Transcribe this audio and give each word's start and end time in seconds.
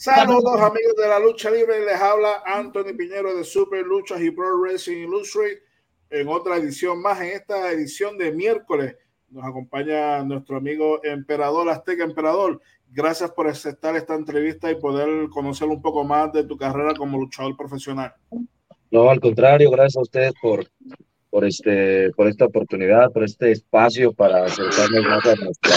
Saludos 0.00 0.58
amigos 0.62 0.96
de 0.96 1.08
la 1.08 1.18
lucha 1.18 1.50
libre, 1.50 1.84
les 1.84 2.00
habla 2.00 2.42
Anthony 2.46 2.96
Piñero 2.96 3.36
de 3.36 3.44
Super 3.44 3.84
Luchas 3.84 4.18
y 4.22 4.30
Pro 4.30 4.58
Wrestling 4.58 5.06
Illustrated 5.06 5.58
en 6.08 6.26
otra 6.26 6.56
edición 6.56 7.02
más, 7.02 7.20
en 7.20 7.26
esta 7.26 7.70
edición 7.70 8.16
de 8.16 8.32
miércoles. 8.32 8.96
Nos 9.28 9.44
acompaña 9.44 10.24
nuestro 10.24 10.56
amigo 10.56 11.04
Emperador 11.04 11.68
Azteca 11.68 12.02
Emperador. 12.02 12.62
Gracias 12.90 13.30
por 13.32 13.46
aceptar 13.46 13.94
esta 13.94 14.14
entrevista 14.14 14.70
y 14.70 14.76
poder 14.76 15.28
conocer 15.28 15.68
un 15.68 15.82
poco 15.82 16.02
más 16.02 16.32
de 16.32 16.44
tu 16.44 16.56
carrera 16.56 16.94
como 16.94 17.18
luchador 17.18 17.54
profesional. 17.54 18.14
No, 18.90 19.10
al 19.10 19.20
contrario, 19.20 19.70
gracias 19.70 19.98
a 19.98 20.00
ustedes 20.00 20.32
por, 20.40 20.64
por, 21.28 21.44
este, 21.44 22.10
por 22.12 22.26
esta 22.26 22.46
oportunidad, 22.46 23.12
por 23.12 23.24
este 23.24 23.52
espacio 23.52 24.14
para 24.14 24.46
acercarnos 24.46 25.04
más 25.04 25.26
a 25.26 25.34
nuestra, 25.34 25.76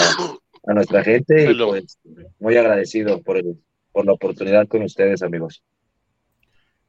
a 0.66 0.72
nuestra 0.72 1.04
gente 1.04 1.50
y 1.50 1.54
pues, 1.62 1.98
muy 2.38 2.56
agradecido 2.56 3.20
por 3.20 3.36
el, 3.36 3.58
por 3.94 4.04
la 4.04 4.12
oportunidad 4.12 4.66
con 4.66 4.82
ustedes, 4.82 5.22
amigos. 5.22 5.62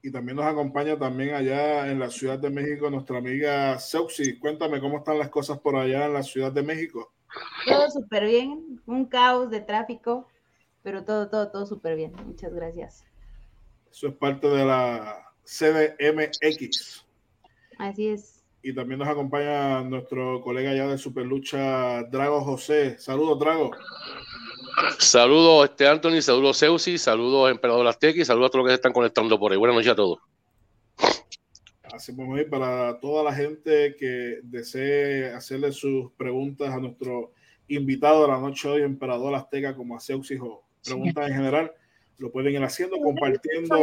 Y 0.01 0.11
también 0.11 0.37
nos 0.37 0.45
acompaña 0.45 0.97
también 0.97 1.35
allá 1.35 1.89
en 1.89 1.99
la 1.99 2.09
Ciudad 2.09 2.39
de 2.39 2.49
México 2.49 2.89
nuestra 2.89 3.19
amiga 3.19 3.77
Seuxi. 3.77 4.39
Cuéntame 4.39 4.79
cómo 4.79 4.97
están 4.97 5.19
las 5.19 5.29
cosas 5.29 5.59
por 5.59 5.75
allá 5.75 6.07
en 6.07 6.13
la 6.13 6.23
Ciudad 6.23 6.51
de 6.51 6.63
México. 6.63 7.13
Todo 7.67 7.91
súper 7.91 8.25
bien, 8.25 8.81
un 8.87 9.05
caos 9.05 9.51
de 9.51 9.61
tráfico, 9.61 10.27
pero 10.81 11.05
todo, 11.05 11.29
todo, 11.29 11.51
todo 11.51 11.65
súper 11.67 11.95
bien. 11.95 12.11
Muchas 12.25 12.53
gracias. 12.53 13.05
Eso 13.91 14.07
es 14.07 14.15
parte 14.15 14.47
de 14.47 14.65
la 14.65 15.31
CDMX. 15.43 17.05
Así 17.77 18.07
es. 18.07 18.34
Y 18.67 18.73
también 18.73 18.97
nos 18.97 19.07
acompaña 19.07 19.83
nuestro 19.83 20.41
colega 20.41 20.71
allá 20.71 20.87
de 20.87 20.97
Superlucha, 20.97 22.01
Drago 22.05 22.41
José. 22.41 22.97
Saludos, 22.97 23.37
Drago. 23.37 23.69
Saludos, 24.97 25.69
este 25.69 25.87
Anthony, 25.87 26.19
saludos 26.19 26.57
Zeusi, 26.57 26.97
saludos 26.97 27.51
Emperador 27.51 27.85
Azteca 27.85 28.19
y 28.19 28.25
saludos 28.25 28.47
a 28.47 28.51
todos 28.53 28.63
los 28.63 28.69
que 28.69 28.71
se 28.71 28.77
están 28.77 28.91
conectando 28.91 29.37
por 29.37 29.51
ahí. 29.51 29.57
Buenas 29.59 29.75
noches 29.75 29.91
a 29.91 29.95
todos. 29.95 30.17
Hacemos 31.93 32.35
ahí 32.35 32.45
para 32.45 32.99
toda 32.99 33.23
la 33.23 33.35
gente 33.35 33.95
que 33.99 34.39
desee 34.41 35.31
hacerle 35.31 35.71
sus 35.71 36.11
preguntas 36.13 36.73
a 36.73 36.79
nuestro 36.79 37.33
invitado 37.67 38.23
de 38.23 38.29
la 38.29 38.39
noche 38.39 38.67
hoy, 38.67 38.81
Emperador 38.81 39.35
Azteca, 39.35 39.75
como 39.75 39.95
a 39.95 39.99
Zeusi 39.99 40.37
o 40.41 40.63
preguntas 40.83 41.29
en 41.29 41.35
general, 41.35 41.71
lo 42.17 42.31
pueden 42.31 42.55
ir 42.55 42.63
haciendo, 42.63 42.97
compartiendo 42.97 43.75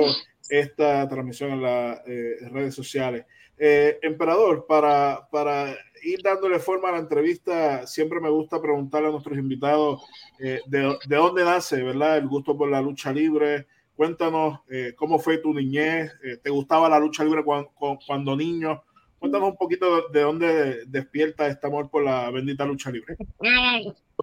esta 0.49 1.09
transmisión 1.09 1.53
en 1.53 1.63
las 1.63 2.01
eh, 2.05 2.49
redes 2.51 2.75
sociales. 2.75 3.27
Eh, 3.59 3.99
emperador, 4.03 4.67
para, 4.67 5.29
para 5.31 5.77
ir 6.03 6.21
dándole 6.23 6.59
forma 6.59 6.89
a 6.89 6.93
la 6.93 6.99
entrevista, 6.99 7.87
siempre 7.87 8.21
me 8.21 8.31
gusta 8.31 8.61
preguntarle 8.61 9.09
a 9.09 9.13
nuestros 9.13 9.39
invitados 9.39 10.03
eh, 10.39 10.61
de, 10.67 10.97
dónde 11.09 11.45
nace, 11.45 11.83
¿verdad? 11.83 12.19
El 12.19 12.29
gusto 12.29 12.57
por 12.57 12.69
la 12.69 12.83
lucha 12.83 13.13
libre. 13.13 13.67
Cuéntanos 13.95 14.61
eh, 14.71 14.95
cómo 14.97 15.19
fue 15.19 15.39
tu 15.39 15.55
niñez, 15.55 16.13
eh, 16.25 16.39
¿te 16.43 16.51
gustaba 16.51 16.89
la 16.89 16.99
lucha 16.99 17.25
libre 17.25 17.45
cuando, 17.45 18.37
niño? 18.37 18.83
Cuéntanos 19.19 19.51
un 19.51 19.57
poquito 19.57 20.09
de, 20.09 20.21
dónde 20.21 20.85
despierta 20.87 21.47
este 21.47 21.67
amor 21.67 21.89
por 21.89 22.03
la 22.03 22.31
bendita 22.31 22.65
lucha 22.65 22.91
libre. 22.91 23.17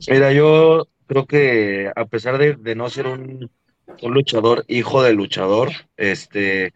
Mira, 0.09 0.33
yo 0.33 0.87
creo 1.07 1.25
que 1.25 1.91
a 1.95 2.05
pesar 2.05 2.37
de, 2.37 2.75
no 2.75 2.89
ser 2.89 3.07
un, 3.07 3.49
un, 4.01 4.13
luchador, 4.13 4.65
hijo 4.67 5.01
de 5.01 5.13
luchador, 5.13 5.69
este, 5.95 6.73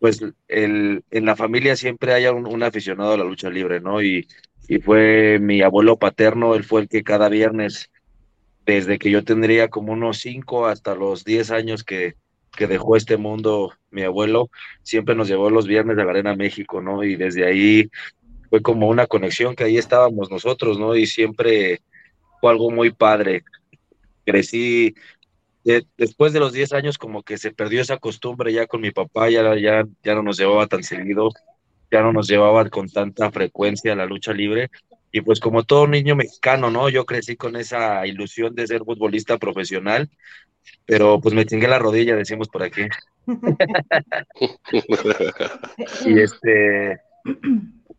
pues 0.00 0.20
el, 0.48 1.04
en 1.10 1.24
la 1.26 1.36
familia 1.36 1.76
siempre 1.76 2.14
hay 2.14 2.26
un, 2.26 2.62
aficionado 2.62 3.12
a 3.12 3.18
la 3.18 3.24
lucha 3.24 3.50
libre, 3.50 3.80
¿no? 3.80 4.02
Y, 4.02 4.26
y, 4.66 4.78
fue 4.80 5.38
mi 5.38 5.60
abuelo 5.60 5.98
paterno, 5.98 6.54
él 6.54 6.64
fue 6.64 6.80
el 6.80 6.88
que 6.88 7.04
cada 7.04 7.28
viernes, 7.28 7.90
desde 8.64 8.98
que 8.98 9.10
yo 9.10 9.22
tendría 9.22 9.68
como 9.68 9.92
unos 9.92 10.18
cinco 10.18 10.66
hasta 10.66 10.94
los 10.94 11.24
diez 11.24 11.50
años 11.50 11.84
que, 11.84 12.14
que 12.56 12.66
dejó 12.66 12.96
este 12.96 13.18
mundo 13.18 13.74
mi 13.90 14.02
abuelo, 14.02 14.50
siempre 14.82 15.14
nos 15.14 15.28
llevó 15.28 15.50
los 15.50 15.66
viernes 15.66 15.96
de 15.96 16.04
la 16.04 16.10
Arena 16.10 16.34
México, 16.34 16.80
¿no? 16.80 17.04
Y 17.04 17.16
desde 17.16 17.46
ahí 17.46 17.90
fue 18.48 18.62
como 18.62 18.88
una 18.88 19.06
conexión 19.06 19.54
que 19.54 19.64
ahí 19.64 19.76
estábamos 19.76 20.30
nosotros, 20.30 20.78
¿no? 20.78 20.96
Y 20.96 21.06
siempre 21.06 21.82
fue 22.40 22.50
algo 22.50 22.70
muy 22.70 22.90
padre. 22.90 23.44
Crecí 24.24 24.94
después 25.96 26.32
de 26.32 26.40
los 26.40 26.52
10 26.52 26.72
años 26.72 26.98
como 26.98 27.22
que 27.22 27.38
se 27.38 27.52
perdió 27.52 27.80
esa 27.80 27.98
costumbre 27.98 28.52
ya 28.52 28.66
con 28.66 28.80
mi 28.80 28.90
papá, 28.90 29.28
ya, 29.30 29.56
ya, 29.56 29.84
ya 30.02 30.14
no 30.14 30.22
nos 30.22 30.38
llevaba 30.38 30.66
tan 30.66 30.82
seguido, 30.82 31.30
ya 31.90 32.02
no 32.02 32.12
nos 32.12 32.28
llevaba 32.28 32.68
con 32.68 32.88
tanta 32.88 33.30
frecuencia 33.30 33.92
a 33.92 33.96
la 33.96 34.06
lucha 34.06 34.32
libre. 34.32 34.70
Y 35.12 35.22
pues 35.22 35.40
como 35.40 35.64
todo 35.64 35.88
niño 35.88 36.14
mexicano, 36.14 36.70
¿no? 36.70 36.88
Yo 36.88 37.04
crecí 37.04 37.36
con 37.36 37.56
esa 37.56 38.06
ilusión 38.06 38.54
de 38.54 38.66
ser 38.66 38.84
futbolista 38.84 39.38
profesional, 39.38 40.08
pero 40.86 41.20
pues 41.20 41.34
me 41.34 41.44
chingué 41.44 41.66
la 41.66 41.80
rodilla, 41.80 42.14
decimos 42.14 42.48
por 42.48 42.62
aquí. 42.62 42.82
y 46.06 46.20
este, 46.20 47.00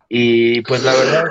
y 0.08 0.62
pues 0.62 0.84
la 0.84 0.94
verdad, 0.94 1.26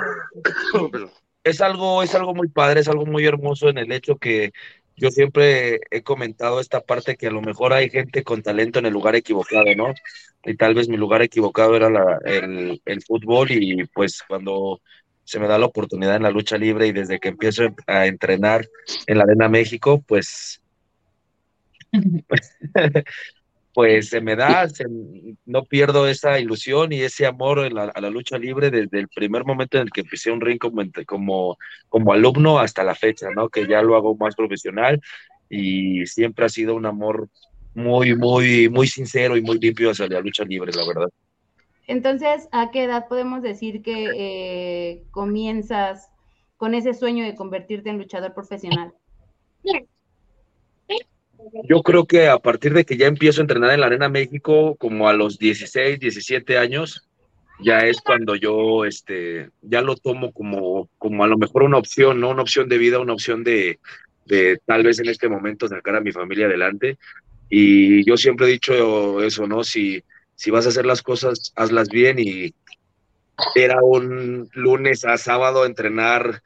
es 1.43 1.61
algo, 1.61 2.03
es 2.03 2.13
algo 2.15 2.35
muy 2.35 2.47
padre, 2.47 2.81
es 2.81 2.87
algo 2.87 3.05
muy 3.05 3.25
hermoso 3.25 3.69
en 3.69 3.79
el 3.79 3.91
hecho 3.91 4.17
que 4.17 4.53
yo 4.97 5.09
siempre 5.09 5.79
he 5.89 6.03
comentado 6.03 6.59
esta 6.59 6.81
parte 6.81 7.15
que 7.15 7.27
a 7.27 7.31
lo 7.31 7.41
mejor 7.41 7.73
hay 7.73 7.89
gente 7.89 8.23
con 8.23 8.43
talento 8.43 8.79
en 8.79 8.85
el 8.85 8.93
lugar 8.93 9.15
equivocado, 9.15 9.73
¿no? 9.75 9.93
Y 10.43 10.55
tal 10.55 10.73
vez 10.73 10.89
mi 10.89 10.97
lugar 10.97 11.21
equivocado 11.21 11.75
era 11.75 12.19
el, 12.25 12.81
fútbol 13.05 13.51
y 13.51 13.85
pues 13.87 14.21
cuando 14.27 14.81
se 15.23 15.39
me 15.39 15.47
da 15.47 15.57
la 15.57 15.67
oportunidad 15.67 16.15
en 16.15 16.23
la 16.23 16.31
lucha 16.31 16.57
libre 16.57 16.87
y 16.87 16.91
desde 16.91 17.19
que 17.19 17.29
empiezo 17.29 17.63
a 17.87 18.05
entrenar 18.07 18.67
en 19.07 19.17
la 19.17 19.23
Arena 19.23 19.49
México, 19.49 20.03
pues 20.07 20.61
pues 23.73 24.09
se 24.09 24.21
me 24.21 24.35
da, 24.35 24.67
no 25.45 25.63
pierdo 25.63 26.07
esa 26.07 26.39
ilusión 26.39 26.91
y 26.91 27.01
ese 27.01 27.25
amor 27.25 27.59
a 27.59 28.01
la 28.01 28.09
lucha 28.09 28.37
libre 28.37 28.69
desde 28.69 28.99
el 28.99 29.07
primer 29.07 29.45
momento 29.45 29.77
en 29.77 29.83
el 29.83 29.91
que 29.91 30.01
empecé 30.01 30.31
un 30.31 30.41
ring 30.41 30.59
como, 30.59 30.83
como, 31.05 31.57
como 31.89 32.13
alumno 32.13 32.59
hasta 32.59 32.83
la 32.83 32.95
fecha, 32.95 33.27
¿no? 33.35 33.49
Que 33.49 33.67
ya 33.67 33.81
lo 33.81 33.95
hago 33.95 34.15
más 34.15 34.35
profesional 34.35 34.99
y 35.49 36.05
siempre 36.05 36.45
ha 36.45 36.49
sido 36.49 36.75
un 36.75 36.85
amor 36.85 37.29
muy, 37.73 38.15
muy, 38.15 38.69
muy 38.69 38.87
sincero 38.87 39.37
y 39.37 39.41
muy 39.41 39.59
limpio 39.59 39.91
hacia 39.91 40.07
la 40.07 40.19
lucha 40.19 40.43
libre, 40.43 40.71
la 40.73 40.85
verdad. 40.85 41.09
Entonces, 41.87 42.47
¿a 42.51 42.71
qué 42.71 42.83
edad 42.83 43.07
podemos 43.07 43.41
decir 43.41 43.81
que 43.81 44.09
eh, 44.15 45.03
comienzas 45.11 46.09
con 46.57 46.73
ese 46.73 46.93
sueño 46.93 47.25
de 47.25 47.35
convertirte 47.35 47.89
en 47.89 47.97
luchador 47.97 48.33
profesional? 48.33 48.93
Yo 51.67 51.81
creo 51.81 52.05
que 52.05 52.27
a 52.27 52.37
partir 52.37 52.73
de 52.73 52.85
que 52.85 52.97
ya 52.97 53.07
empiezo 53.07 53.41
a 53.41 53.43
entrenar 53.43 53.71
en 53.71 53.81
la 53.81 53.87
Arena 53.87 54.09
México, 54.09 54.75
como 54.77 55.07
a 55.07 55.13
los 55.13 55.37
16, 55.37 55.99
17 55.99 56.57
años, 56.57 57.07
ya 57.59 57.79
es 57.79 58.01
cuando 58.01 58.35
yo 58.35 58.85
este, 58.85 59.49
ya 59.61 59.81
lo 59.81 59.95
tomo 59.95 60.31
como, 60.31 60.89
como 60.97 61.23
a 61.23 61.27
lo 61.27 61.37
mejor 61.37 61.63
una 61.63 61.77
opción, 61.77 62.19
¿no? 62.19 62.29
Una 62.29 62.41
opción 62.41 62.69
de 62.69 62.77
vida, 62.77 62.99
una 62.99 63.13
opción 63.13 63.43
de, 63.43 63.79
de 64.25 64.59
tal 64.65 64.83
vez 64.83 64.99
en 64.99 65.09
este 65.09 65.29
momento 65.29 65.67
sacar 65.67 65.95
a 65.95 66.01
mi 66.01 66.11
familia 66.11 66.47
adelante. 66.47 66.97
Y 67.49 68.05
yo 68.05 68.17
siempre 68.17 68.47
he 68.47 68.51
dicho 68.51 69.21
eso, 69.21 69.45
¿no? 69.45 69.63
Si, 69.63 70.03
si 70.35 70.51
vas 70.51 70.65
a 70.65 70.69
hacer 70.69 70.85
las 70.85 71.01
cosas, 71.01 71.51
hazlas 71.55 71.89
bien 71.89 72.17
y 72.17 72.53
era 73.55 73.81
un 73.81 74.49
lunes 74.53 75.05
a 75.05 75.17
sábado 75.17 75.65
entrenar 75.65 76.41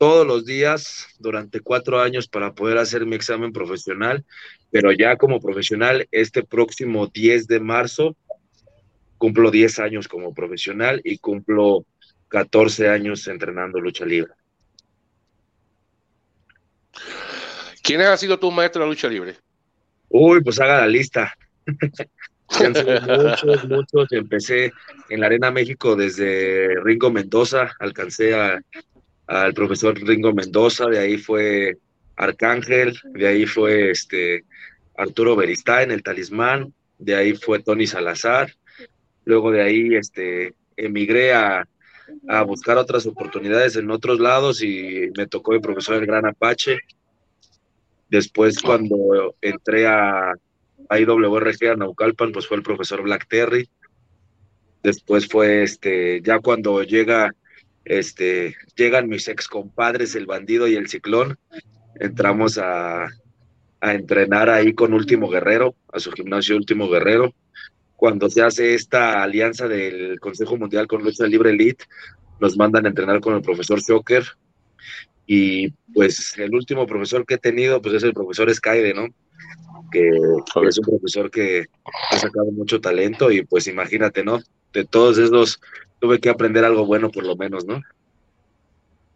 todos 0.00 0.26
los 0.26 0.46
días 0.46 1.08
durante 1.18 1.60
cuatro 1.60 2.00
años 2.00 2.26
para 2.26 2.54
poder 2.54 2.78
hacer 2.78 3.04
mi 3.04 3.16
examen 3.16 3.52
profesional, 3.52 4.24
pero 4.70 4.92
ya 4.92 5.16
como 5.16 5.40
profesional, 5.40 6.08
este 6.10 6.42
próximo 6.42 7.08
10 7.08 7.46
de 7.46 7.60
marzo, 7.60 8.16
cumplo 9.18 9.50
10 9.50 9.78
años 9.78 10.08
como 10.08 10.32
profesional 10.32 11.02
y 11.04 11.18
cumplo 11.18 11.84
14 12.28 12.88
años 12.88 13.28
entrenando 13.28 13.78
lucha 13.78 14.06
libre. 14.06 14.32
¿Quién 17.82 18.00
ha 18.00 18.16
sido 18.16 18.38
tu 18.38 18.50
maestro 18.50 18.84
de 18.84 18.88
lucha 18.88 19.06
libre? 19.06 19.36
Uy, 20.08 20.42
pues 20.42 20.58
haga 20.60 20.80
la 20.80 20.86
lista. 20.86 21.34
muchos, 22.48 23.68
muchos. 23.68 24.12
Empecé 24.12 24.72
en 25.10 25.20
la 25.20 25.26
Arena 25.26 25.50
México 25.50 25.94
desde 25.94 26.80
Ringo 26.82 27.10
Mendoza, 27.10 27.76
alcancé 27.78 28.34
a 28.34 28.62
al 29.30 29.54
profesor 29.54 29.96
Ringo 29.96 30.32
Mendoza, 30.34 30.86
de 30.86 30.98
ahí 30.98 31.16
fue 31.16 31.78
Arcángel, 32.16 32.98
de 33.14 33.28
ahí 33.28 33.46
fue 33.46 33.92
este 33.92 34.44
Arturo 34.96 35.36
Beristain, 35.36 35.92
el 35.92 36.02
talismán, 36.02 36.74
de 36.98 37.14
ahí 37.14 37.34
fue 37.34 37.62
Tony 37.62 37.86
Salazar, 37.86 38.52
luego 39.24 39.52
de 39.52 39.62
ahí 39.62 39.94
este, 39.94 40.54
emigré 40.76 41.32
a, 41.32 41.64
a 42.28 42.42
buscar 42.42 42.76
otras 42.76 43.06
oportunidades 43.06 43.76
en 43.76 43.92
otros 43.92 44.18
lados 44.18 44.64
y 44.64 45.12
me 45.16 45.28
tocó 45.28 45.54
el 45.54 45.60
profesor 45.60 45.94
El 45.94 46.06
Gran 46.06 46.26
Apache. 46.26 46.80
Después 48.08 48.60
cuando 48.60 49.36
entré 49.40 49.86
a, 49.86 50.32
a 50.88 50.98
IWRG 50.98 51.68
a 51.70 51.76
Naucalpan, 51.76 52.32
pues 52.32 52.48
fue 52.48 52.56
el 52.56 52.64
profesor 52.64 53.00
Black 53.02 53.28
Terry. 53.28 53.68
Después 54.82 55.28
fue 55.28 55.62
este, 55.62 56.20
ya 56.20 56.40
cuando 56.40 56.82
llega 56.82 57.32
este, 57.90 58.54
llegan 58.76 59.08
mis 59.08 59.26
ex 59.26 59.48
compadres, 59.48 60.14
el 60.14 60.24
bandido 60.24 60.68
y 60.68 60.76
el 60.76 60.88
ciclón. 60.88 61.38
Entramos 61.96 62.56
a, 62.56 63.06
a 63.80 63.94
entrenar 63.94 64.48
ahí 64.48 64.74
con 64.74 64.94
Último 64.94 65.28
Guerrero, 65.28 65.74
a 65.92 65.98
su 65.98 66.12
gimnasio 66.12 66.54
Último 66.54 66.88
Guerrero. 66.88 67.34
Cuando 67.96 68.30
se 68.30 68.42
hace 68.42 68.74
esta 68.74 69.24
alianza 69.24 69.66
del 69.66 70.20
Consejo 70.20 70.56
Mundial 70.56 70.86
con 70.86 71.02
Lucha 71.02 71.26
Libre 71.26 71.50
Elite, 71.50 71.84
nos 72.40 72.56
mandan 72.56 72.86
a 72.86 72.90
entrenar 72.90 73.20
con 73.20 73.34
el 73.34 73.42
profesor 73.42 73.80
Shocker. 73.80 74.24
Y 75.26 75.70
pues 75.92 76.38
el 76.38 76.54
último 76.54 76.86
profesor 76.86 77.26
que 77.26 77.34
he 77.34 77.38
tenido, 77.38 77.82
pues 77.82 77.96
es 77.96 78.04
el 78.04 78.14
profesor 78.14 78.54
Skyde, 78.54 78.94
¿no? 78.94 79.08
Que 79.90 80.10
es 80.10 80.78
un 80.78 80.84
profesor 80.84 81.28
que 81.28 81.66
ha 82.12 82.18
sacado 82.18 82.52
mucho 82.52 82.80
talento 82.80 83.32
y 83.32 83.44
pues 83.44 83.66
imagínate, 83.66 84.22
¿no? 84.22 84.38
De 84.72 84.84
todos 84.84 85.18
esos 85.18 85.60
tuve 86.00 86.18
que 86.18 86.30
aprender 86.30 86.64
algo 86.64 86.86
bueno 86.86 87.10
por 87.10 87.24
lo 87.24 87.36
menos, 87.36 87.64
¿no? 87.64 87.80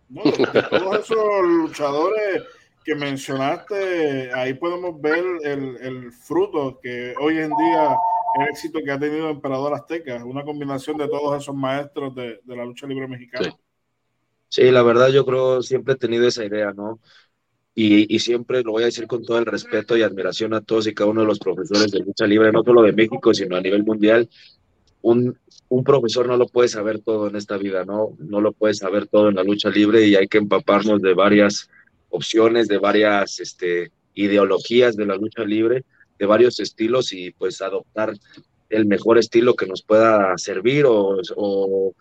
no 0.09 0.23
todos 0.23 0.99
esos 1.01 1.43
luchadores 1.43 2.45
que 2.85 2.95
mencionaste, 2.95 4.31
ahí 4.35 4.55
podemos 4.55 5.01
ver 5.01 5.25
el, 5.43 5.77
el, 5.81 6.13
fruto 6.13 6.79
que 6.83 7.15
hoy 7.19 7.39
en 7.39 7.49
día 7.49 7.97
el 8.39 8.49
éxito 8.51 8.81
que 8.85 8.91
ha 8.91 8.99
tenido 8.99 9.31
Emperador 9.31 9.73
Azteca, 9.73 10.23
una 10.25 10.45
combinación 10.45 10.99
de 10.99 11.09
todos 11.09 11.41
esos 11.41 11.55
maestros 11.55 12.15
de, 12.15 12.41
de 12.45 12.57
la 12.57 12.65
lucha 12.65 12.87
libre 12.87 13.09
mexicana. 13.09 13.57
Sí. 14.49 14.71
la 14.71 14.83
verdad 14.83 15.09
yo 15.09 15.25
creo, 15.25 15.63
siempre 15.63 15.95
he 15.95 15.97
tenido 15.97 16.27
esa 16.27 16.45
idea, 16.45 16.73
¿no? 16.73 17.01
Y, 17.75 18.15
y, 18.15 18.21
siempre 18.21 18.63
lo 18.63 18.71
voy 18.71 18.83
a 18.85 18.87
decir 18.87 19.09
con 19.09 19.25
todo 19.25 19.39
el 19.39 19.47
respeto 19.47 19.97
y 19.97 20.03
admiración 20.03 20.55
a 20.55 20.61
todos 20.61 20.87
y 20.87 20.95
cada 20.95 21.11
uno 21.11 21.23
de 21.23 21.27
los 21.27 21.41
profesores 21.41 21.91
de 21.91 22.01
lucha 22.01 22.25
libre, 22.25 22.53
no 22.53 22.63
solo 22.63 22.83
de 22.83 22.93
México, 22.93 23.35
sino 23.35 23.57
a 23.57 23.61
nivel 23.61 23.83
mundial. 23.83 24.29
Un, 25.05 25.39
un 25.69 25.85
profesor 25.85 26.27
no 26.27 26.39
lo 26.39 26.47
puede 26.47 26.69
saber 26.69 27.01
todo 27.01 27.29
en 27.29 27.37
esta 27.37 27.59
vida, 27.59 27.85
¿no? 27.85 28.17
No 28.19 28.41
lo 28.41 28.53
puede 28.53 28.73
saber 28.73 29.07
todo 29.07 29.29
en 29.29 29.35
la 29.35 29.45
lucha 29.45 29.69
libre 29.69 30.07
y 30.07 30.15
hay 30.15 30.29
que 30.29 30.39
empaparnos 30.39 31.03
de 31.03 31.13
varias 31.13 31.69
opciones, 32.09 32.69
de 32.69 32.79
varias 32.79 33.39
este, 33.39 33.93
ideologías 34.15 34.97
de 34.97 35.05
la 35.05 35.17
lucha 35.17 35.45
libre, 35.45 35.85
de 36.19 36.27
varios 36.27 36.59
estilos 36.59 37.13
y 37.13 37.33
pues 37.33 37.61
adoptar 37.61 38.15
el 38.71 38.87
mejor 38.87 39.19
estilo 39.19 39.55
que 39.55 39.67
nos 39.67 39.83
pueda 39.83 40.39
servir 40.39 40.87
o, 40.87 41.19
o 41.37 41.93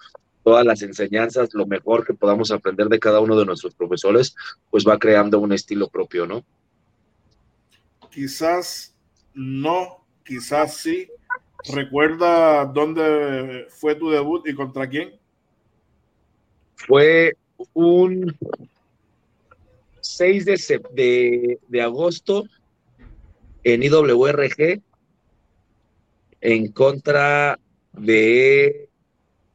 todas 0.44 0.66
las 0.66 0.82
enseñanzas, 0.82 1.54
lo 1.54 1.66
mejor 1.66 2.06
que 2.06 2.14
podamos 2.14 2.52
aprender 2.52 2.88
de 2.88 3.00
cada 3.00 3.20
uno 3.20 3.38
de 3.38 3.46
nuestros 3.46 3.76
profesores, 3.76 4.34
pues 4.70 4.88
va 4.88 4.98
creando 4.98 5.40
un 5.40 5.52
estilo 5.52 5.90
propio, 5.90 6.26
¿no? 6.26 6.46
Quizás 8.12 8.96
no, 9.34 10.06
quizás 10.24 10.78
sí. 10.78 11.10
¿Recuerda 11.72 12.66
dónde 12.66 13.68
fue 13.70 13.96
tu 13.96 14.10
debut 14.10 14.46
y 14.48 14.54
contra 14.54 14.88
quién? 14.88 15.14
Fue 16.76 17.34
un 17.74 18.36
6 20.02 20.46
de, 20.46 21.60
de, 21.68 21.82
agosto 21.82 22.44
en 23.64 23.84
IWRG 23.84 24.82
en 26.42 26.72
contra 26.74 27.58
de 27.94 28.90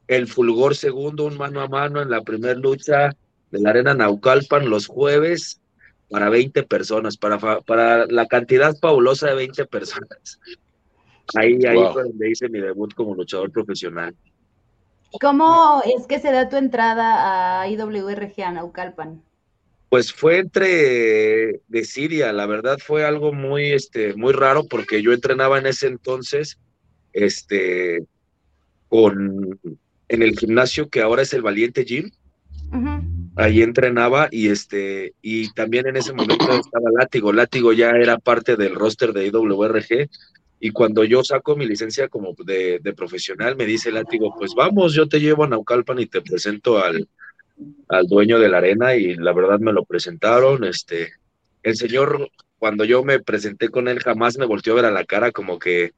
el 0.07 0.27
Fulgor 0.27 0.75
segundo, 0.75 1.27
un 1.27 1.37
mano 1.37 1.61
a 1.61 1.69
mano 1.69 2.01
en 2.01 2.09
la 2.09 2.23
primera 2.23 2.55
lucha 2.55 3.15
de 3.51 3.61
la 3.61 3.71
Arena 3.71 3.93
Naucalpan 3.93 4.71
los 4.71 4.87
jueves 4.87 5.61
para 6.09 6.31
20 6.31 6.63
personas, 6.63 7.19
para, 7.19 7.61
para 7.61 8.07
la 8.07 8.27
cantidad 8.27 8.75
fabulosa 8.79 9.29
de 9.29 9.35
20 9.35 9.67
personas. 9.67 10.41
Ahí, 11.35 11.59
ahí 11.67 11.79
fue 11.93 12.05
donde 12.05 12.31
hice 12.31 12.49
mi 12.49 12.61
debut 12.61 12.95
como 12.95 13.15
luchador 13.15 13.51
profesional. 13.51 14.15
¿Cómo 15.21 15.83
es 15.85 16.07
que 16.07 16.21
se 16.21 16.31
da 16.33 16.49
tu 16.49 16.57
entrada 16.57 17.63
a 17.63 17.69
IWRG 17.69 18.43
a 18.43 18.53
Naucalpan? 18.53 19.23
Pues 19.89 20.13
fue 20.13 20.39
entre 20.39 21.61
de 21.67 21.85
Siria, 21.85 22.33
la 22.33 22.45
verdad 22.45 22.77
fue 22.85 23.05
algo 23.05 23.33
muy, 23.33 23.73
este, 23.73 24.15
muy 24.15 24.35
raro 24.35 24.65
porque 24.65 25.03
yo 25.03 25.13
entrenaba 25.15 25.59
en 25.59 25.67
ese 25.67 25.87
entonces, 25.87 26.59
este, 27.15 28.05
con, 28.89 29.59
en 30.09 30.23
el 30.23 30.39
gimnasio 30.39 30.91
que 30.91 31.01
ahora 31.01 31.23
es 31.23 31.33
el 31.33 31.43
Valiente 31.43 31.85
Gym. 31.85 32.11
Ahí 33.37 33.63
entrenaba 33.63 34.29
y 34.31 34.49
este, 34.49 35.15
y 35.23 35.51
también 35.53 35.87
en 35.87 35.97
ese 35.97 36.13
momento 36.13 36.53
estaba 36.53 36.91
Látigo. 36.99 37.33
Látigo 37.33 37.73
ya 37.73 37.91
era 37.91 38.19
parte 38.19 38.57
del 38.57 38.75
roster 38.75 39.15
de 39.15 39.29
IWRG. 39.29 40.11
Y 40.61 40.71
cuando 40.71 41.05
yo 41.05 41.23
saco 41.23 41.57
mi 41.57 41.67
licencia 41.67 42.09
como 42.09 42.35
de, 42.45 42.81
profesional, 42.97 43.57
me 43.57 43.67
dice 43.67 43.93
Látigo, 43.93 44.35
pues 44.37 44.55
vamos, 44.57 44.95
yo 44.95 45.09
te 45.09 45.21
llevo 45.21 45.45
a 45.45 45.49
Naucalpan 45.49 46.01
y 46.01 46.07
te 46.07 46.21
presento 46.21 46.79
al, 46.79 47.09
al 47.89 48.07
dueño 48.07 48.39
de 48.39 48.49
la 48.49 48.59
arena 48.59 48.97
y 48.97 49.15
la 49.15 49.33
verdad 49.33 49.61
me 49.61 49.73
lo 49.73 49.85
presentaron. 49.85 50.65
Este, 50.65 51.13
el 51.63 51.77
señor, 51.77 52.29
cuando 52.59 52.85
yo 52.85 53.05
me 53.05 53.21
presenté 53.21 53.69
con 53.69 53.87
él, 53.87 54.01
jamás 54.01 54.37
me 54.37 54.47
volteó 54.47 54.73
a 54.73 54.77
ver 54.77 54.85
a 54.87 54.91
la 54.91 55.05
cara 55.05 55.31
como 55.31 55.59
que 55.59 55.93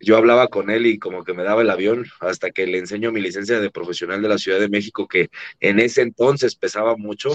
yo 0.00 0.16
hablaba 0.16 0.48
con 0.48 0.70
él 0.70 0.86
y 0.86 0.98
como 0.98 1.22
que 1.22 1.34
me 1.34 1.44
daba 1.44 1.62
el 1.62 1.70
avión 1.70 2.06
hasta 2.20 2.50
que 2.50 2.66
le 2.66 2.78
enseño 2.78 3.12
mi 3.12 3.20
licencia 3.20 3.60
de 3.60 3.70
profesional 3.70 4.20
de 4.20 4.28
la 4.28 4.38
Ciudad 4.38 4.58
de 4.58 4.68
México, 4.68 5.06
que 5.06 5.30
en 5.60 5.78
ese 5.78 6.02
entonces 6.02 6.56
pesaba 6.56 6.96
mucho. 6.96 7.30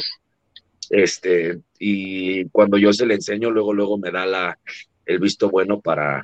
Este, 0.89 1.59
y 1.79 2.45
cuando 2.49 2.77
yo 2.77 2.91
se 2.93 3.05
le 3.05 3.15
enseño, 3.15 3.51
luego, 3.51 3.73
luego 3.73 3.97
me 3.97 4.11
da 4.11 4.25
la, 4.25 4.59
el 5.05 5.19
visto 5.19 5.49
bueno 5.49 5.79
para, 5.79 6.23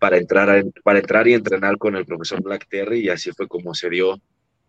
para 0.00 0.16
entrar, 0.16 0.64
para 0.82 0.98
entrar 0.98 1.28
y 1.28 1.34
entrenar 1.34 1.78
con 1.78 1.94
el 1.94 2.06
profesor 2.06 2.42
Black 2.42 2.66
Terry, 2.68 3.00
y 3.00 3.08
así 3.10 3.30
fue 3.32 3.46
como 3.46 3.74
se 3.74 3.90
dio 3.90 4.20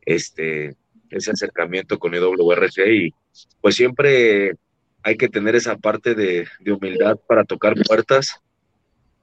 este, 0.05 0.75
ese 1.09 1.31
acercamiento 1.31 1.97
con 1.97 2.13
EWRG 2.13 2.87
y 2.87 3.13
pues 3.61 3.75
siempre 3.75 4.55
hay 5.03 5.17
que 5.17 5.29
tener 5.29 5.55
esa 5.55 5.77
parte 5.77 6.13
de, 6.13 6.47
humildad 6.67 7.17
para 7.27 7.43
tocar 7.45 7.75
puertas 7.75 8.41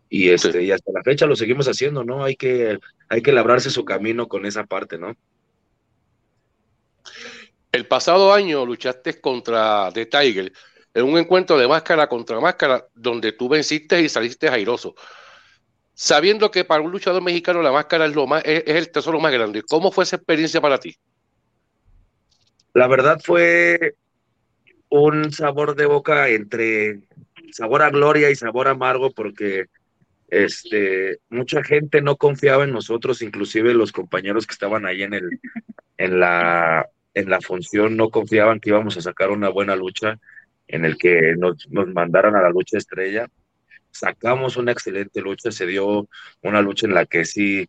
y 0.08 0.30
este 0.30 0.62
y 0.62 0.72
hasta 0.72 0.90
la 0.92 1.02
fecha 1.02 1.26
lo 1.26 1.36
seguimos 1.36 1.68
haciendo, 1.68 2.02
¿no? 2.02 2.24
Hay 2.24 2.34
que 2.34 2.78
hay 3.10 3.20
que 3.20 3.32
labrarse 3.32 3.68
su 3.68 3.84
camino 3.84 4.26
con 4.26 4.46
esa 4.46 4.64
parte, 4.64 4.96
¿no? 4.96 5.14
El 7.70 7.86
pasado 7.86 8.32
año 8.32 8.64
luchaste 8.64 9.20
contra 9.20 9.90
The 9.92 10.06
Tiger 10.06 10.52
en 10.94 11.04
un 11.04 11.18
encuentro 11.18 11.58
de 11.58 11.68
máscara 11.68 12.08
contra 12.08 12.40
máscara 12.40 12.86
donde 12.94 13.32
tú 13.32 13.48
venciste 13.48 14.00
y 14.00 14.08
saliste 14.08 14.48
airoso. 14.48 14.94
Sabiendo 16.00 16.52
que 16.52 16.64
para 16.64 16.80
un 16.80 16.92
luchador 16.92 17.20
mexicano 17.24 17.60
la 17.60 17.72
máscara 17.72 18.06
es, 18.06 18.14
lo 18.14 18.24
más, 18.28 18.44
el 18.44 18.88
tesoro 18.92 19.18
más 19.18 19.32
grande. 19.32 19.64
¿Cómo 19.68 19.90
fue 19.90 20.04
esa 20.04 20.14
experiencia 20.14 20.60
para 20.60 20.78
ti? 20.78 20.94
La 22.72 22.86
verdad 22.86 23.18
fue 23.20 23.96
un 24.90 25.32
sabor 25.32 25.74
de 25.74 25.86
boca 25.86 26.28
entre 26.28 27.00
sabor 27.50 27.82
a 27.82 27.90
gloria 27.90 28.30
y 28.30 28.36
sabor 28.36 28.68
amargo 28.68 29.10
porque 29.10 29.66
este 30.28 31.18
mucha 31.30 31.64
gente 31.64 32.00
no 32.00 32.14
confiaba 32.14 32.62
en 32.62 32.70
nosotros, 32.70 33.20
inclusive 33.20 33.74
los 33.74 33.90
compañeros 33.90 34.46
que 34.46 34.52
estaban 34.52 34.86
ahí 34.86 35.02
en 35.02 35.14
el 35.14 35.28
en 35.96 36.20
la 36.20 36.86
en 37.12 37.28
la 37.28 37.40
función 37.40 37.96
no 37.96 38.10
confiaban 38.10 38.60
que 38.60 38.70
íbamos 38.70 38.96
a 38.96 39.00
sacar 39.00 39.30
una 39.30 39.48
buena 39.48 39.74
lucha 39.74 40.20
en 40.68 40.84
el 40.84 40.96
que 40.96 41.34
nos, 41.36 41.68
nos 41.70 41.88
mandaran 41.88 42.36
a 42.36 42.42
la 42.42 42.50
lucha 42.50 42.78
estrella. 42.78 43.28
Sacamos 43.90 44.56
una 44.56 44.72
excelente 44.72 45.20
lucha, 45.20 45.50
se 45.50 45.66
dio 45.66 46.08
una 46.42 46.62
lucha 46.62 46.86
en 46.86 46.94
la 46.94 47.06
que 47.06 47.24
sí 47.24 47.68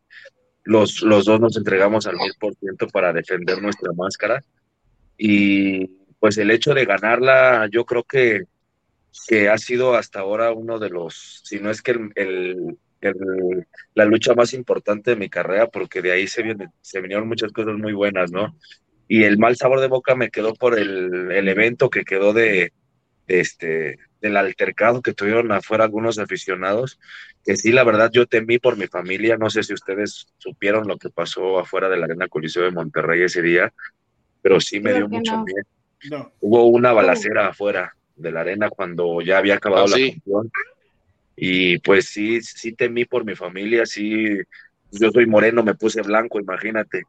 los, 0.64 1.02
los 1.02 1.26
dos 1.26 1.40
nos 1.40 1.58
entregamos 1.58 2.06
al 2.06 2.16
mil 2.16 2.34
por 2.40 2.54
ciento 2.56 2.88
para 2.88 3.14
defender 3.14 3.62
nuestra 3.62 3.92
máscara 3.94 4.44
y 5.18 5.88
pues 6.20 6.38
el 6.38 6.52
hecho 6.52 6.74
de 6.74 6.86
ganarla, 6.86 7.68
yo 7.72 7.86
creo 7.86 8.04
que, 8.04 8.44
que 9.28 9.50
ha 9.50 9.58
sido 9.58 9.96
hasta 9.96 10.20
ahora 10.20 10.52
uno 10.52 10.80
de 10.80 10.90
los, 10.90 11.42
si 11.44 11.60
no 11.60 11.70
es 11.70 11.82
que 11.82 11.92
el, 11.92 12.78
el, 13.02 13.68
la 13.94 14.06
lucha 14.06 14.34
más 14.34 14.54
importante 14.54 15.12
de 15.12 15.18
mi 15.18 15.30
carrera, 15.30 15.68
porque 15.68 16.02
de 16.02 16.12
ahí 16.12 16.28
se, 16.28 16.44
viene, 16.44 16.70
se 16.82 17.02
vinieron 17.02 17.28
muchas 17.28 17.52
cosas 17.52 17.76
muy 17.76 17.94
buenas, 17.94 18.32
¿no? 18.32 18.56
Y 19.08 19.24
el 19.24 19.38
mal 19.38 19.56
sabor 19.56 19.80
de 19.80 19.88
boca 19.88 20.16
me 20.16 20.30
quedó 20.30 20.54
por 20.54 20.78
el, 20.78 21.32
el 21.32 21.48
evento 21.48 21.90
que 21.90 22.04
quedó 22.04 22.34
de, 22.34 22.74
este, 23.30 24.00
del 24.22 24.36
altercado 24.36 25.02
que 25.02 25.14
tuvieron 25.14 25.52
afuera 25.52 25.86
algunos 25.86 26.18
aficionados, 26.18 27.00
que 27.46 27.56
sí, 27.56 27.72
la 27.72 27.84
verdad, 27.84 28.10
yo 28.12 28.26
temí 28.26 28.58
por 28.58 28.76
mi 28.76 28.88
familia, 28.88 29.38
no 29.38 29.50
sé 29.50 29.64
si 29.64 29.74
ustedes 29.74 30.28
supieron 30.40 30.88
lo 30.88 30.98
que 30.98 31.10
pasó 31.10 31.60
afuera 31.60 31.88
de 31.90 31.98
la 31.98 32.06
Arena 32.06 32.28
Coliseo 32.28 32.64
de 32.64 32.72
Monterrey 32.72 33.22
ese 33.22 33.42
día, 33.42 33.72
pero 34.42 34.60
sí 34.60 34.80
me 34.80 34.94
dio 34.94 35.08
mucho 35.08 35.44
miedo. 35.44 36.34
Hubo 36.42 36.66
una 36.66 36.92
balacera 36.92 37.50
afuera 37.50 37.96
de 38.16 38.32
la 38.32 38.42
arena 38.42 38.70
cuando 38.70 39.22
ya 39.22 39.38
había 39.38 39.56
acabado 39.56 39.86
ah, 39.86 39.90
la 39.90 39.98
función. 39.98 40.52
Y 41.36 41.78
pues 41.80 42.06
sí, 42.08 42.42
sí 42.42 42.74
temí 42.74 43.06
por 43.06 43.24
mi 43.26 43.36
familia, 43.36 43.86
sí, 43.86 44.40
yo 44.92 45.12
soy 45.12 45.26
moreno, 45.28 45.64
me 45.64 45.76
puse 45.76 46.02
blanco, 46.02 46.40
imagínate. 46.40 47.04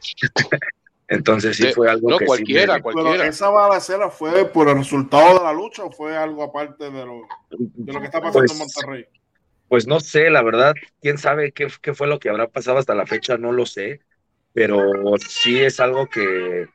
Entonces 1.08 1.56
sí 1.56 1.72
fue 1.72 1.90
algo 1.90 2.10
no, 2.10 2.18
que 2.18 2.26
cualquiera, 2.26 2.76
sí 2.76 2.82
cualquiera. 2.82 3.26
¿Esa 3.26 3.48
balacera 3.48 4.10
fue 4.10 4.44
por 4.44 4.68
el 4.68 4.76
resultado 4.76 5.38
de 5.38 5.44
la 5.44 5.52
lucha 5.52 5.84
o 5.84 5.90
fue 5.90 6.16
algo 6.16 6.42
aparte 6.42 6.90
de 6.90 7.06
lo, 7.06 7.22
de 7.50 7.92
lo 7.92 8.00
que 8.00 8.06
está 8.06 8.20
pasando 8.20 8.40
en 8.40 8.46
pues, 8.46 8.58
Monterrey? 8.58 9.06
Pues 9.68 9.86
no 9.86 10.00
sé, 10.00 10.30
la 10.30 10.42
verdad, 10.42 10.74
quién 11.00 11.18
sabe 11.18 11.52
qué, 11.52 11.68
qué, 11.80 11.94
fue 11.94 12.06
lo 12.06 12.18
que 12.18 12.28
habrá 12.28 12.48
pasado 12.48 12.78
hasta 12.78 12.94
la 12.94 13.06
fecha, 13.06 13.38
no 13.38 13.52
lo 13.52 13.64
sé 13.66 14.00
pero 14.58 15.14
sí 15.18 15.58
es 15.60 15.78
algo 15.78 16.08
que, 16.08 16.66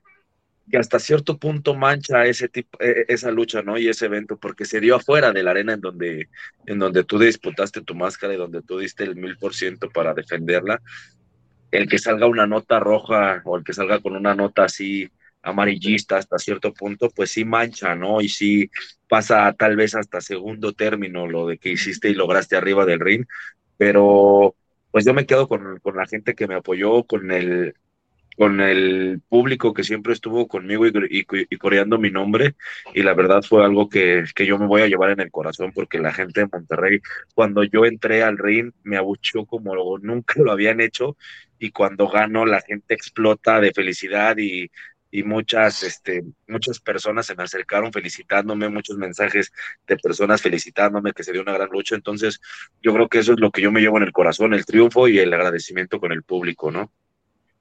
que 0.71 0.77
hasta 0.77 0.99
cierto 0.99 1.37
punto 1.37 1.75
mancha 1.75 2.25
ese 2.25 2.47
tipo, 2.47 2.77
e, 2.81 3.03
esa 3.09 3.29
lucha, 3.29 3.61
¿no? 3.61 3.77
Y 3.77 3.89
ese 3.89 4.05
evento, 4.05 4.37
porque 4.37 4.63
se 4.63 4.79
dio 4.79 4.95
afuera 4.95 5.33
de 5.33 5.43
la 5.43 5.51
arena 5.51 5.73
en 5.73 5.81
donde, 5.81 6.29
en 6.65 6.79
donde 6.79 7.03
tú 7.03 7.19
disputaste 7.19 7.81
tu 7.81 7.93
máscara 7.93 8.33
y 8.33 8.37
donde 8.37 8.61
tú 8.61 8.77
diste 8.79 9.03
el 9.03 9.17
mil 9.17 9.37
por 9.37 9.53
ciento 9.53 9.89
para 9.89 10.13
defenderla. 10.13 10.81
El 11.73 11.87
que 11.89 11.97
salga 11.97 12.27
una 12.27 12.45
nota 12.45 12.79
roja 12.79 13.41
o 13.45 13.57
el 13.57 13.63
que 13.63 13.73
salga 13.73 13.99
con 13.99 14.15
una 14.15 14.35
nota 14.35 14.65
así 14.65 15.09
amarillista 15.41 16.17
hasta 16.17 16.37
cierto 16.37 16.73
punto, 16.73 17.09
pues 17.09 17.31
sí 17.31 17.45
mancha, 17.45 17.95
¿no? 17.95 18.21
Y 18.21 18.29
sí 18.29 18.69
pasa 19.09 19.51
tal 19.53 19.75
vez 19.75 19.95
hasta 19.95 20.21
segundo 20.21 20.73
término 20.73 21.27
lo 21.27 21.47
de 21.47 21.57
que 21.57 21.71
hiciste 21.71 22.09
y 22.09 22.13
lograste 22.13 22.55
arriba 22.55 22.85
del 22.85 22.99
ring, 22.99 23.25
pero 23.77 24.55
pues 24.91 25.03
yo 25.05 25.13
me 25.13 25.25
quedo 25.25 25.47
con, 25.47 25.79
con 25.79 25.97
la 25.97 26.05
gente 26.05 26.35
que 26.35 26.47
me 26.47 26.55
apoyó, 26.55 27.03
con 27.03 27.31
el, 27.31 27.73
con 28.37 28.61
el 28.61 29.21
público 29.27 29.73
que 29.73 29.83
siempre 29.83 30.13
estuvo 30.13 30.47
conmigo 30.47 30.87
y, 30.87 30.91
y, 31.09 31.57
coreando 31.57 31.97
mi 31.97 32.11
nombre 32.11 32.55
y 32.93 33.03
la 33.03 33.13
verdad 33.13 33.41
fue 33.43 33.63
algo 33.63 33.89
que, 33.89 34.23
que, 34.35 34.45
yo 34.45 34.57
me 34.57 34.67
voy 34.67 34.81
a 34.81 34.87
llevar 34.87 35.11
en 35.11 35.19
el 35.19 35.31
corazón 35.31 35.71
porque 35.73 35.99
la 35.99 36.13
gente 36.13 36.41
de 36.41 36.49
Monterrey 36.51 36.99
cuando 37.35 37.63
yo 37.63 37.85
entré 37.85 38.23
al 38.23 38.37
ring 38.37 38.71
me 38.83 38.97
abuchó 38.97 39.45
como 39.45 39.97
nunca 39.99 40.41
lo 40.41 40.51
habían 40.51 40.81
hecho 40.81 41.17
y 41.63 41.71
cuando 41.71 42.09
gano 42.09 42.45
la 42.45 42.59
gente 42.59 42.93
explota 42.93 43.61
de 43.61 43.71
felicidad 43.71 44.35
y, 44.37 44.69
y 45.09 45.23
muchas, 45.23 45.81
este, 45.83 46.21
muchas 46.45 46.81
personas 46.81 47.25
se 47.25 47.35
me 47.35 47.43
acercaron 47.43 47.93
felicitándome, 47.93 48.67
muchos 48.67 48.97
mensajes 48.97 49.53
de 49.87 49.95
personas 49.95 50.41
felicitándome 50.41 51.13
que 51.13 51.23
se 51.23 51.31
dio 51.31 51.41
una 51.41 51.53
gran 51.53 51.69
lucha. 51.69 51.95
Entonces, 51.95 52.41
yo 52.81 52.93
creo 52.93 53.07
que 53.07 53.19
eso 53.19 53.31
es 53.31 53.39
lo 53.39 53.49
que 53.49 53.61
yo 53.61 53.71
me 53.71 53.79
llevo 53.79 53.95
en 53.95 54.03
el 54.03 54.11
corazón, 54.11 54.53
el 54.53 54.65
triunfo 54.65 55.07
y 55.07 55.19
el 55.19 55.33
agradecimiento 55.33 56.01
con 56.01 56.11
el 56.11 56.23
público, 56.23 56.69
¿no? 56.69 56.91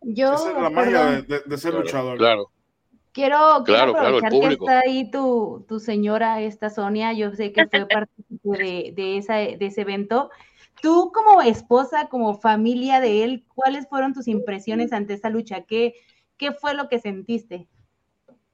Yo, 0.01 0.35
Esa 0.35 0.51
es 0.51 0.63
la 0.63 0.71
magia 0.71 1.23
de, 1.23 1.59
ser 1.59 1.75
luchador. 1.75 2.19
Claro. 2.19 2.51
Quiero, 3.13 3.63
quiero 3.65 3.97
aprovechar 3.97 4.31
que 4.33 4.55
está 4.55 4.81
ahí 4.81 5.11
tu, 5.13 5.65
tu, 5.69 5.79
señora, 5.79 6.41
esta 6.41 6.71
Sonia, 6.71 7.13
yo 7.13 7.31
sé 7.37 7.53
que 7.53 7.69
fue 7.69 7.87
parte 7.87 8.13
de, 8.43 8.93
de, 8.97 9.19
esa, 9.19 9.35
de 9.37 9.59
ese 9.61 9.83
evento. 9.83 10.29
Tú 10.83 11.13
como 11.15 11.41
esposa, 11.43 12.09
como 12.09 12.35
familia 12.35 12.99
de 12.99 13.23
él, 13.23 13.45
¿cuáles 13.55 13.89
fueron 13.89 14.13
tus 14.13 14.27
impresiones 14.27 14.93
ante 14.93 15.15
esta 15.15 15.31
lucha? 15.31 15.63
¿Qué, 15.63 15.95
qué 16.37 16.51
fue 16.51 16.75
lo 16.75 16.89
que 16.89 16.99
sentiste? 16.99 17.69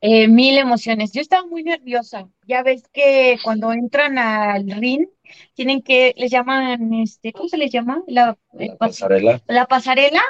Eh, 0.03 0.29
mil 0.29 0.59
emociones. 0.59 1.13
Yo 1.13 1.23
estaba 1.23 1.47
muy 1.47 1.65
nerviosa. 1.65 2.29
Ya 2.47 2.63
ves 2.63 2.83
que 2.93 3.39
cuando 3.43 3.73
entran 3.73 4.19
al 4.19 4.71
ring, 4.71 5.09
tienen 5.55 5.81
que, 5.81 6.15
les 6.19 6.31
llaman, 6.31 6.93
este, 6.95 7.33
¿cómo 7.33 7.49
se 7.49 7.57
les 7.57 7.73
llama? 7.73 8.03
La, 8.07 8.37
eh, 8.59 8.77
pasarela. 8.79 9.43
La 9.47 9.67
pasarela. 9.67 10.21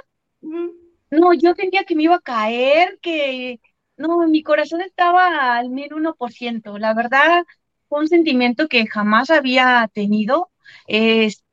No, 0.41 1.33
yo 1.35 1.55
sentía 1.55 1.83
que 1.83 1.97
me 1.97 2.05
iba 2.05 2.17
a 2.17 2.21
caer, 2.21 2.99
que 3.03 3.61
no, 3.97 4.27
mi 4.29 4.45
corazón 4.45 4.83
estaba 4.83 5.57
al 5.57 5.71
mil 5.71 5.93
uno 5.93 6.15
por 6.15 6.33
ciento. 6.33 6.79
La 6.79 6.95
verdad, 6.95 7.43
fue 7.89 8.01
un 8.01 8.09
sentimiento 8.09 8.69
que 8.69 8.87
jamás 8.87 9.31
había 9.31 9.91
tenido. 9.93 10.51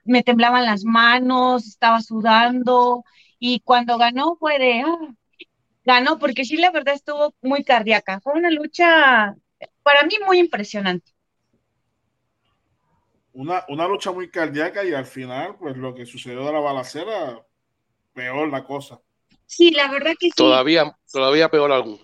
Me 0.06 0.24
temblaban 0.24 0.66
las 0.66 0.84
manos, 0.86 1.68
estaba 1.68 2.02
sudando 2.02 3.04
y 3.40 3.60
cuando 3.62 3.98
ganó 3.98 4.38
fue 4.38 4.58
de, 4.60 4.82
ah, 4.82 5.16
ganó, 5.84 6.18
porque 6.18 6.46
sí, 6.46 6.58
la 6.58 6.72
verdad 6.72 6.96
estuvo 6.96 7.34
muy 7.42 7.64
cardíaca. 7.64 8.20
Fue 8.22 8.34
una 8.34 8.50
lucha 8.50 9.36
para 9.84 10.04
mí 10.04 10.16
muy 10.26 10.40
impresionante. 10.40 11.12
Una, 13.34 13.66
una 13.68 13.88
lucha 13.88 14.12
muy 14.12 14.30
cardíaca 14.30 14.84
y 14.86 14.94
al 14.94 15.06
final, 15.06 15.58
pues 15.60 15.76
lo 15.76 15.94
que 15.94 16.06
sucedió 16.06 16.46
de 16.46 16.54
la 16.54 16.60
balacera, 16.60 17.46
peor 18.14 18.50
la 18.50 18.64
cosa. 18.64 19.02
Sí, 19.46 19.72
la 19.72 19.92
verdad 19.92 20.14
que 20.18 20.28
sí. 20.28 20.34
Todavía, 20.36 20.96
todavía 21.12 21.50
peor 21.50 21.72
algo. 21.72 22.00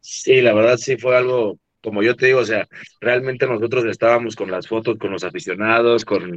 Sí, 0.00 0.40
la 0.40 0.54
verdad 0.54 0.76
sí 0.76 0.96
fue 0.96 1.16
algo, 1.16 1.58
como 1.82 2.02
yo 2.02 2.14
te 2.14 2.26
digo, 2.26 2.40
o 2.40 2.44
sea, 2.44 2.68
realmente 3.00 3.46
nosotros 3.46 3.84
estábamos 3.86 4.36
con 4.36 4.50
las 4.50 4.68
fotos 4.68 4.96
con 4.98 5.10
los 5.10 5.24
aficionados, 5.24 6.04
con, 6.04 6.36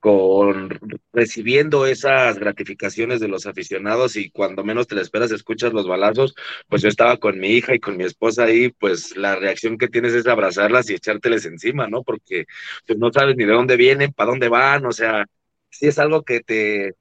con 0.00 0.78
recibiendo 1.12 1.86
esas 1.86 2.38
gratificaciones 2.38 3.20
de 3.20 3.28
los 3.28 3.46
aficionados 3.46 4.16
y 4.16 4.30
cuando 4.30 4.62
menos 4.64 4.86
te 4.86 4.94
la 4.94 5.02
esperas 5.02 5.32
escuchas 5.32 5.72
los 5.72 5.88
balazos, 5.88 6.34
pues 6.68 6.82
yo 6.82 6.88
estaba 6.88 7.16
con 7.18 7.38
mi 7.40 7.48
hija 7.50 7.74
y 7.74 7.80
con 7.80 7.96
mi 7.96 8.04
esposa 8.04 8.44
ahí, 8.44 8.70
pues 8.70 9.16
la 9.16 9.36
reacción 9.36 9.76
que 9.78 9.88
tienes 9.88 10.14
es 10.14 10.26
abrazarlas 10.28 10.88
y 10.90 10.94
echárteles 10.94 11.46
encima, 11.46 11.88
¿no? 11.88 12.02
Porque 12.04 12.46
pues 12.86 12.98
no 12.98 13.10
sabes 13.12 13.36
ni 13.36 13.44
de 13.44 13.52
dónde 13.52 13.76
vienen, 13.76 14.12
para 14.12 14.30
dónde 14.30 14.48
van, 14.48 14.86
o 14.86 14.92
sea, 14.92 15.24
sí 15.70 15.86
es 15.88 15.98
algo 15.98 16.22
que 16.22 16.40
te 16.40 16.94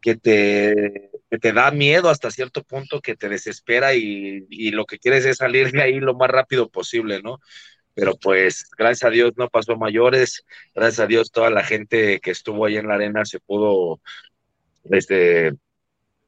que 0.00 0.16
te, 0.16 1.10
que 1.30 1.38
te 1.38 1.52
da 1.52 1.70
miedo 1.70 2.10
hasta 2.10 2.30
cierto 2.30 2.62
punto, 2.62 3.00
que 3.00 3.16
te 3.16 3.28
desespera 3.28 3.94
y, 3.94 4.46
y 4.50 4.70
lo 4.70 4.84
que 4.86 4.98
quieres 4.98 5.24
es 5.24 5.38
salir 5.38 5.72
de 5.72 5.82
ahí 5.82 6.00
lo 6.00 6.14
más 6.14 6.28
rápido 6.30 6.68
posible, 6.70 7.22
¿no? 7.22 7.38
Pero 7.94 8.16
pues 8.16 8.68
gracias 8.76 9.04
a 9.04 9.10
Dios 9.10 9.32
no 9.36 9.48
pasó 9.48 9.76
mayores, 9.76 10.44
gracias 10.74 11.00
a 11.00 11.06
Dios 11.06 11.30
toda 11.30 11.50
la 11.50 11.62
gente 11.62 12.20
que 12.20 12.32
estuvo 12.32 12.66
ahí 12.66 12.76
en 12.76 12.88
la 12.88 12.94
arena 12.94 13.24
se 13.24 13.40
pudo 13.40 14.00
este, 14.84 15.54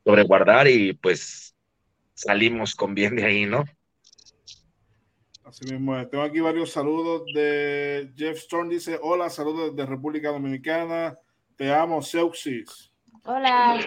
sobreguardar 0.04 0.68
y 0.68 0.92
pues 0.94 1.54
salimos 2.14 2.74
con 2.74 2.94
bien 2.94 3.16
de 3.16 3.24
ahí, 3.24 3.46
¿no? 3.46 3.64
Así 5.44 5.64
mismo, 5.72 6.06
tengo 6.08 6.24
aquí 6.24 6.40
varios 6.40 6.72
saludos 6.72 7.22
de 7.32 8.10
Jeff 8.16 8.38
Storm, 8.38 8.68
dice, 8.68 8.98
hola, 9.00 9.30
saludos 9.30 9.76
de 9.76 9.86
República 9.86 10.30
Dominicana, 10.30 11.18
te 11.56 11.72
amo, 11.72 12.02
Seuxis. 12.02 12.92
Hola. 13.24 13.80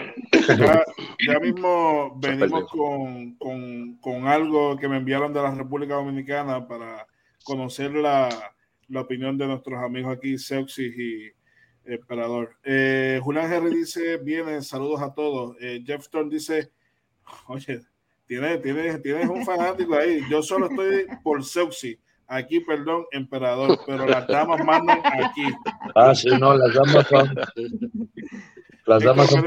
Ya, 1.27 1.39
mismo 1.39 2.17
venimos 2.17 2.69
con, 2.69 3.35
con, 3.35 3.97
con 3.97 4.27
algo 4.27 4.77
que 4.77 4.87
me 4.87 4.97
enviaron 4.97 5.33
de 5.33 5.41
la 5.41 5.51
República 5.51 5.95
Dominicana 5.95 6.67
para 6.67 7.07
conocer 7.49 7.91
la, 7.91 8.29
la 8.89 9.01
opinión 9.01 9.37
de 9.37 9.47
nuestros 9.47 9.83
amigos 9.83 10.15
aquí, 10.15 10.37
Seuxis 10.37 10.95
y 10.95 11.31
Emperador. 11.83 12.55
Eh, 12.63 13.19
Julián 13.23 13.51
Henry 13.51 13.75
dice, 13.75 14.17
viene, 14.17 14.61
saludos 14.61 15.01
a 15.01 15.11
todos. 15.11 15.57
Eh, 15.59 15.81
Jeff 15.83 16.01
Stone 16.01 16.29
dice, 16.29 16.71
oye, 17.47 17.81
tienes, 18.27 18.61
tienes, 18.61 19.01
tienes 19.01 19.27
un 19.27 19.43
fanático 19.43 19.95
ahí. 19.95 20.21
Yo 20.29 20.43
solo 20.43 20.67
estoy 20.67 21.07
por 21.23 21.43
Seuxis. 21.43 21.97
Aquí, 22.27 22.59
perdón, 22.59 23.05
emperador, 23.11 23.79
pero 23.87 24.05
las 24.05 24.27
damas 24.27 24.63
mandan 24.63 24.99
aquí. 25.03 25.45
Ah, 25.95 26.13
sí, 26.13 26.29
no, 26.39 26.55
las 26.55 26.75
damas 26.75 27.07
son. 27.07 27.35
Las 28.85 29.03
damas 29.03 29.29
son 29.31 29.43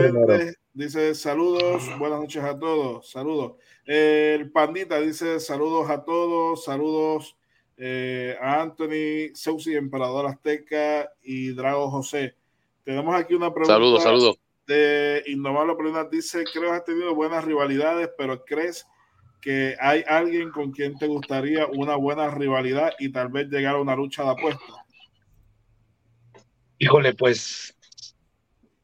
Dice 0.75 1.14
saludos, 1.14 1.85
buenas 1.99 2.21
noches 2.21 2.42
a 2.42 2.59
todos, 2.59 3.11
saludos. 3.11 3.56
el 3.85 4.50
Pandita 4.50 4.99
dice 4.99 5.38
saludos 5.38 5.90
a 5.90 6.02
todos, 6.02 6.64
saludos 6.64 7.37
eh, 7.76 8.37
Anthony, 8.41 9.35
Seusi, 9.35 9.75
Emperador 9.75 10.26
Azteca 10.26 11.11
y 11.23 11.50
Drago 11.52 11.91
José. 11.91 12.35
Tenemos 12.85 13.14
aquí 13.14 13.35
una 13.35 13.52
pregunta. 13.52 13.75
Saludos, 13.75 14.02
saludos. 14.02 14.37
De 14.67 15.23
Indomable 15.26 15.75
Prima 15.76 16.05
dice: 16.05 16.45
Creo 16.52 16.71
que 16.71 16.76
has 16.76 16.85
tenido 16.85 17.14
buenas 17.14 17.45
rivalidades, 17.45 18.11
pero 18.17 18.45
¿crees 18.45 18.87
que 19.41 19.76
hay 19.81 20.05
alguien 20.07 20.50
con 20.50 20.71
quien 20.71 20.97
te 20.97 21.07
gustaría 21.07 21.67
una 21.67 21.97
buena 21.97 22.31
rivalidad 22.31 22.93
y 22.99 23.11
tal 23.11 23.29
vez 23.29 23.49
llegar 23.49 23.75
a 23.75 23.81
una 23.81 23.97
lucha 23.97 24.23
de 24.23 24.31
apuesta? 24.31 24.87
Híjole, 26.79 27.14
pues 27.14 27.76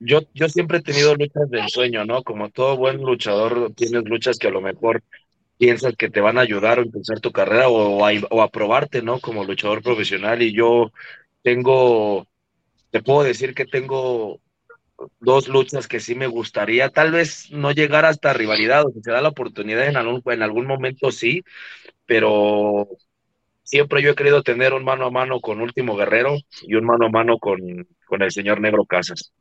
yo, 0.00 0.21
yo 0.35 0.49
siempre 0.49 0.78
he 0.78 0.83
tenido 0.83 1.14
luchas 1.14 1.50
del 1.50 1.68
sueño, 1.68 2.04
¿no? 2.04 2.23
Como 2.23 2.50
todo 2.50 2.76
buen 2.76 2.99
luchador, 2.99 3.73
tienes 3.75 4.04
luchas 4.04 4.38
que 4.38 4.49
a 4.49 4.52
lo 4.52 4.61
mejor 4.61 5.02
piensas 5.59 5.97
que 5.97 6.11
te 6.11 6.21
van 6.21 6.38
a 6.38 6.43
ayudar 6.43 6.79
a 6.79 6.83
impulsar 6.83 7.21
tu 7.21 7.33
carrera 7.33 7.69
o, 7.69 8.07
a, 8.07 8.12
o 8.31 8.43
a 8.43 8.50
probarte, 8.50 9.03
¿no? 9.03 9.21
Como 9.21 9.45
luchador 9.45 9.83
profesional. 9.83 10.43
Y 10.43 10.53
yo 10.55 10.93
tengo, 11.43 12.27
te 12.91 13.03
puedo 13.03 13.25
decir 13.25 13.55
que 13.55 13.67
tengo 13.67 14.41
dos 15.21 15.49
luchas 15.49 15.88
que 15.88 16.00
sí 16.00 16.15
me 16.15 16.27
gustaría, 16.27 16.88
tal 16.91 17.12
vez 17.12 17.50
no 17.50 17.73
llegar 17.73 18.05
hasta 18.05 18.33
rivalidad, 18.33 18.85
o 18.87 18.91
si 18.91 19.00
se 19.03 19.12
da 19.12 19.21
la 19.21 19.29
oportunidad 19.29 19.87
en 19.87 19.97
algún, 19.97 20.23
en 20.27 20.43
algún 20.43 20.67
momento 20.67 21.12
sí, 21.12 21.43
pero 22.07 22.88
siempre 23.62 24.03
yo 24.03 24.11
he 24.11 24.15
querido 24.15 24.43
tener 24.43 24.75
un 24.75 24.85
mano 24.85 25.07
a 25.07 25.11
mano 25.11 25.41
con 25.41 25.61
Último 25.61 25.97
Guerrero 25.97 26.37
y 26.62 26.75
un 26.75 26.85
mano 26.85 27.07
a 27.07 27.11
mano 27.11 27.38
con, 27.38 27.61
con 28.07 28.23
el 28.23 28.33
señor 28.33 28.61
Negro 28.61 28.85
Casas. 28.85 29.33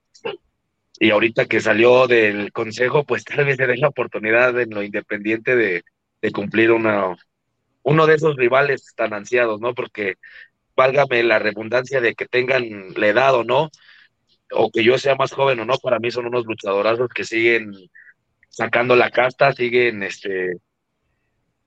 Y 1.00 1.12
ahorita 1.12 1.46
que 1.46 1.62
salió 1.62 2.08
del 2.08 2.52
consejo, 2.52 3.04
pues 3.04 3.24
tal 3.24 3.46
vez 3.46 3.58
se 3.58 3.68
dé 3.68 3.78
la 3.78 3.90
oportunidad 3.90 4.60
en 4.60 4.72
lo 4.72 4.84
independiente 4.84 5.56
de, 5.56 5.84
cumplir 6.32 6.72
una, 6.72 7.16
uno 7.84 8.08
de 8.08 8.16
esos 8.16 8.36
rivales 8.36 8.94
tan 8.96 9.14
ansiados, 9.14 9.60
¿no? 9.62 9.74
Porque 9.74 10.16
válgame 10.76 11.24
la 11.24 11.40
redundancia 11.40 12.02
de 12.02 12.16
que 12.16 12.26
tengan 12.28 12.64
la 12.96 13.08
edad 13.08 13.34
o 13.36 13.44
no, 13.44 13.70
o 14.52 14.72
que 14.72 14.84
yo 14.84 14.98
sea 14.98 15.16
más 15.16 15.32
joven 15.34 15.60
o 15.60 15.66
no, 15.66 15.78
para 15.78 16.00
mí 16.00 16.12
son 16.12 16.28
unos 16.28 16.46
luchadorazos 16.46 17.10
que 17.10 17.24
siguen 17.24 17.72
sacando 18.50 18.96
la 18.96 19.10
casta, 19.12 19.54
siguen 19.54 20.04
este 20.04 20.58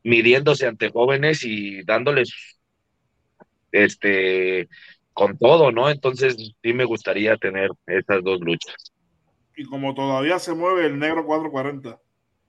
midiéndose 0.02 0.66
ante 0.66 0.90
jóvenes 0.90 1.44
y 1.44 1.82
dándoles 1.84 2.58
este 3.72 4.68
con 5.12 5.36
todo, 5.38 5.72
¿no? 5.72 5.90
Entonces 5.90 6.36
sí 6.62 6.72
me 6.72 6.84
gustaría 6.84 7.36
tener 7.36 7.70
esas 7.86 8.22
dos 8.22 8.40
luchas. 8.40 8.92
Y 9.56 9.64
como 9.64 9.94
todavía 9.94 10.38
se 10.38 10.54
mueve 10.54 10.86
el 10.86 10.98
negro 10.98 11.26
440. 11.26 12.00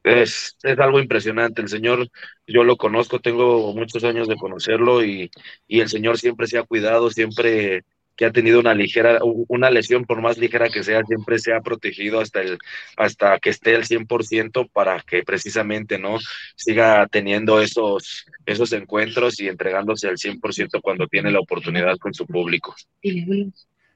Es, 0.04 0.58
es, 0.64 0.80
algo 0.80 1.00
impresionante. 1.00 1.62
El 1.62 1.70
Señor, 1.70 2.10
yo 2.48 2.64
lo 2.64 2.78
conozco, 2.78 3.20
tengo 3.20 3.74
muchos 3.74 4.04
años 4.04 4.28
de 4.28 4.36
conocerlo 4.36 5.04
y, 5.04 5.32
y, 5.68 5.80
el 5.82 5.90
Señor 5.90 6.18
siempre 6.18 6.48
se 6.48 6.58
ha 6.58 6.64
cuidado, 6.64 7.10
siempre 7.10 7.84
que 8.16 8.26
ha 8.26 8.32
tenido 8.32 8.60
una 8.60 8.76
ligera, 8.76 9.20
una 9.24 9.72
lesión, 9.72 10.06
por 10.06 10.22
más 10.22 10.38
ligera 10.38 10.70
que 10.70 10.84
sea, 10.84 11.04
siempre 11.04 11.40
se 11.40 11.54
ha 11.54 11.62
protegido 11.62 12.20
hasta, 12.20 12.42
el, 12.42 12.60
hasta 12.96 13.40
que 13.40 13.50
esté 13.50 13.74
el 13.74 13.86
100% 13.86 14.70
para 14.72 15.02
que 15.02 15.24
precisamente 15.24 15.98
no 15.98 16.20
siga 16.56 17.08
teniendo 17.08 17.60
esos, 17.62 18.26
esos 18.46 18.74
encuentros 18.74 19.40
y 19.40 19.48
entregándose 19.48 20.08
al 20.08 20.18
100% 20.18 20.82
cuando 20.82 21.08
tiene 21.08 21.32
la 21.32 21.40
oportunidad 21.40 21.98
con 21.98 22.14
su 22.14 22.28
público. 22.28 22.76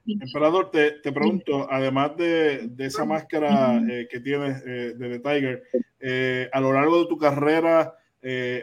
Emperador, 0.07 0.69
te, 0.69 0.91
te 0.91 1.11
pregunto, 1.11 1.67
además 1.69 2.15
de, 2.15 2.67
de 2.67 2.85
esa 2.85 3.05
máscara 3.05 3.81
eh, 3.89 4.07
que 4.09 4.19
tienes 4.19 4.61
eh, 4.65 4.93
de 4.95 5.17
The 5.17 5.19
Tiger, 5.19 5.63
eh, 5.99 6.49
a 6.51 6.59
lo 6.59 6.71
largo 6.73 7.01
de 7.01 7.07
tu 7.07 7.17
carrera, 7.17 7.95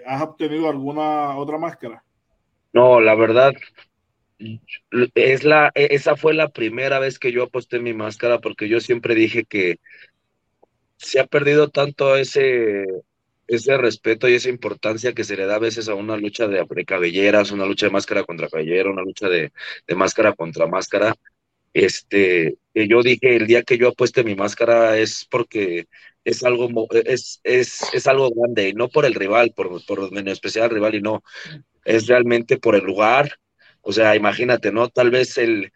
¿has 0.07 0.23
obtenido 0.23 0.69
alguna 0.69 1.37
otra 1.37 1.57
máscara? 1.57 2.03
No, 2.73 3.01
la 3.01 3.15
verdad, 3.15 3.53
es 5.15 5.45
la, 5.45 5.71
esa 5.75 6.17
fue 6.17 6.35
la 6.35 6.49
primera 6.49 6.99
vez 6.99 7.19
que 7.19 7.31
yo 7.31 7.45
aposté 7.45 7.79
mi 7.79 7.95
máscara 7.95 8.41
porque 8.41 8.69
yo 8.69 8.81
siempre 8.81 9.15
dije 9.15 9.45
que 9.45 9.79
se 10.97 11.21
ha 11.21 11.27
perdido 11.27 11.69
tanto 11.69 12.17
ese, 12.17 12.87
ese 13.47 13.77
respeto 13.77 14.29
y 14.29 14.35
esa 14.35 14.49
importancia 14.49 15.13
que 15.13 15.25
se 15.25 15.37
le 15.37 15.47
da 15.47 15.57
a 15.57 15.61
veces 15.61 15.89
a 15.89 15.95
una 15.95 16.17
lucha 16.17 16.49
de, 16.49 16.65
cabelleras, 16.85 17.51
una 17.51 17.67
lucha 17.67 17.87
de 17.87 17.93
máscara 17.93 18.25
contra 18.25 18.49
cabellera, 18.49 18.91
una 18.91 19.03
lucha 19.03 19.29
de, 19.29 19.53
de 19.87 19.95
máscara 19.95 20.33
contra 20.33 20.67
máscara. 20.67 21.15
Este, 21.75 22.57
yo 22.75 23.03
dije, 23.03 23.37
el 23.37 23.47
día 23.47 23.63
que 23.63 23.79
yo 23.79 23.89
apueste 23.89 24.25
mi 24.25 24.35
máscara 24.35 24.99
es 24.99 25.27
porque 25.31 25.87
es 26.25 26.45
algo, 26.45 26.69
es, 26.93 27.41
es, 27.45 27.83
es 27.93 28.07
algo 28.07 28.31
grande, 28.35 28.69
y 28.69 28.75
no 28.75 28.89
por 28.89 29.05
el 29.07 29.15
rival, 29.15 29.53
por, 29.57 29.85
por 29.87 30.17
en 30.17 30.29
especial 30.29 30.67
el 30.67 30.71
rival, 30.71 30.95
y 30.95 31.01
no, 31.03 31.23
es 31.85 32.07
realmente 32.07 32.59
por 32.59 32.77
el 32.77 32.85
lugar, 32.85 33.39
o 33.83 33.93
sea, 33.93 34.17
imagínate, 34.17 34.73
¿no? 34.73 34.89
Tal 34.89 35.11
vez 35.11 35.39
el, 35.39 35.73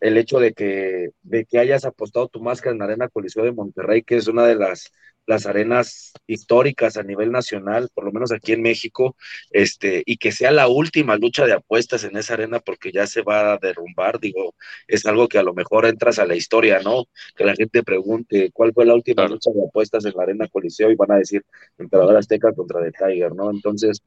el 0.00 0.16
hecho 0.18 0.38
de 0.40 0.52
que, 0.52 1.10
de 1.22 1.44
que 1.44 1.58
hayas 1.58 1.84
apostado 1.84 2.28
tu 2.28 2.40
máscara 2.40 2.72
en 2.72 2.78
la 2.78 2.86
Arena 2.86 3.08
Coliseo 3.08 3.44
de 3.44 3.52
Monterrey, 3.52 4.02
que 4.02 4.16
es 4.16 4.28
una 4.28 4.46
de 4.46 4.56
las, 4.56 4.92
las 5.26 5.46
arenas 5.46 6.12
históricas 6.26 6.96
a 6.96 7.02
nivel 7.02 7.30
nacional, 7.30 7.88
por 7.94 8.04
lo 8.04 8.12
menos 8.12 8.32
aquí 8.32 8.52
en 8.52 8.62
México, 8.62 9.16
este, 9.50 10.02
y 10.06 10.16
que 10.16 10.32
sea 10.32 10.50
la 10.50 10.68
última 10.68 11.16
lucha 11.16 11.46
de 11.46 11.52
apuestas 11.52 12.04
en 12.04 12.16
esa 12.16 12.34
arena 12.34 12.60
porque 12.60 12.92
ya 12.92 13.06
se 13.06 13.22
va 13.22 13.52
a 13.52 13.58
derrumbar, 13.58 14.18
digo, 14.20 14.54
es 14.88 15.06
algo 15.06 15.28
que 15.28 15.38
a 15.38 15.42
lo 15.42 15.54
mejor 15.54 15.86
entras 15.86 16.18
a 16.18 16.26
la 16.26 16.34
historia, 16.36 16.80
¿no? 16.80 17.04
Que 17.36 17.44
la 17.44 17.54
gente 17.54 17.82
pregunte 17.82 18.50
cuál 18.52 18.72
fue 18.72 18.86
la 18.86 18.94
última 18.94 19.28
lucha 19.28 19.50
de 19.54 19.64
apuestas 19.64 20.04
en 20.04 20.14
la 20.16 20.22
Arena 20.24 20.48
Coliseo 20.48 20.90
y 20.90 20.96
van 20.96 21.12
a 21.12 21.16
decir 21.16 21.44
Emperador 21.78 22.16
Azteca 22.16 22.52
contra 22.52 22.82
The 22.82 22.92
Tiger, 22.92 23.34
¿no? 23.34 23.50
Entonces, 23.50 24.02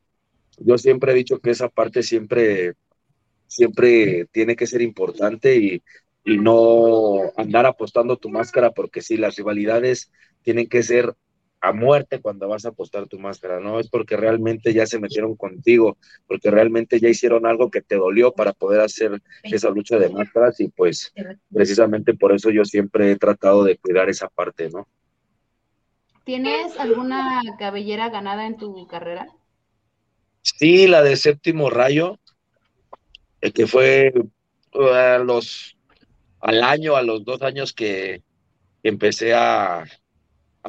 yo 0.58 0.78
siempre 0.78 1.12
he 1.12 1.16
dicho 1.16 1.40
que 1.40 1.52
esa 1.52 1.70
parte 1.70 2.04
siempre 2.04 2.74
siempre 3.54 4.26
tiene 4.32 4.56
que 4.56 4.68
ser 4.68 4.82
importante 4.82 5.56
y, 5.56 5.84
no 6.26 7.20
andar 7.36 7.66
apostando 7.66 8.16
tu 8.16 8.30
máscara, 8.30 8.72
porque 8.72 9.02
sí, 9.02 9.18
las 9.18 9.36
rivalidades 9.36 10.10
tienen 10.42 10.70
que 10.70 10.82
ser 10.82 11.14
a 11.60 11.74
muerte 11.74 12.22
cuando 12.22 12.48
vas 12.48 12.66
a 12.66 12.70
apostar 12.70 13.08
tu 13.08 13.20
máscara, 13.20 13.60
¿no? 13.60 13.78
Es 13.78 13.90
porque 13.90 14.16
realmente 14.16 14.74
ya 14.74 14.86
se 14.86 15.00
metieron 15.00 15.36
contigo, 15.36 15.98
porque 16.26 16.50
realmente 16.50 17.02
ya 17.02 17.10
hicieron 17.10 17.46
algo 17.46 17.70
que 17.70 17.82
te 17.82 17.96
dolió 17.96 18.32
para 18.32 18.54
poder 18.54 18.80
hacer 18.80 19.22
esa 19.44 19.70
lucha 19.70 20.00
de 20.00 20.10
máscaras 20.10 20.62
y 20.62 20.70
pues 20.70 21.14
precisamente 21.54 22.14
por 22.14 22.32
eso 22.32 22.50
yo 22.52 22.64
siempre 22.64 23.12
he 23.12 23.18
tratado 23.18 23.66
de 23.66 23.78
cuidar 23.78 24.10
esa 24.10 24.30
parte, 24.30 24.70
¿no? 24.70 24.88
¿Tienes 26.24 26.80
alguna 26.80 27.42
cabellera 27.60 28.08
ganada 28.10 28.46
en 28.46 28.56
tu 28.56 28.88
carrera? 28.88 29.28
Sí, 30.42 30.88
la 30.88 31.02
de 31.02 31.16
séptimo 31.16 31.70
rayo, 31.70 32.20
que 33.52 33.68
fue 33.68 34.14
uh, 34.74 34.84
a 34.88 35.18
los, 35.18 35.76
al 36.40 36.64
año, 36.64 36.96
a 36.96 37.02
los 37.02 37.26
dos 37.26 37.42
años 37.42 37.74
que 37.74 38.22
empecé 38.84 39.34
a, 39.34 39.86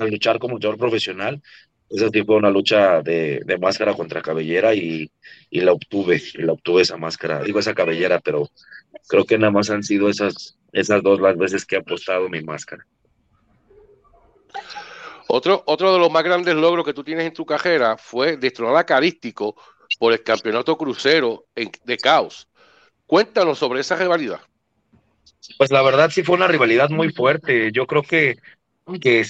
luchar 0.00 0.38
como 0.38 0.54
luchador 0.54 0.78
profesional. 0.78 1.42
Esa 1.88 2.08
sí 2.08 2.22
fue 2.24 2.36
una 2.36 2.50
lucha 2.50 3.02
de, 3.02 3.44
máscara 3.60 3.94
contra 3.94 4.22
cabellera 4.22 4.74
y, 4.74 5.10
y, 5.50 5.60
la 5.60 5.72
obtuve, 5.72 6.20
y 6.34 6.42
la 6.42 6.52
obtuve 6.52 6.82
esa 6.82 6.96
máscara, 6.96 7.42
digo 7.42 7.60
esa 7.60 7.74
cabellera, 7.74 8.18
pero 8.20 8.48
creo 9.06 9.24
que 9.24 9.38
nada 9.38 9.52
más 9.52 9.70
han 9.70 9.82
sido 9.82 10.08
esas, 10.08 10.56
esas 10.72 11.02
dos 11.02 11.20
las 11.20 11.36
veces 11.36 11.64
que 11.64 11.76
he 11.76 11.78
apostado 11.78 12.28
mi 12.28 12.42
máscara. 12.42 12.84
Otro, 15.28 15.62
otro 15.66 15.92
de 15.92 15.98
los 15.98 16.10
más 16.10 16.22
grandes 16.22 16.54
logros 16.54 16.84
que 16.84 16.92
tú 16.92 17.04
tienes 17.04 17.26
en 17.26 17.32
tu 17.32 17.46
carrera 17.46 17.96
fue 17.96 18.36
destronar 18.36 18.76
a 18.76 18.86
Carístico 18.86 19.56
por 19.98 20.12
el 20.12 20.22
campeonato 20.22 20.76
crucero 20.76 21.46
de 21.54 21.96
Caos. 21.96 22.48
Cuéntanos 23.14 23.60
sobre 23.60 23.78
esa 23.78 23.94
rivalidad. 23.94 24.40
Pues 25.56 25.70
la 25.70 25.82
verdad 25.82 26.10
sí 26.10 26.24
fue 26.24 26.34
una 26.34 26.48
rivalidad 26.48 26.90
muy 26.90 27.12
fuerte. 27.12 27.70
Yo 27.70 27.86
creo 27.86 28.02
que, 28.02 28.38
que, 29.00 29.24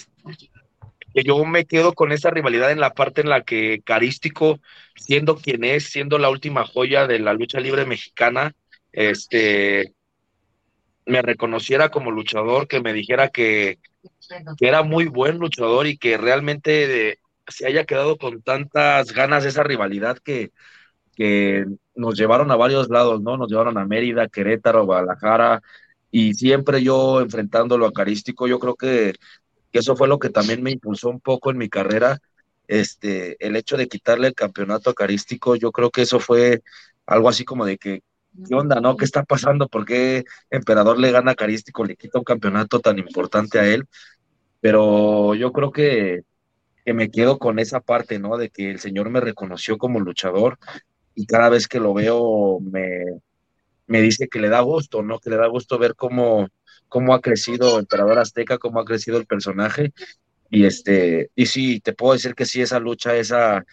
yo 1.23 1.45
me 1.45 1.67
quedo 1.67 1.93
con 1.93 2.11
esa 2.11 2.31
rivalidad 2.31 2.71
en 2.71 2.81
la 2.81 2.95
parte 2.95 3.21
en 3.21 3.29
la 3.29 3.43
que 3.43 3.83
Carístico, 3.85 4.59
siendo 4.97 5.37
quien 5.37 5.65
es, 5.65 5.85
siendo 5.85 6.17
la 6.17 6.31
última 6.31 6.65
joya 6.65 7.07
de 7.07 7.19
la 7.19 7.35
lucha 7.35 7.61
libre 7.61 7.85
mexicana, 7.85 8.55
este 8.91 9.93
me 11.05 11.21
reconociera 11.21 11.91
como 11.91 12.11
luchador, 12.11 12.69
que 12.69 12.81
me 12.81 12.95
dijera 12.95 13.29
que, 13.29 13.81
que 14.57 14.67
era 14.67 14.83
muy 14.83 15.09
buen 15.09 15.37
luchador 15.37 15.87
y 15.87 15.99
que 15.99 16.17
realmente 16.17 17.19
se 17.49 17.67
haya 17.67 17.85
quedado 17.85 18.17
con 18.17 18.41
tantas 18.41 19.13
ganas 19.13 19.43
de 19.43 19.51
esa 19.51 19.63
rivalidad 19.63 20.17
que, 20.17 20.53
que 21.15 21.67
nos 21.95 22.17
llevaron 22.17 22.51
a 22.51 22.57
varios 22.57 22.89
lados, 22.89 23.23
¿no? 23.23 23.37
Nos 23.37 23.49
llevaron 23.49 23.79
a 23.79 23.85
Mérida, 23.85 24.29
Querétaro, 24.29 24.85
Guadalajara, 24.85 25.63
y 26.11 26.35
siempre 26.35 26.83
yo 26.83 27.21
enfrentándolo 27.21 27.87
a 27.87 27.93
Carístico, 27.93 28.47
yo 28.47 28.59
creo 28.59 28.77
que, 28.77 29.15
eso 29.73 29.97
fue 29.97 30.07
lo 30.07 30.21
que 30.21 30.31
también 30.31 30.63
me 30.63 30.71
impulsó 30.71 31.09
un 31.09 31.21
poco 31.21 31.51
en 31.51 31.59
mi 31.59 31.69
carrera, 31.69 32.21
este, 32.69 33.37
el 33.45 33.57
hecho 33.57 33.77
de 33.77 33.89
quitarle 33.89 34.29
el 34.29 34.35
campeonato 34.35 34.91
a 34.91 34.95
Carístico, 34.95 35.57
yo 35.57 35.73
creo 35.73 35.91
que 35.91 36.03
eso 36.03 36.21
fue 36.21 36.63
algo 37.07 37.29
así 37.29 37.45
como 37.45 37.67
de 37.67 37.79
que, 37.79 38.03
¿qué 38.49 38.55
onda, 38.55 38.81
no? 38.81 38.97
¿Qué 38.97 39.05
está 39.05 39.25
pasando? 39.25 39.69
¿Por 39.69 39.85
qué 39.85 40.25
Emperador 40.51 40.99
le 40.99 41.11
gana 41.11 41.33
a 41.33 41.35
Carístico, 41.35 41.85
le 41.85 41.97
quita 41.97 42.19
un 42.19 42.25
campeonato 42.25 42.81
tan 42.81 42.99
importante 42.99 43.59
a 43.59 43.67
él? 43.67 43.87
Pero 44.61 45.35
yo 45.35 45.53
creo 45.53 45.73
que, 45.73 46.23
que 46.85 46.95
me 46.95 47.11
quedo 47.11 47.39
con 47.39 47.59
esa 47.59 47.81
parte, 47.81 48.19
¿no? 48.19 48.37
De 48.37 48.51
que 48.51 48.71
el 48.71 48.79
Señor 48.79 49.11
me 49.11 49.21
reconoció 49.21 49.79
como 49.79 50.01
luchador, 50.01 50.59
y 51.15 51.27
cada 51.27 51.49
vez 51.49 51.69
que 51.69 51.81
lo 51.81 51.95
veo 51.95 52.61
me, 52.61 53.05
me 53.87 54.01
dice 54.01 54.29
que 54.29 54.41
le 54.41 54.49
da 54.49 54.61
gusto, 54.61 55.03
¿no? 55.03 55.19
Que 55.19 55.31
le 55.31 55.37
da 55.37 55.47
gusto 55.47 55.79
ver 55.79 55.95
cómo, 55.95 56.49
cómo 56.89 57.15
ha 57.15 57.21
crecido 57.21 57.79
Emperador 57.79 58.19
Azteca, 58.19 58.59
cómo 58.59 58.81
ha 58.81 58.85
crecido 58.85 59.19
el 59.19 59.27
personaje. 59.27 59.93
Y 60.51 60.65
este, 60.65 61.31
y 61.35 61.47
sí, 61.47 61.81
te 61.81 61.93
puedo 61.93 62.13
decir 62.13 62.35
que 62.35 62.47
sí, 62.47 62.63
esa 62.63 62.79
lucha, 62.79 63.17
esa, 63.17 63.65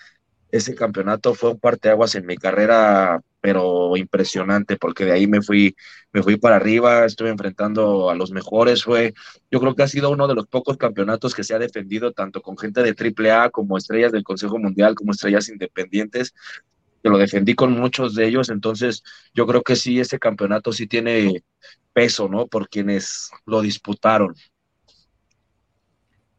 ese 0.52 0.76
campeonato 0.76 1.34
fue 1.34 1.52
un 1.52 1.60
parteaguas 1.60 2.16
en 2.16 2.26
mi 2.26 2.38
carrera, 2.38 3.22
pero 3.40 3.96
impresionante, 3.98 4.78
porque 4.78 5.06
de 5.06 5.14
ahí 5.14 5.28
me 5.28 5.42
fui, 5.42 5.76
me 6.12 6.22
fui 6.24 6.38
para 6.38 6.58
arriba, 6.58 7.06
estuve 7.06 7.30
enfrentando 7.30 8.10
a 8.10 8.16
los 8.16 8.32
mejores, 8.32 8.84
fue, 8.84 9.14
yo 9.50 9.60
creo 9.60 9.76
que 9.76 9.84
ha 9.84 9.88
sido 9.88 10.12
uno 10.12 10.28
de 10.28 10.36
los 10.36 10.48
pocos 10.48 10.78
campeonatos 10.78 11.34
que 11.34 11.44
se 11.44 11.54
ha 11.56 11.60
defendido 11.60 12.12
tanto 12.12 12.42
con 12.42 12.58
gente 12.58 12.84
de 12.84 12.96
AAA 12.96 13.50
como 13.50 13.78
estrellas 13.78 14.12
del 14.12 14.24
Consejo 14.24 14.60
Mundial, 14.60 14.96
como 14.96 15.12
estrellas 15.12 15.50
independientes, 15.50 16.34
que 17.02 17.10
lo 17.10 17.18
defendí 17.18 17.56
con 17.56 17.72
muchos 17.72 18.16
de 18.16 18.28
ellos, 18.28 18.50
entonces 18.50 19.04
yo 19.34 19.48
creo 19.48 19.62
que 19.62 19.76
sí, 19.76 20.00
ese 20.00 20.20
campeonato 20.20 20.72
sí 20.72 20.88
tiene 20.88 21.44
peso, 21.94 22.28
¿no? 22.28 22.48
Por 22.48 22.70
quienes 22.70 23.32
lo 23.46 23.62
disputaron. 23.62 24.36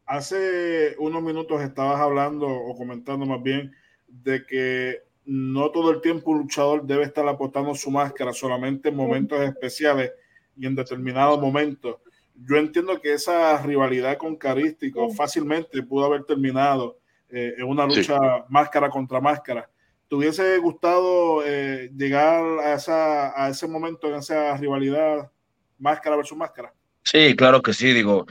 Hace 0.05 0.95
unos 0.99 1.21
minutos 1.23 1.61
estabas 1.61 1.99
hablando 1.99 2.47
o 2.47 2.75
comentando 2.75 3.25
más 3.25 3.41
bien 3.41 3.73
de 4.07 4.45
que 4.45 5.01
no 5.25 5.71
todo 5.71 5.91
el 5.91 6.01
tiempo 6.01 6.31
un 6.31 6.39
luchador 6.39 6.85
debe 6.85 7.03
estar 7.03 7.27
apostando 7.27 7.73
su 7.75 7.89
máscara, 7.89 8.33
solamente 8.33 8.89
en 8.89 8.95
momentos 8.95 9.39
especiales 9.41 10.11
y 10.57 10.65
en 10.65 10.75
determinados 10.75 11.39
momentos. 11.39 11.97
Yo 12.35 12.57
entiendo 12.57 12.99
que 12.99 13.13
esa 13.13 13.61
rivalidad 13.61 14.17
con 14.17 14.35
Carístico 14.35 15.09
fácilmente 15.11 15.83
pudo 15.83 16.05
haber 16.05 16.25
terminado 16.25 16.97
eh, 17.29 17.55
en 17.57 17.63
una 17.63 17.85
lucha 17.85 18.17
máscara 18.49 18.89
contra 18.89 19.21
máscara, 19.21 19.69
¿Te 20.13 20.17
hubiese 20.17 20.59
gustado 20.59 21.43
eh, 21.43 21.89
llegar 21.97 22.59
a, 22.59 22.75
esa, 22.75 23.33
a 23.33 23.49
ese 23.49 23.67
momento, 23.67 24.07
en 24.09 24.13
esa 24.17 24.55
rivalidad 24.57 25.31
máscara 25.79 26.15
versus 26.15 26.37
máscara? 26.37 26.71
Sí, 27.03 27.35
claro 27.35 27.63
que 27.63 27.73
sí, 27.73 27.93
digo, 27.93 28.27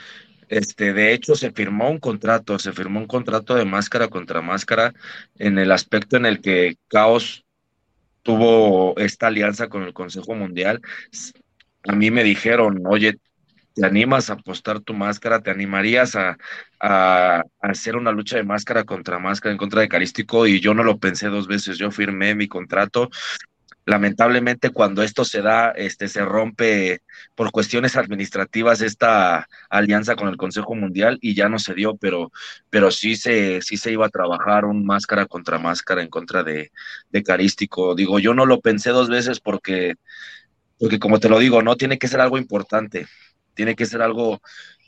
este, 0.49 0.92
de 0.92 1.12
hecho 1.12 1.35
se 1.35 1.51
firmó 1.51 1.90
un 1.90 1.99
contrato, 1.99 2.57
se 2.61 2.71
firmó 2.71 3.01
un 3.01 3.09
contrato 3.09 3.57
de 3.57 3.64
máscara 3.64 4.07
contra 4.07 4.40
máscara 4.40 4.95
en 5.40 5.59
el 5.59 5.73
aspecto 5.73 6.16
en 6.16 6.27
el 6.27 6.40
que 6.40 6.77
Caos 6.87 7.45
tuvo 8.23 8.97
esta 8.97 9.27
alianza 9.27 9.66
con 9.66 9.83
el 9.83 9.92
Consejo 9.92 10.37
Mundial. 10.37 10.81
A 11.88 11.97
mí 11.97 12.12
me 12.12 12.23
dijeron, 12.23 12.81
oye, 12.87 13.18
te 13.75 13.87
animas 13.87 14.31
a 14.31 14.35
apostar 14.35 14.81
tu 14.81 14.95
máscara, 14.95 15.43
te 15.43 15.51
animarías 15.51 16.15
a, 16.17 16.37
a, 16.81 17.45
hacer 17.61 17.97
una 17.97 18.13
lucha 18.13 18.37
de 18.37 18.45
máscara 18.45 18.85
contra 18.85 19.19
máscara 19.19 19.53
en 19.53 19.59
contra 19.59 19.81
de 19.81 19.89
Carístico 19.89 20.47
y 20.47 20.61
yo 20.61 20.75
no 20.75 20.85
lo 20.85 20.99
pensé 20.99 21.29
dos 21.29 21.47
veces, 21.47 21.79
yo 21.79 21.91
firmé 21.91 22.35
mi 22.35 22.49
contrato. 22.49 23.11
Lamentablemente 23.85 24.71
cuando 24.71 25.03
esto 25.03 25.25
se 25.25 25.43
da, 25.43 25.71
este 25.71 26.07
se 26.07 26.25
rompe 26.25 27.03
por 27.35 27.51
cuestiones 27.51 27.97
administrativas 27.97 28.81
esta 28.81 29.49
alianza 29.71 30.15
con 30.15 30.29
el 30.29 30.37
Consejo 30.37 30.77
Mundial 30.77 31.19
y 31.21 31.35
ya 31.35 31.49
no 31.49 31.59
se 31.59 31.75
dio, 31.75 31.97
pero, 31.97 32.31
pero 32.71 32.93
sí 32.93 33.17
se, 33.17 33.61
sí 33.61 33.77
se 33.77 33.91
iba 33.91 34.07
a 34.07 34.11
trabajar 34.11 34.67
un 34.67 34.87
máscara 34.87 35.27
contra 35.27 35.59
máscara 35.59 36.03
en 36.03 36.11
contra 36.11 36.45
de, 36.45 36.71
de 37.11 37.23
Carístico. 37.25 37.97
Digo, 37.97 38.21
yo 38.21 38.35
no 38.35 38.47
lo 38.47 38.61
pensé 38.61 38.91
dos 38.91 39.09
veces 39.09 39.41
porque, 39.41 39.95
porque 40.79 41.01
como 41.01 41.19
te 41.19 41.29
lo 41.29 41.41
digo, 41.41 41.63
no 41.63 41.77
tiene 41.77 41.99
que 41.99 42.09
ser 42.09 42.21
algo 42.21 42.39
importante 42.39 43.09
tiene 43.55 43.75
que 43.75 43.87
ser 43.87 44.03
algo 44.03 44.41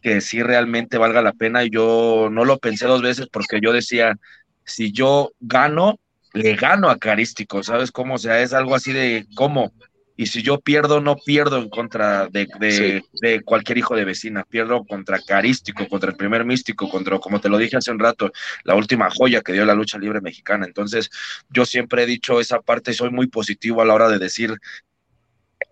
que 0.03 0.21
sí 0.21 0.43
realmente 0.43 0.99
valga 0.99 1.23
la 1.23 1.33
pena. 1.33 1.65
Y 1.65 1.71
yo 1.71 2.29
no 2.31 2.45
lo 2.45 2.59
pensé 2.59 2.87
dos 2.87 3.03
veces 3.03 3.29
porque 3.33 3.61
yo 3.63 3.73
decía, 3.73 4.17
si 4.65 4.93
yo 4.93 5.33
gano, 5.41 5.99
le 6.33 6.57
gano 6.57 6.91
a 6.91 6.99
Carístico, 6.99 7.63
¿sabes 7.63 7.91
cómo? 7.91 8.15
O 8.15 8.19
sea, 8.19 8.41
es 8.41 8.53
algo 8.53 8.75
así 8.75 8.93
de 8.93 9.27
cómo. 9.35 9.73
Y 10.17 10.27
si 10.27 10.43
yo 10.43 10.61
pierdo, 10.61 11.01
no 11.01 11.17
pierdo 11.17 11.59
en 11.59 11.69
contra 11.69 12.29
de, 12.29 12.47
de, 12.61 13.43
cualquier 13.45 13.79
hijo 13.79 13.97
de 13.97 14.05
vecina, 14.05 14.45
pierdo 14.45 14.85
contra 14.85 15.19
Carístico, 15.21 15.89
contra 15.89 16.11
el 16.11 16.17
primer 16.17 16.45
místico, 16.45 16.89
contra, 16.89 17.19
como 17.19 17.41
te 17.41 17.49
lo 17.49 17.59
dije 17.59 17.77
hace 17.77 17.91
un 17.91 17.99
rato, 17.99 18.31
la 18.63 18.77
última 18.77 19.11
joya 19.11 19.41
que 19.41 19.53
dio 19.53 19.65
la 19.65 19.75
lucha 19.75 19.99
libre 19.99 20.21
mexicana. 20.21 20.67
Entonces, 20.67 21.11
yo 21.51 21.65
siempre 21.65 22.05
he 22.05 22.07
dicho 22.07 22.39
esa 22.39 22.61
parte, 22.61 22.93
soy 22.93 23.11
muy 23.11 23.27
positivo 23.27 23.83
a 23.83 23.85
la 23.85 23.95
hora 23.95 24.09
de 24.09 24.19
decir, 24.19 24.57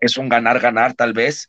es 0.01 0.17
un 0.17 0.27
ganar-ganar 0.27 0.93
tal 0.93 1.13
vez, 1.13 1.47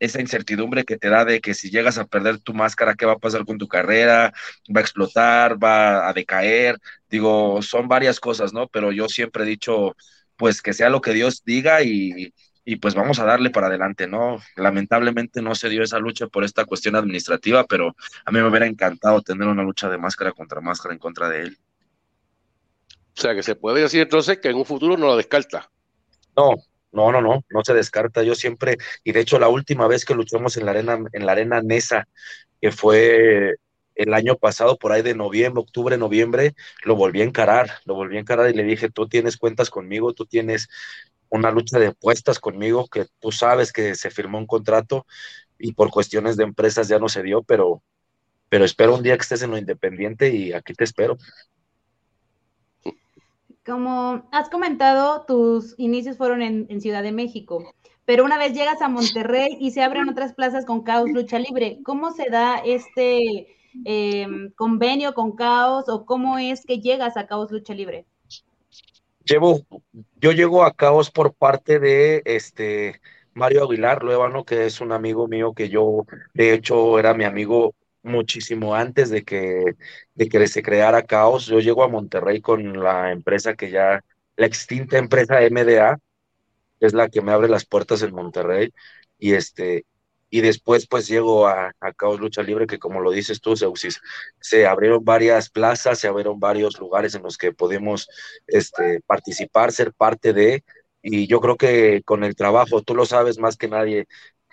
esa 0.00 0.20
incertidumbre 0.20 0.84
que 0.84 0.96
te 0.96 1.08
da 1.08 1.24
de 1.24 1.40
que 1.40 1.54
si 1.54 1.70
llegas 1.70 1.98
a 1.98 2.06
perder 2.06 2.38
tu 2.40 2.54
máscara, 2.54 2.94
¿qué 2.94 3.06
va 3.06 3.14
a 3.14 3.18
pasar 3.18 3.44
con 3.44 3.58
tu 3.58 3.68
carrera? 3.68 4.32
¿Va 4.74 4.80
a 4.80 4.82
explotar? 4.82 5.62
¿Va 5.62 6.08
a 6.08 6.12
decaer? 6.12 6.78
Digo, 7.10 7.62
son 7.62 7.88
varias 7.88 8.20
cosas, 8.20 8.52
¿no? 8.52 8.68
Pero 8.68 8.92
yo 8.92 9.08
siempre 9.08 9.44
he 9.44 9.46
dicho, 9.46 9.96
pues 10.36 10.62
que 10.62 10.72
sea 10.72 10.90
lo 10.90 11.00
que 11.00 11.12
Dios 11.12 11.42
diga 11.44 11.82
y, 11.82 12.32
y 12.64 12.76
pues 12.76 12.94
vamos 12.94 13.18
a 13.18 13.24
darle 13.24 13.50
para 13.50 13.68
adelante, 13.68 14.06
¿no? 14.06 14.38
Lamentablemente 14.56 15.40
no 15.40 15.54
se 15.54 15.70
dio 15.70 15.82
esa 15.82 15.98
lucha 15.98 16.26
por 16.26 16.44
esta 16.44 16.66
cuestión 16.66 16.96
administrativa, 16.96 17.64
pero 17.64 17.96
a 18.24 18.30
mí 18.30 18.40
me 18.40 18.48
hubiera 18.48 18.66
encantado 18.66 19.22
tener 19.22 19.48
una 19.48 19.62
lucha 19.62 19.88
de 19.88 19.96
máscara 19.98 20.32
contra 20.32 20.60
máscara 20.60 20.92
en 20.94 21.00
contra 21.00 21.30
de 21.30 21.42
él. 21.42 21.58
O 23.16 23.20
sea, 23.20 23.34
que 23.34 23.42
se 23.42 23.56
puede 23.56 23.80
decir 23.80 24.00
entonces 24.02 24.38
que 24.38 24.48
en 24.48 24.56
un 24.56 24.64
futuro 24.64 24.96
no 24.96 25.06
lo 25.06 25.16
descarta. 25.16 25.70
No, 26.36 26.54
no, 26.92 27.12
no, 27.12 27.20
no, 27.20 27.44
no 27.50 27.64
se 27.64 27.74
descarta. 27.74 28.22
Yo 28.22 28.34
siempre, 28.34 28.78
y 29.04 29.12
de 29.12 29.20
hecho 29.20 29.38
la 29.38 29.48
última 29.48 29.86
vez 29.88 30.04
que 30.04 30.14
luchamos 30.14 30.56
en 30.56 30.66
la 30.66 30.72
arena, 30.72 30.98
en 31.12 31.26
la 31.26 31.32
arena 31.32 31.62
Nesa, 31.62 32.08
que 32.60 32.72
fue 32.72 33.56
el 33.94 34.14
año 34.14 34.36
pasado, 34.36 34.78
por 34.78 34.92
ahí 34.92 35.02
de 35.02 35.14
noviembre, 35.14 35.60
octubre, 35.60 35.96
noviembre, 35.98 36.54
lo 36.84 36.94
volví 36.96 37.20
a 37.20 37.24
encarar, 37.24 37.70
lo 37.84 37.94
volví 37.94 38.16
a 38.16 38.20
encarar 38.20 38.48
y 38.48 38.54
le 38.54 38.62
dije, 38.62 38.90
tú 38.90 39.08
tienes 39.08 39.36
cuentas 39.36 39.70
conmigo, 39.70 40.14
tú 40.14 40.24
tienes 40.24 40.68
una 41.30 41.50
lucha 41.50 41.78
de 41.78 41.88
apuestas 41.88 42.38
conmigo, 42.38 42.86
que 42.88 43.06
tú 43.20 43.32
sabes 43.32 43.72
que 43.72 43.94
se 43.94 44.10
firmó 44.10 44.38
un 44.38 44.46
contrato 44.46 45.06
y 45.58 45.72
por 45.72 45.90
cuestiones 45.90 46.36
de 46.36 46.44
empresas 46.44 46.88
ya 46.88 46.98
no 46.98 47.08
se 47.08 47.22
dio, 47.22 47.42
pero, 47.42 47.82
pero 48.48 48.64
espero 48.64 48.94
un 48.96 49.02
día 49.02 49.16
que 49.16 49.22
estés 49.22 49.42
en 49.42 49.50
lo 49.50 49.58
independiente 49.58 50.30
y 50.30 50.52
aquí 50.52 50.74
te 50.74 50.84
espero. 50.84 51.18
Como 53.68 54.26
has 54.32 54.48
comentado, 54.48 55.26
tus 55.26 55.74
inicios 55.78 56.16
fueron 56.16 56.40
en, 56.40 56.80
Ciudad 56.80 57.02
de 57.02 57.12
México, 57.12 57.74
pero 58.06 58.24
una 58.24 58.38
vez 58.38 58.54
llegas 58.54 58.80
a 58.80 58.88
Monterrey 58.88 59.58
y 59.60 59.72
se 59.72 59.82
abren 59.82 60.08
otras 60.08 60.32
plazas 60.32 60.64
con 60.64 60.82
Caos 60.82 61.10
Lucha 61.10 61.38
Libre, 61.38 61.80
¿cómo 61.84 62.12
se 62.12 62.30
da 62.30 62.62
este 62.64 63.58
em, 63.84 64.50
convenio 64.52 65.12
con 65.12 65.36
Caos 65.36 65.90
o 65.90 66.06
cómo 66.06 66.38
es 66.38 66.64
que 66.64 66.80
llegas 66.80 67.18
a 67.18 67.26
Caos 67.26 67.52
Lucha 67.52 67.74
Libre? 67.74 68.06
Llevo, 69.22 69.60
yo 70.18 70.32
llego 70.32 70.64
a 70.64 70.72
Caos 70.72 71.10
por 71.10 71.34
parte 71.34 71.78
de 71.78 72.22
este 72.24 73.02
Mario 73.34 73.64
Aguilar 73.64 74.02
Luevano, 74.02 74.44
que 74.44 74.64
es 74.64 74.80
un 74.80 74.92
amigo 74.92 75.28
mío 75.28 75.52
que 75.52 75.68
yo, 75.68 76.06
de 76.32 76.54
hecho, 76.54 76.98
era 76.98 77.12
mi 77.12 77.24
amigo 77.24 77.74
muchísimo 78.02 78.74
antes 78.74 79.10
de 79.10 79.24
que, 79.24 79.76
de 80.14 80.28
que 80.28 80.46
se 80.48 80.62
creara 80.62 81.02
Caos. 81.02 81.46
Yo 81.46 81.60
llego 81.60 81.82
a 81.84 81.88
Monterrey 81.88 82.40
con 82.40 82.82
la 82.82 83.12
empresa 83.12 83.54
que 83.54 83.70
ya, 83.70 84.04
la 84.36 84.46
extinta 84.46 84.98
empresa 84.98 85.42
MDA, 85.42 85.98
es 86.80 86.92
la 86.94 87.08
que 87.08 87.22
me 87.22 87.32
abre 87.32 87.48
las 87.48 87.64
puertas 87.66 88.02
en 88.02 88.14
Monterrey, 88.14 88.72
y 89.18 89.34
este, 89.34 89.84
y 90.30 90.40
después 90.42 90.86
pues 90.86 91.08
llego 91.08 91.46
a, 91.48 91.72
a 91.80 91.92
Caos 91.92 92.20
Lucha 92.20 92.42
Libre, 92.42 92.66
que 92.66 92.78
como 92.78 93.00
lo 93.00 93.10
dices 93.10 93.40
tú, 93.40 93.56
Seuxis, 93.56 94.00
se 94.40 94.66
abrieron 94.66 95.04
varias 95.04 95.50
plazas, 95.50 95.98
se 95.98 96.08
abrieron 96.08 96.38
varios 96.38 96.78
lugares 96.78 97.14
en 97.14 97.22
los 97.22 97.38
que 97.38 97.52
podemos 97.52 98.08
este, 98.46 99.00
participar, 99.06 99.72
ser 99.72 99.92
parte 99.92 100.32
de, 100.32 100.64
y 101.02 101.26
yo 101.26 101.40
creo 101.40 101.56
que 101.56 102.02
con 102.04 102.24
el 102.24 102.34
trabajo, 102.36 102.82
tú 102.82 102.94
lo 102.94 103.06
sabes 103.06 103.38
más 103.38 103.56
que 103.56 103.68
nadie, 103.68 104.06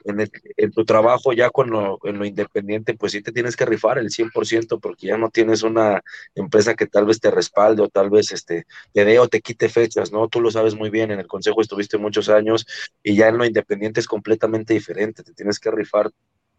en, 0.05 0.71
tu 0.71 0.85
trabajo 0.85 1.33
ya 1.33 1.49
con 1.49 1.69
lo, 1.69 1.99
en 2.03 2.17
lo 2.19 2.25
independiente, 2.25 2.93
pues 2.93 3.11
sí 3.11 3.21
te 3.21 3.31
tienes 3.31 3.55
que 3.55 3.65
rifar 3.65 3.97
el 3.97 4.11
100% 4.11 4.79
porque 4.79 5.07
ya 5.07 5.17
no 5.17 5.29
tienes 5.29 5.63
una 5.63 6.01
empresa 6.35 6.75
que 6.75 6.87
tal 6.87 7.05
vez 7.05 7.19
te 7.19 7.31
respalde 7.31 7.81
o 7.81 7.89
tal 7.89 8.09
vez 8.09 8.31
este, 8.31 8.65
te 8.93 9.05
dé 9.05 9.19
o 9.19 9.27
te 9.27 9.41
quite 9.41 9.69
fechas, 9.69 10.11
¿no? 10.11 10.27
Tú 10.27 10.41
lo 10.41 10.51
sabes 10.51 10.75
muy 10.75 10.89
bien, 10.89 11.11
en 11.11 11.19
el 11.19 11.27
consejo 11.27 11.61
estuviste 11.61 11.97
muchos 11.97 12.29
años 12.29 12.65
y 13.03 13.15
ya 13.15 13.29
en 13.29 13.37
lo 13.37 13.45
independiente 13.45 13.99
es 13.99 14.07
completamente 14.07 14.73
diferente, 14.73 15.23
te 15.23 15.33
tienes 15.33 15.59
que 15.59 15.71
rifar 15.71 16.11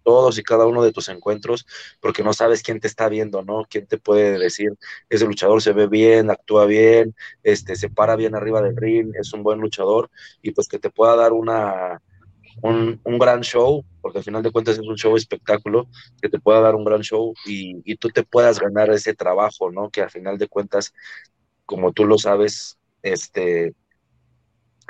todos 0.06 0.38
y 0.38 0.44
cada 0.44 0.66
uno 0.66 0.84
de 0.84 0.92
tus 0.92 1.08
encuentros, 1.08 1.66
porque 2.00 2.22
no 2.22 2.32
sabes 2.32 2.62
quién 2.62 2.78
te 2.78 2.86
está 2.86 3.08
viendo, 3.08 3.42
¿no? 3.42 3.64
Quién 3.68 3.88
te 3.88 3.98
puede 3.98 4.38
decir, 4.38 4.70
ese 5.08 5.26
luchador 5.26 5.60
se 5.60 5.72
ve 5.72 5.88
bien, 5.88 6.30
actúa 6.30 6.64
bien, 6.64 7.16
este, 7.42 7.74
se 7.74 7.90
para 7.90 8.14
bien 8.14 8.36
arriba 8.36 8.62
del 8.62 8.76
ring, 8.76 9.12
es 9.20 9.32
un 9.32 9.42
buen 9.42 9.58
luchador, 9.58 10.08
y 10.42 10.52
pues 10.52 10.68
que 10.68 10.78
te 10.78 10.90
pueda 10.90 11.16
dar 11.16 11.32
una, 11.32 12.00
un, 12.62 13.00
gran 13.18 13.42
show, 13.42 13.84
porque 14.00 14.18
al 14.18 14.24
final 14.24 14.42
de 14.42 14.50
cuentas 14.50 14.78
es 14.78 14.86
un 14.86 14.96
show 14.96 15.16
espectáculo, 15.16 15.88
que 16.20 16.28
te 16.28 16.38
pueda 16.38 16.60
dar 16.60 16.74
un 16.74 16.84
gran 16.84 17.02
show 17.02 17.34
y, 17.44 17.82
y, 17.84 17.96
tú 17.96 18.08
te 18.08 18.22
puedas 18.22 18.58
ganar 18.58 18.90
ese 18.90 19.14
trabajo, 19.14 19.70
¿no? 19.70 19.90
Que 19.90 20.02
al 20.02 20.10
final 20.10 20.38
de 20.38 20.48
cuentas, 20.48 20.92
como 21.64 21.92
tú 21.92 22.04
lo 22.04 22.18
sabes, 22.18 22.78
este, 23.02 23.74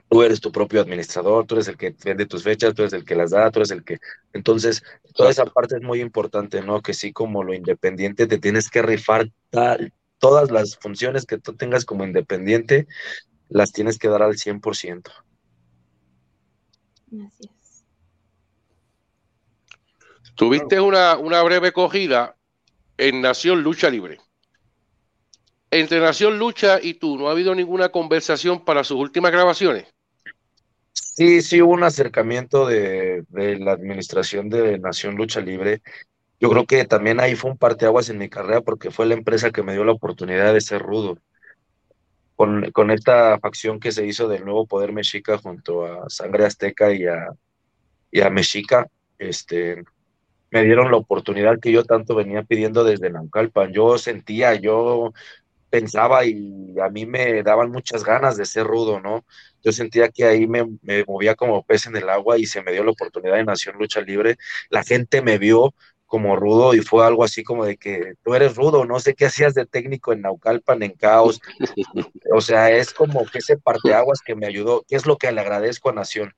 tú 0.09 0.23
eres 0.23 0.41
tu 0.41 0.53
propio 0.53 0.81
administrador, 0.81 1.47
tú 1.47 1.57
eres 1.57 1.69
el 1.69 1.77
que 1.77 1.95
vende 2.05 2.27
tus 2.27 2.43
fechas, 2.43 2.75
tú 2.75 2.83
eres 2.83 2.93
el 2.93 3.05
que 3.05 3.17
las 3.17 3.31
da, 3.31 3.51
tú 3.51 3.61
eres 3.61 3.71
el 3.71 3.85
que... 3.85 3.99
Entonces, 4.33 4.83
toda 5.15 5.31
esa 5.31 5.47
parte 5.47 5.77
es 5.77 5.83
muy 5.83 6.01
importante, 6.01 6.63
¿no? 6.63 6.81
Que 6.83 6.95
sí, 6.95 7.13
como 7.13 7.43
lo 7.43 7.55
independiente, 7.55 8.27
te 8.27 8.39
tienes 8.39 8.71
que 8.71 8.83
rifar 8.83 9.31
todas 10.19 10.51
las 10.51 10.77
funciones 10.77 11.27
que 11.27 11.39
tú 11.39 11.55
tengas 11.57 11.85
como 11.85 12.05
independiente, 12.05 12.87
las 13.49 13.73
tienes 13.73 13.99
que 13.99 14.09
dar 14.09 14.23
al 14.23 14.37
100%. 14.37 15.11
Así 17.27 17.56
Tuviste 20.37 20.81
una, 20.81 21.17
una 21.17 21.43
breve 21.43 21.73
cogida 21.73 22.37
en 22.99 23.23
Nación 23.23 23.63
Lucha 23.63 23.89
Libre. 23.89 24.19
Entre 25.71 25.99
Nación 25.99 26.39
Lucha 26.39 26.79
y 26.81 26.95
tú, 26.95 27.19
¿no 27.19 27.29
ha 27.29 27.33
habido 27.33 27.55
ninguna 27.55 27.89
conversación 27.89 28.65
para 28.65 28.85
sus 28.85 28.99
últimas 28.99 29.33
grabaciones? 29.33 29.87
Sí, 30.93 31.41
sí 31.41 31.63
hubo 31.63 31.73
un 31.73 31.83
acercamiento 31.83 32.67
de, 32.67 33.25
la 33.31 33.73
administración 33.73 34.51
de 34.51 34.79
Nación 34.79 35.17
Lucha 35.17 35.41
Libre. 35.41 35.81
Yo 36.39 36.51
creo 36.51 36.67
que 36.67 36.85
también 36.85 37.19
ahí 37.19 37.35
fue 37.35 37.51
un 37.51 37.57
parteaguas 37.57 38.11
en 38.11 38.19
mi 38.19 38.29
carrera 38.29 38.61
porque 38.61 38.91
fue 38.91 39.07
la 39.07 39.15
empresa 39.15 39.51
que 39.51 39.63
me 39.63 39.73
dio 39.73 39.85
la 39.85 39.93
oportunidad 39.93 40.53
de 40.53 40.61
ser 40.61 40.83
rudo. 40.83 41.19
Con, 42.37 42.71
con 42.73 42.91
esta 42.91 43.39
facción 43.41 43.81
que 43.81 43.93
se 43.93 44.07
hizo 44.07 44.29
del 44.29 44.45
nuevo 44.45 44.67
Poder 44.67 44.93
Mexica 44.93 45.39
junto 45.39 45.87
a 45.87 46.11
Sangre 46.11 46.45
Azteca 46.45 46.93
y 46.93 47.07
a, 47.07 47.31
y 48.11 48.21
a 48.21 48.29
Mexica, 48.29 48.87
este, 49.19 49.83
me 50.51 50.65
dieron 50.65 50.91
la 50.91 50.97
oportunidad 50.97 51.59
que 51.61 51.73
yo 51.73 51.85
tanto 51.85 52.15
venía 52.15 52.43
pidiendo 52.43 52.85
desde 52.85 53.11
Naucalpan. 53.11 53.73
Yo 53.73 53.99
sentía, 53.99 54.55
yo 54.55 55.13
pensaba 55.71 56.25
y 56.25 56.75
a 56.81 56.89
mí 56.89 57.07
me 57.07 57.43
daban 57.43 57.71
muchas 57.71 58.05
ganas 58.05 58.37
de 58.37 58.47
ser 58.47 58.65
rudo, 58.65 59.01
¿no? 59.01 59.25
Yo 59.63 59.73
sentía 59.73 60.09
que 60.09 60.25
ahí 60.25 60.47
me, 60.47 60.67
me, 60.83 61.05
movía 61.05 61.35
como 61.35 61.65
pez 61.65 61.87
en 61.87 61.97
el 61.97 62.09
agua 62.09 62.39
y 62.39 62.47
se 62.47 62.63
me 62.63 62.73
dio 62.73 62.85
la 62.85 62.93
oportunidad 62.93 63.35
de 63.37 63.45
Nación 63.45 63.77
Lucha 63.79 64.01
Libre. 64.01 64.37
La 64.71 64.85
gente 64.85 65.23
me 65.23 65.39
vio 65.39 65.75
como 66.07 66.37
rudo 66.37 66.73
y 66.75 66.81
fue 66.81 67.05
algo 67.05 67.25
así 67.25 67.43
como 67.43 67.65
de 67.65 67.77
que 67.77 68.15
tú 68.23 68.35
eres 68.35 68.55
rudo, 68.55 68.85
no 68.85 69.01
sé 69.01 69.15
qué 69.15 69.27
hacías 69.27 69.55
de 69.55 69.67
técnico 69.67 70.13
en 70.13 70.23
Naucalpan, 70.23 70.83
en 70.83 70.93
Caos. 70.93 71.41
O 72.33 72.41
sea, 72.41 72.71
es 72.71 72.93
como 72.93 73.25
que 73.27 73.39
ese 73.39 73.57
parteaguas 73.57 74.21
que 74.21 74.35
me 74.35 74.47
ayudó, 74.47 74.85
que 74.87 74.97
es 74.97 75.07
lo 75.07 75.17
que 75.17 75.31
le 75.33 75.41
agradezco 75.41 75.91
a 75.91 75.95
Nación 75.95 76.35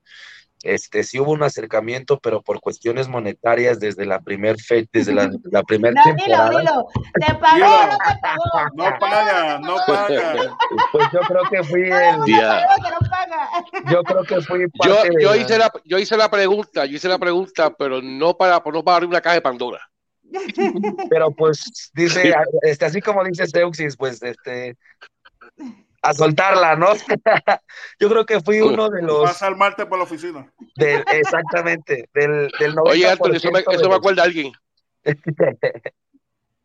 este, 0.63 1.03
sí 1.03 1.19
hubo 1.19 1.31
un 1.31 1.43
acercamiento, 1.43 2.19
pero 2.19 2.41
por 2.41 2.59
cuestiones 2.59 3.07
monetarias 3.07 3.79
desde 3.79 4.05
la 4.05 4.19
primer 4.19 4.59
fe, 4.59 4.87
desde 4.91 5.13
la, 5.13 5.29
la 5.51 5.63
primera 5.63 5.93
no, 5.93 6.03
temporada. 6.03 6.49
Dilo, 6.49 6.59
dilo. 6.59 6.87
¿Te 7.25 7.35
pagó 7.35 7.59
no 7.59 7.97
te 7.97 8.19
pagó? 8.21 8.69
No 8.73 8.99
paga, 8.99 9.59
no 9.59 9.75
paga. 9.87 10.57
Pues 10.91 11.07
yo 11.13 11.19
creo 11.21 11.43
que 11.49 11.63
fui 11.63 11.83
el... 11.83 12.23
día. 12.25 12.67
Yo 13.89 14.03
creo 14.03 14.23
que 14.23 14.41
fui 14.41 14.65
yo, 14.85 14.95
yo, 15.19 15.35
hice 15.35 15.57
la, 15.57 15.71
yo 15.85 15.97
hice 15.97 16.15
la 16.17 16.29
pregunta, 16.29 16.85
yo 16.85 16.95
hice 16.95 17.07
la 17.07 17.17
pregunta, 17.17 17.73
pero 17.77 18.01
no 18.01 18.35
para, 18.35 18.61
no 18.65 18.83
para 18.83 18.97
abrir 18.97 19.09
una 19.09 19.21
caja 19.21 19.35
de 19.35 19.41
Pandora. 19.41 19.79
Pero 21.09 21.31
pues 21.31 21.91
dice, 21.93 22.33
este, 22.61 22.85
así 22.85 23.01
como 23.01 23.23
dice 23.23 23.47
Seuxis, 23.47 23.95
pues 23.97 24.21
este, 24.21 24.77
a 26.01 26.13
soltarla, 26.13 26.75
¿no? 26.75 26.87
Yo 27.99 28.09
creo 28.09 28.25
que 28.25 28.39
fui 28.41 28.61
uno 28.61 28.89
de 28.89 29.01
los. 29.01 29.23
Pasa 29.23 29.47
el 29.47 29.55
martes 29.55 29.85
por 29.85 29.97
la 29.97 30.05
oficina. 30.05 30.51
exactamente, 30.77 32.09
del, 32.13 32.49
del 32.59 32.75
90%. 32.75 32.89
Oye, 32.89 33.09
Antonio, 33.09 33.37
eso 33.37 33.51
me, 33.51 33.59
eso 33.59 33.89
me 33.89 33.95
acuerda 33.95 34.23
a 34.23 34.25
alguien. 34.25 34.51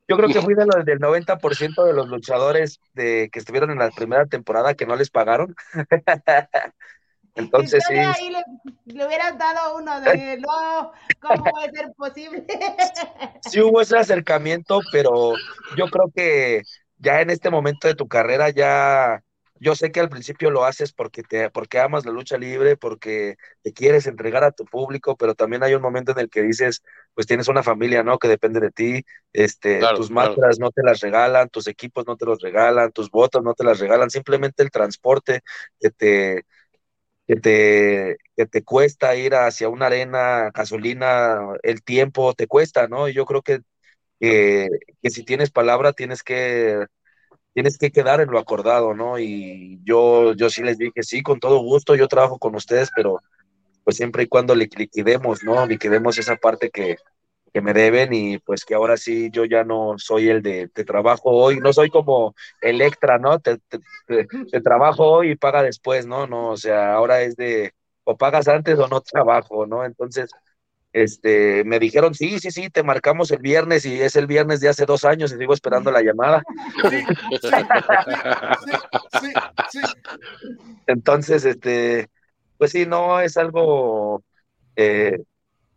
Yo 0.07 0.17
creo 0.19 0.29
que 0.29 0.43
fui 0.43 0.55
de 0.55 0.67
los 0.67 0.85
del 0.85 0.99
90% 0.99 1.85
de 1.85 1.93
los 1.95 2.09
luchadores 2.09 2.79
de, 2.93 3.31
que 3.33 3.39
estuvieron 3.39 3.71
en 3.71 3.79
la 3.79 3.91
primera 3.91 4.27
temporada 4.27 4.75
que 4.75 4.85
no 4.87 4.97
les 4.97 5.11
pagaron. 5.11 5.55
Entonces 7.37 7.83
sí. 7.89 7.95
Ahí 7.95 8.31
le, 8.31 8.45
le, 8.85 9.07
hubieras 9.07 9.37
dado 9.39 9.77
uno 9.77 10.01
de 10.01 10.39
no, 10.39 10.93
¿cómo 11.21 11.43
puede 11.43 11.71
ser 11.73 11.93
posible? 11.97 12.47
Sí 13.41 13.61
hubo 13.61 13.81
ese 13.81 13.99
acercamiento, 13.99 14.81
pero 14.93 15.33
yo 15.77 15.87
creo 15.87 16.13
que 16.15 16.63
ya 17.05 17.21
en 17.21 17.31
este 17.31 17.51
momento 17.51 17.89
de 17.89 17.95
tu 17.95 18.09
carrera 18.09 18.51
ya 18.51 19.23
yo 19.61 19.75
sé 19.75 19.93
que 19.93 20.01
al 20.01 20.09
principio 20.09 20.51
lo 20.51 20.65
haces 20.65 20.93
porque 20.93 21.23
te 21.23 21.51
porque 21.51 21.79
amas 21.79 22.05
la 22.05 22.13
lucha 22.13 22.37
libre, 22.39 22.77
porque 22.77 23.37
te 23.63 23.73
quieres 23.73 24.07
entregar 24.07 24.45
a 24.45 24.51
tu 24.53 24.65
público, 24.65 25.17
pero 25.17 25.35
también 25.35 25.63
hay 25.63 25.75
un 25.75 25.83
momento 25.83 26.13
en 26.13 26.19
el 26.19 26.29
que 26.29 26.43
dices, 26.43 26.83
pues 27.15 27.27
tienes 27.27 27.49
una 27.49 27.63
familia, 27.63 28.03
¿no? 28.03 28.19
Que 28.19 28.29
depende 28.29 28.61
de 28.61 28.71
ti, 28.71 29.05
este, 29.33 29.89
tus 29.95 30.11
máscaras 30.11 30.59
no 30.59 30.71
te 30.71 30.83
las 30.83 31.01
regalan, 31.01 31.49
tus 31.49 31.69
equipos 31.69 32.05
no 32.07 32.17
te 32.17 32.27
los 32.27 32.41
regalan, 32.41 32.93
tus 32.93 33.11
botas 33.11 33.43
no 33.43 33.55
te 33.55 33.65
las 33.65 33.79
regalan, 33.79 34.11
simplemente 34.11 34.63
el 34.63 34.71
transporte 34.71 35.43
que 35.81 35.91
te 35.91 36.45
que 37.27 37.37
te, 37.37 38.19
que 38.37 38.47
te 38.47 38.65
cuesta 38.65 39.17
ir 39.17 39.35
hacia 39.35 39.71
una 39.71 39.87
arena, 39.87 40.51
gasolina, 40.55 41.39
el 41.63 41.83
tiempo 41.83 42.35
te 42.35 42.47
cuesta, 42.47 42.89
¿no? 42.89 43.09
Y 43.09 43.15
yo 43.15 43.25
creo 43.25 43.43
que 43.43 43.61
que, 44.21 44.71
si 45.11 45.25
tienes 45.25 45.51
palabra 45.51 45.93
tienes 45.93 46.23
que 46.23 46.87
tienes 47.55 47.79
que 47.79 47.91
quedar 47.91 48.21
en 48.21 48.31
lo 48.31 48.39
acordado, 48.39 48.95
¿no? 48.95 49.19
Y 49.19 49.81
yo, 49.85 50.35
yo 50.35 50.51
sí 50.51 50.63
les 50.63 50.77
dije, 50.77 51.03
sí, 51.03 51.23
con 51.23 51.41
todo 51.41 51.59
gusto, 51.61 51.95
yo 51.95 52.09
trabajo 52.09 52.39
con 52.39 52.55
ustedes, 52.55 52.91
pero 52.95 53.21
pues 53.85 53.97
siempre 53.97 54.25
y 54.25 54.27
cuando 54.27 54.55
liquidemos, 54.55 55.45
¿no? 55.45 55.65
Liquidemos 55.67 56.19
esa 56.19 56.37
parte 56.37 56.71
que, 56.71 56.97
que 57.55 57.61
me 57.61 57.73
deben 57.73 58.13
y 58.13 58.39
pues 58.39 58.65
que 58.65 58.75
ahora 58.75 58.97
sí 58.97 59.31
yo 59.31 59.45
ya 59.45 59.63
no 59.63 59.95
soy 59.97 60.29
el 60.29 60.43
de, 60.43 60.69
te 60.69 60.85
trabajo 60.85 61.31
hoy, 61.31 61.61
no 61.61 61.73
soy 61.73 61.89
como 61.89 62.35
Electra, 62.61 63.19
¿no? 63.19 63.39
Te, 63.39 63.59
te, 64.09 64.61
trabajo 64.61 65.07
hoy 65.07 65.31
y 65.31 65.37
paga 65.37 65.63
después, 65.63 66.05
¿no? 66.05 66.27
No, 66.27 66.51
o 66.51 66.57
sea, 66.57 66.95
ahora 66.95 67.23
es 67.23 67.37
de 67.37 67.73
o 68.03 68.17
pagas 68.17 68.49
antes 68.49 68.77
o 68.79 68.89
no 68.89 69.01
trabajo, 69.13 69.67
¿no? 69.67 69.85
Entonces, 69.85 70.31
este, 70.95 71.65
me 71.65 71.81
dijeron, 71.81 72.15
sí, 72.15 72.39
sí, 72.39 72.53
sí, 72.53 72.71
te 72.71 72.85
marcamos 72.85 73.33
el 73.33 73.41
viernes 73.41 73.85
y 73.85 74.01
es 74.01 74.15
el 74.15 74.29
viernes 74.29 74.61
de 74.61 74.69
hace 74.69 74.87
dos 74.87 75.05
años 75.05 75.33
y 75.33 75.37
sigo 75.37 75.53
esperando 75.53 75.91
la 75.91 76.03
llamada. 76.03 76.45
Entonces, 80.87 81.45
este, 81.45 82.09
pues 82.59 82.71
sí, 82.71 82.87
no, 82.87 83.19
es 83.19 83.37
algo 83.37 84.23
eh, 84.77 85.19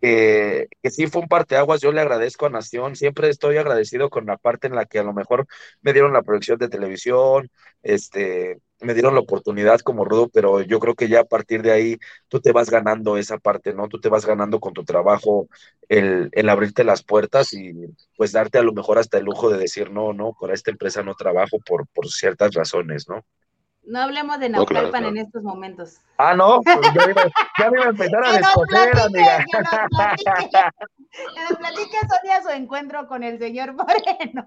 que, 0.02 0.68
sí 0.90 1.08
fue 1.08 1.22
un 1.22 1.28
parteaguas, 1.28 1.82
yo 1.82 1.92
le 1.92 2.02
agradezco 2.02 2.46
a 2.46 2.50
Nación, 2.50 2.96
siempre 2.96 3.30
estoy 3.30 3.58
agradecido 3.58 4.10
con 4.10 4.26
la 4.26 4.38
parte 4.38 4.68
en 4.68 4.76
la 4.76 4.86
que 4.86 5.00
a 5.00 5.04
lo 5.04 5.14
mejor 5.14 5.48
me 5.82 5.94
dieron 5.94 6.14
la 6.14 6.22
producción 6.22 6.58
de 6.60 6.70
televisión, 6.70 7.50
este, 7.84 8.60
me 8.82 8.94
dieron 8.94 9.16
la 9.16 9.22
oportunidad 9.22 9.80
como 9.80 10.06
rudo, 10.06 10.30
pero 10.30 10.62
yo 10.62 10.80
creo 10.80 10.96
que 10.96 11.08
ya 11.10 11.22
a 11.22 11.24
partir 11.26 11.62
de 11.62 11.72
ahí 11.72 11.98
tú 12.28 12.40
te 12.40 12.52
vas 12.52 12.70
ganando 12.70 13.18
esa 13.18 13.38
parte, 13.38 13.74
¿no? 13.74 13.88
Tú 13.88 14.00
te 14.00 14.10
vas 14.10 14.26
ganando 14.26 14.60
con 14.60 14.74
tu 14.74 14.84
trabajo 14.84 15.48
el, 15.90 16.30
el 16.34 16.50
abrirte 16.50 16.84
las 16.84 17.04
puertas 17.04 17.54
y 17.54 17.74
pues 18.16 18.32
darte 18.32 18.58
a 18.60 18.64
lo 18.64 18.74
mejor 18.74 18.98
hasta 19.00 19.18
el 19.18 19.26
lujo 19.26 19.50
de 19.50 19.58
decir, 19.58 19.92
no, 19.92 20.14
no, 20.14 20.34
con 20.34 20.52
esta 20.52 20.72
empresa 20.72 21.04
no 21.04 21.16
trabajo 21.16 21.60
por, 21.60 21.88
por 21.88 22.08
ciertas 22.10 22.54
razones, 22.54 23.08
¿no? 23.10 23.26
No 23.88 24.02
hablemos 24.02 24.38
de 24.40 24.50
Naucalpan 24.50 25.06
en 25.06 25.18
estos 25.18 25.44
momentos. 25.44 26.02
Ah, 26.18 26.36
no, 26.36 26.60
pues 26.62 26.78
ya, 26.94 27.08
me, 27.08 27.14
ya 27.14 27.72
me 27.72 27.78
iba 27.78 27.86
a 27.86 27.90
empezar 27.90 28.26
a 28.26 28.32
descoser, 28.38 29.00
amiga. 29.00 29.46
Que 29.46 31.42
nos 31.42 31.58
platique 31.58 31.98
Sonia 32.02 32.44
su 32.44 32.50
encuentro 32.50 33.08
con 33.08 33.24
el 33.24 33.40
señor 33.40 33.74
Moreno. 33.74 34.46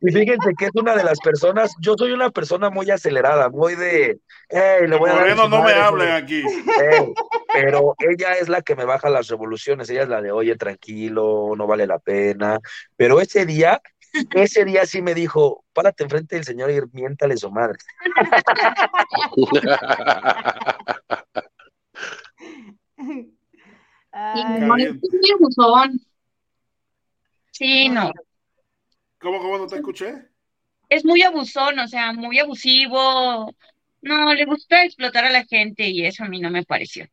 Y 0.00 0.12
fíjense 0.12 0.50
que 0.56 0.66
es 0.66 0.70
una 0.74 0.94
de 0.94 1.02
las 1.02 1.18
personas, 1.18 1.74
yo 1.80 1.94
soy 1.98 2.12
una 2.12 2.30
persona 2.30 2.70
muy 2.70 2.88
acelerada, 2.90 3.50
muy 3.50 3.74
de, 3.74 4.20
hey, 4.48 4.86
le 4.86 4.96
voy 4.96 5.10
a 5.10 5.14
Moreno, 5.14 5.48
no 5.48 5.62
me 5.62 5.72
hablen 5.72 6.12
aquí. 6.12 6.44
pero 7.52 7.96
ella 7.98 8.34
es 8.34 8.48
la 8.48 8.62
que 8.62 8.76
me 8.76 8.84
baja 8.84 9.10
las 9.10 9.26
revoluciones, 9.26 9.90
ella 9.90 10.04
es 10.04 10.08
la 10.08 10.22
de, 10.22 10.30
oye, 10.30 10.56
tranquilo, 10.56 11.54
no 11.56 11.66
vale 11.66 11.86
la 11.86 11.98
pena. 11.98 12.60
Pero 12.96 13.20
ese 13.20 13.44
día 13.44 13.82
ese 14.34 14.64
día 14.64 14.86
sí 14.86 15.02
me 15.02 15.14
dijo, 15.14 15.64
párate 15.72 16.04
enfrente 16.04 16.36
del 16.36 16.44
señor 16.44 16.70
y 16.70 16.80
miéntale 16.92 17.36
su 17.36 17.50
madre. 17.50 17.78
Sí, 27.52 27.88
no. 27.88 28.12
¿Cómo, 29.18 29.38
cómo 29.38 29.58
no 29.58 29.66
te 29.66 29.76
escuché? 29.76 30.28
Es 30.88 31.04
muy 31.04 31.22
abusón, 31.22 31.78
o 31.78 31.88
sea, 31.88 32.12
muy 32.12 32.38
abusivo. 32.38 33.54
No, 34.02 34.34
le 34.34 34.44
gusta 34.44 34.84
explotar 34.84 35.24
a 35.24 35.30
la 35.30 35.44
gente 35.44 35.88
y 35.88 36.06
eso 36.06 36.24
a 36.24 36.28
mí 36.28 36.40
no 36.40 36.50
me 36.50 36.64
pareció. 36.64 37.06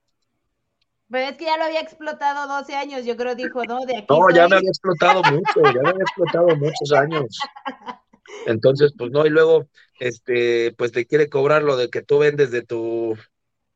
Pero 1.14 1.30
es 1.30 1.38
que 1.38 1.46
ya 1.46 1.58
lo 1.58 1.66
había 1.66 1.80
explotado 1.80 2.48
12 2.48 2.74
años, 2.74 3.06
yo 3.06 3.16
creo, 3.16 3.36
dijo, 3.36 3.64
¿no? 3.66 3.82
De 3.82 3.98
aquí 3.98 4.08
no, 4.10 4.32
ya 4.32 4.48
me 4.48 4.56
había 4.56 4.70
explotado 4.70 5.22
mucho, 5.22 5.62
ya 5.62 5.80
me 5.84 5.90
había 5.90 6.02
explotado 6.02 6.48
muchos 6.56 6.92
años. 6.92 7.38
Entonces, 8.48 8.96
pues 8.98 9.12
no, 9.12 9.24
y 9.24 9.30
luego, 9.30 9.68
este, 10.00 10.74
pues 10.76 10.92
te 10.92 11.06
quiere 11.06 11.30
cobrar 11.30 11.62
lo 11.62 11.78
de 11.78 11.92
que 11.92 12.02
tú 12.02 12.18
vendes 12.18 12.50
de 12.50 12.64
tu, 12.64 13.16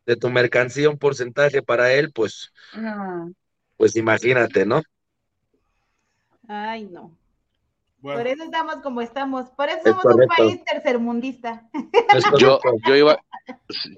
de 0.08 0.16
tu 0.16 0.32
mercancía 0.32 0.90
un 0.90 0.98
porcentaje 0.98 1.62
para 1.62 1.94
él, 1.94 2.12
pues, 2.12 2.52
pues 3.78 3.96
imagínate, 3.96 4.66
¿no? 4.66 4.82
Ay, 6.48 6.86
no. 6.86 7.12
Por 8.02 8.26
eso 8.26 8.46
estamos 8.46 8.78
como 8.78 9.02
estamos, 9.02 9.52
por 9.52 9.70
eso 9.70 9.82
somos 9.84 10.06
un 10.06 10.28
país 10.28 10.64
tercermundista. 10.66 11.70
Yo, 12.40 12.60
yo, 12.88 12.96
iba, 12.96 13.20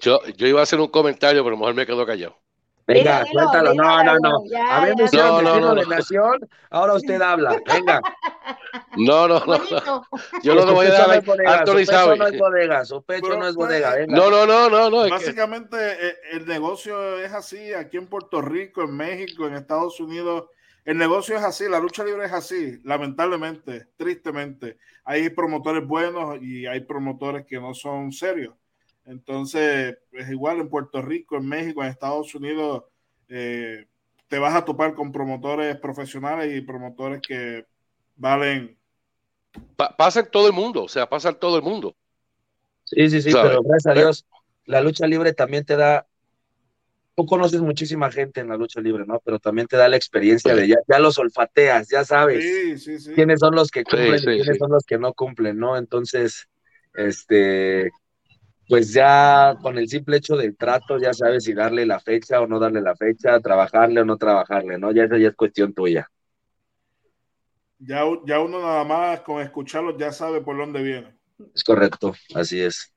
yo, 0.01 0.19
yo 0.35 0.45
iba 0.45 0.59
a 0.59 0.63
hacer 0.63 0.81
un 0.81 0.89
comentario, 0.89 1.41
pero 1.41 1.55
mejor 1.55 1.73
me 1.73 1.85
quedo 1.85 2.05
callado. 2.05 2.35
Venga, 2.89 3.23
cuéntalo. 3.31 3.73
No, 3.75 4.03
no, 4.03 4.17
no. 4.19 4.43
a 4.67 4.85
ver, 4.85 4.95
no, 5.13 5.41
no, 5.41 5.59
no, 5.59 5.75
de 5.75 5.85
Nación, 5.85 6.49
ahora 6.71 6.93
usted 6.93 7.21
habla. 7.21 7.61
Venga. 7.65 8.01
No, 8.97 9.27
no, 9.27 9.39
no. 9.39 10.05
Yo 10.43 10.55
no 10.55 10.65
lo 10.65 10.73
voy 10.73 10.87
a 10.87 10.91
dar. 10.91 11.23
Anthony 11.47 11.85
sabe. 11.85 12.17
no 12.17 12.27
es 12.27 12.37
bodega, 12.37 12.85
su 12.85 13.01
pecho 13.03 13.37
no 13.37 13.47
es 13.47 13.55
bodega. 13.55 13.95
Venga. 13.95 14.15
No, 14.15 14.29
no, 14.29 14.45
no, 14.45 14.69
no. 14.69 14.89
no 14.89 15.09
Básicamente 15.09 15.77
eh, 15.77 16.15
el 16.33 16.45
negocio 16.45 17.17
es 17.17 17.31
así 17.33 17.73
aquí 17.73 17.97
en 17.97 18.07
Puerto 18.07 18.41
Rico, 18.41 18.83
en 18.83 18.95
México, 18.95 19.47
en 19.47 19.55
Estados 19.55 19.99
Unidos. 19.99 20.45
El 20.85 20.97
negocio 20.97 21.37
es 21.37 21.43
así, 21.43 21.69
la 21.69 21.79
lucha 21.79 22.03
libre 22.03 22.25
es 22.25 22.33
así, 22.33 22.79
lamentablemente, 22.83 23.87
tristemente. 23.95 24.77
Hay 25.03 25.29
promotores 25.29 25.85
buenos 25.85 26.41
y 26.41 26.65
hay 26.65 26.81
promotores 26.81 27.45
que 27.45 27.59
no 27.59 27.73
son 27.73 28.11
serios. 28.11 28.55
Entonces, 29.05 29.97
es 30.11 30.29
igual 30.29 30.59
en 30.59 30.69
Puerto 30.69 31.01
Rico, 31.01 31.37
en 31.37 31.47
México, 31.47 31.83
en 31.83 31.89
Estados 31.89 32.33
Unidos, 32.35 32.83
eh, 33.27 33.87
te 34.27 34.39
vas 34.39 34.55
a 34.55 34.63
topar 34.63 34.93
con 34.93 35.11
promotores 35.11 35.75
profesionales 35.77 36.55
y 36.55 36.61
promotores 36.61 37.21
que 37.21 37.65
valen. 38.15 38.77
pasa 39.75 40.21
en 40.21 40.29
todo 40.29 40.47
el 40.47 40.53
mundo, 40.53 40.83
o 40.83 40.87
sea, 40.87 41.09
pasa 41.09 41.29
en 41.29 41.39
todo 41.39 41.57
el 41.57 41.63
mundo. 41.63 41.95
Sí, 42.85 43.09
sí, 43.09 43.21
sí, 43.21 43.31
pero 43.33 43.61
gracias 43.63 43.97
a 43.97 43.99
Dios, 43.99 44.25
la 44.65 44.81
lucha 44.81 45.07
libre 45.07 45.33
también 45.33 45.65
te 45.65 45.75
da. 45.75 46.07
Tú 47.15 47.25
conoces 47.25 47.61
muchísima 47.61 48.11
gente 48.11 48.39
en 48.39 48.47
la 48.47 48.55
lucha 48.55 48.79
libre, 48.79 49.03
¿no? 49.05 49.19
Pero 49.25 49.39
también 49.39 49.67
te 49.67 49.75
da 49.75 49.89
la 49.89 49.97
experiencia 49.97 50.55
de 50.55 50.67
ya, 50.67 50.77
ya 50.87 50.99
los 50.99 51.17
olfateas, 51.17 51.89
ya 51.89 52.05
sabes 52.05 52.85
quiénes 53.13 53.39
son 53.39 53.55
los 53.55 53.71
que 53.71 53.83
cumplen 53.83 54.15
y 54.15 54.41
quiénes 54.41 54.57
son 54.57 54.71
los 54.71 54.85
que 54.85 54.97
no 54.97 55.13
cumplen, 55.13 55.57
¿no? 55.57 55.75
Entonces, 55.75 56.47
este, 56.93 57.91
pues 58.69 58.93
ya 58.93 59.57
con 59.63 59.79
el 59.79 59.89
simple 59.89 60.17
hecho 60.17 60.37
del 60.37 60.55
trato 60.55 60.99
ya 60.99 61.11
sabes 61.11 61.43
si 61.43 61.53
darle 61.55 61.87
la 61.87 61.99
fecha 61.99 62.39
o 62.39 62.45
no 62.45 62.59
darle 62.59 62.81
la 62.81 62.95
fecha, 62.95 63.39
trabajarle 63.39 64.01
o 64.01 64.05
no 64.05 64.15
trabajarle, 64.15 64.77
¿no? 64.77 64.91
Ya 64.91 65.05
esa 65.05 65.17
ya 65.17 65.29
es 65.29 65.35
cuestión 65.35 65.73
tuya. 65.73 66.07
Ya, 67.79 68.03
ya 68.25 68.39
uno 68.39 68.61
nada 68.61 68.83
más 68.83 69.21
con 69.21 69.41
escucharlo 69.41 69.97
ya 69.97 70.11
sabe 70.11 70.41
por 70.41 70.55
dónde 70.55 70.83
viene. 70.83 71.17
Es 71.55 71.63
correcto, 71.63 72.13
así 72.35 72.61
es. 72.61 72.93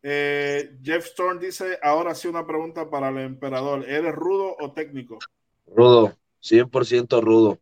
Eh, 0.00 0.78
Jeff 0.80 1.06
Storm 1.06 1.40
dice, 1.40 1.76
ahora 1.82 2.14
sí 2.14 2.28
una 2.28 2.46
pregunta 2.46 2.88
para 2.88 3.08
el 3.08 3.18
emperador. 3.18 3.84
¿Eres 3.88 4.14
rudo 4.14 4.54
o 4.60 4.72
técnico? 4.72 5.18
Rudo, 5.66 6.12
100% 6.38 7.20
rudo. 7.20 7.58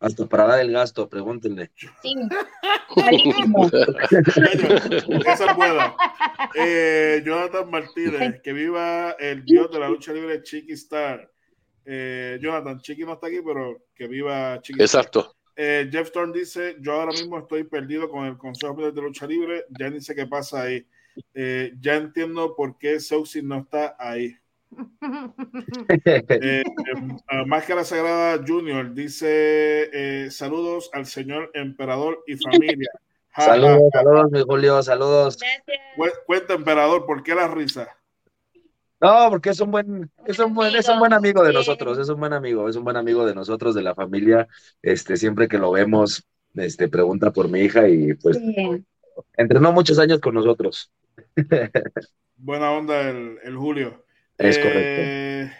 Hasta 0.00 0.26
para 0.26 0.46
dar 0.46 0.60
el 0.60 0.72
gasto, 0.72 1.08
pregúntenle. 1.10 1.70
Sí. 1.76 2.14
Esa 5.26 5.50
es 5.50 5.56
buena. 5.56 5.94
Eh, 6.54 7.22
Jonathan 7.24 7.70
Martínez, 7.70 8.40
que 8.42 8.52
viva 8.54 9.10
el 9.18 9.44
dios 9.44 9.70
de 9.70 9.78
la 9.78 9.90
lucha 9.90 10.14
libre 10.14 10.42
Chiqui 10.42 10.72
Star. 10.72 11.30
Eh, 11.84 12.38
Jonathan, 12.40 12.80
Chiqui 12.80 13.04
no 13.04 13.12
está 13.12 13.26
aquí, 13.26 13.42
pero 13.44 13.84
que 13.94 14.08
viva 14.08 14.58
Chiqui. 14.62 14.80
Exacto. 14.80 15.36
Eh, 15.54 15.88
Jeff 15.92 16.06
Stone 16.06 16.32
dice: 16.32 16.76
Yo 16.80 16.94
ahora 16.94 17.12
mismo 17.12 17.38
estoy 17.38 17.64
perdido 17.64 18.08
con 18.08 18.24
el 18.24 18.38
Consejo 18.38 18.90
de 18.90 19.02
Lucha 19.02 19.26
Libre. 19.26 19.66
Ya 19.78 19.90
ni 19.90 20.00
sé 20.00 20.14
qué 20.14 20.26
pasa 20.26 20.62
ahí. 20.62 20.86
ya 21.34 21.96
entiendo 21.96 22.56
por 22.56 22.78
qué 22.78 22.98
Sousi 23.00 23.42
no 23.42 23.58
está 23.58 23.96
ahí. 23.98 24.34
Eh, 26.06 26.22
eh, 26.28 27.44
Máscara 27.46 27.84
Sagrada 27.84 28.42
Junior 28.46 28.92
dice 28.94 29.90
eh, 29.92 30.30
saludos 30.30 30.90
al 30.92 31.06
señor 31.06 31.50
emperador 31.54 32.22
y 32.26 32.36
familia. 32.36 32.90
saludos, 33.36 33.82
saludos, 33.92 34.30
mi 34.30 34.42
Julio, 34.42 34.82
saludos. 34.82 35.38
Cuenta, 36.26 36.54
emperador, 36.54 37.06
¿por 37.06 37.22
qué 37.22 37.34
la 37.34 37.48
risa? 37.48 37.88
No, 39.00 39.28
porque 39.30 39.50
es 39.50 39.60
un 39.60 39.70
buen, 39.70 40.10
es 40.26 40.38
un 40.38 40.54
buen, 40.54 40.74
es 40.74 40.88
un 40.88 40.98
buen 40.98 41.12
amigo 41.12 41.42
de 41.42 41.52
nosotros, 41.52 41.98
es 41.98 42.08
un 42.08 42.20
buen 42.20 42.32
amigo, 42.32 42.68
es 42.68 42.76
un 42.76 42.84
buen 42.84 42.96
amigo 42.96 43.24
de 43.24 43.34
nosotros, 43.34 43.74
de 43.74 43.82
la 43.82 43.94
familia. 43.94 44.46
Este, 44.82 45.16
siempre 45.16 45.48
que 45.48 45.58
lo 45.58 45.70
vemos, 45.70 46.26
este, 46.54 46.88
pregunta 46.88 47.32
por 47.32 47.48
mi 47.48 47.60
hija 47.60 47.88
y 47.88 48.14
pues 48.14 48.38
entrenó 49.36 49.72
muchos 49.72 49.98
años 49.98 50.20
con 50.20 50.34
nosotros. 50.34 50.92
Buena 52.36 52.72
onda 52.72 53.08
el, 53.08 53.38
el 53.42 53.56
Julio. 53.56 54.04
Es 54.40 54.58
correcto. 54.58 55.02
Eh, 55.02 55.52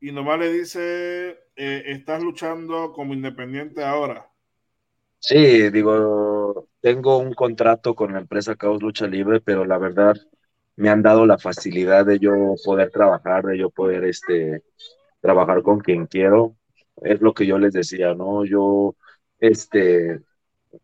y 0.00 0.12
nomás 0.12 0.38
le 0.38 0.52
dice, 0.52 1.30
eh, 1.56 1.82
estás 1.86 2.22
luchando 2.22 2.92
como 2.92 3.14
independiente 3.14 3.82
ahora. 3.82 4.28
Sí, 5.18 5.70
digo, 5.70 6.68
tengo 6.80 7.18
un 7.18 7.32
contrato 7.32 7.94
con 7.94 8.12
la 8.12 8.20
empresa 8.20 8.54
Caos 8.54 8.82
Lucha 8.82 9.06
Libre, 9.06 9.40
pero 9.40 9.64
la 9.64 9.78
verdad 9.78 10.14
me 10.76 10.90
han 10.90 11.02
dado 11.02 11.24
la 11.24 11.38
facilidad 11.38 12.04
de 12.04 12.18
yo 12.18 12.54
poder 12.64 12.90
trabajar, 12.90 13.44
de 13.44 13.58
yo 13.58 13.70
poder 13.70 14.04
este, 14.04 14.62
trabajar 15.20 15.62
con 15.62 15.80
quien 15.80 16.06
quiero. 16.06 16.54
Es 17.02 17.20
lo 17.22 17.32
que 17.32 17.46
yo 17.46 17.58
les 17.58 17.72
decía, 17.72 18.14
¿no? 18.14 18.44
Yo, 18.44 18.94
este, 19.40 20.20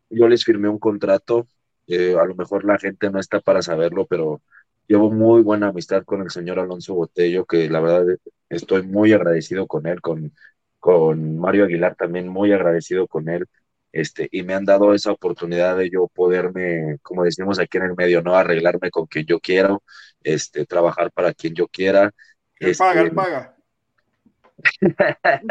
yo 0.09 0.27
les 0.27 0.43
firmé 0.43 0.67
un 0.67 0.79
contrato, 0.79 1.47
eh, 1.87 2.15
a 2.19 2.25
lo 2.25 2.33
mejor 2.35 2.65
la 2.65 2.79
gente 2.79 3.11
no 3.11 3.19
está 3.19 3.39
para 3.39 3.61
saberlo, 3.61 4.07
pero 4.07 4.41
llevo 4.87 5.11
muy 5.11 5.41
buena 5.41 5.69
amistad 5.69 6.03
con 6.03 6.21
el 6.21 6.29
señor 6.29 6.59
Alonso 6.59 6.93
Botello, 6.93 7.45
que 7.45 7.69
la 7.69 7.79
verdad 7.79 8.17
estoy 8.49 8.83
muy 8.83 9.13
agradecido 9.13 9.67
con 9.67 9.87
él, 9.87 10.01
con, 10.01 10.33
con 10.79 11.37
Mario 11.37 11.65
Aguilar 11.65 11.95
también 11.95 12.27
muy 12.27 12.51
agradecido 12.51 13.07
con 13.07 13.29
él, 13.29 13.45
este, 13.91 14.27
y 14.31 14.43
me 14.43 14.55
han 14.55 14.65
dado 14.65 14.93
esa 14.93 15.11
oportunidad 15.11 15.77
de 15.77 15.89
yo 15.89 16.07
poderme, 16.07 16.97
como 17.03 17.23
decimos 17.23 17.59
aquí 17.59 17.77
en 17.77 17.85
el 17.85 17.95
medio, 17.95 18.21
¿no? 18.21 18.35
Arreglarme 18.35 18.89
con 18.89 19.05
quien 19.05 19.25
yo 19.25 19.39
quiero, 19.39 19.83
este, 20.23 20.65
trabajar 20.65 21.11
para 21.11 21.33
quien 21.33 21.53
yo 21.53 21.67
quiera. 21.67 22.11
¿Qué 22.55 22.71
este, 22.71 22.83
paga? 22.83 23.01
¿Él 23.01 23.11
paga? 23.11 23.55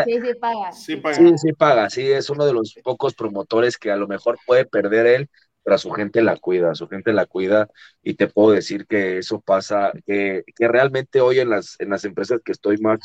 Sí, 0.04 0.20
sí 0.20 0.34
paga. 0.40 0.72
Sí, 0.72 0.96
paga. 0.96 1.16
Sí, 1.16 1.38
sí 1.38 1.52
paga, 1.52 1.90
sí, 1.90 2.10
es 2.10 2.30
uno 2.30 2.44
de 2.44 2.52
los 2.52 2.74
pocos 2.82 3.14
promotores 3.14 3.78
que 3.78 3.90
a 3.90 3.96
lo 3.96 4.08
mejor 4.08 4.38
puede 4.46 4.64
perder 4.64 5.06
él, 5.06 5.30
pero 5.62 5.76
a 5.76 5.78
su 5.78 5.90
gente 5.90 6.22
la 6.22 6.36
cuida, 6.36 6.74
su 6.74 6.88
gente 6.88 7.12
la 7.12 7.26
cuida 7.26 7.68
y 8.02 8.14
te 8.14 8.26
puedo 8.28 8.52
decir 8.52 8.86
que 8.86 9.18
eso 9.18 9.40
pasa, 9.40 9.92
que, 10.06 10.44
que 10.56 10.68
realmente 10.68 11.20
hoy 11.20 11.38
en 11.40 11.50
las, 11.50 11.76
en 11.80 11.90
las 11.90 12.04
empresas 12.04 12.40
que 12.44 12.52
estoy 12.52 12.78
más, 12.78 13.00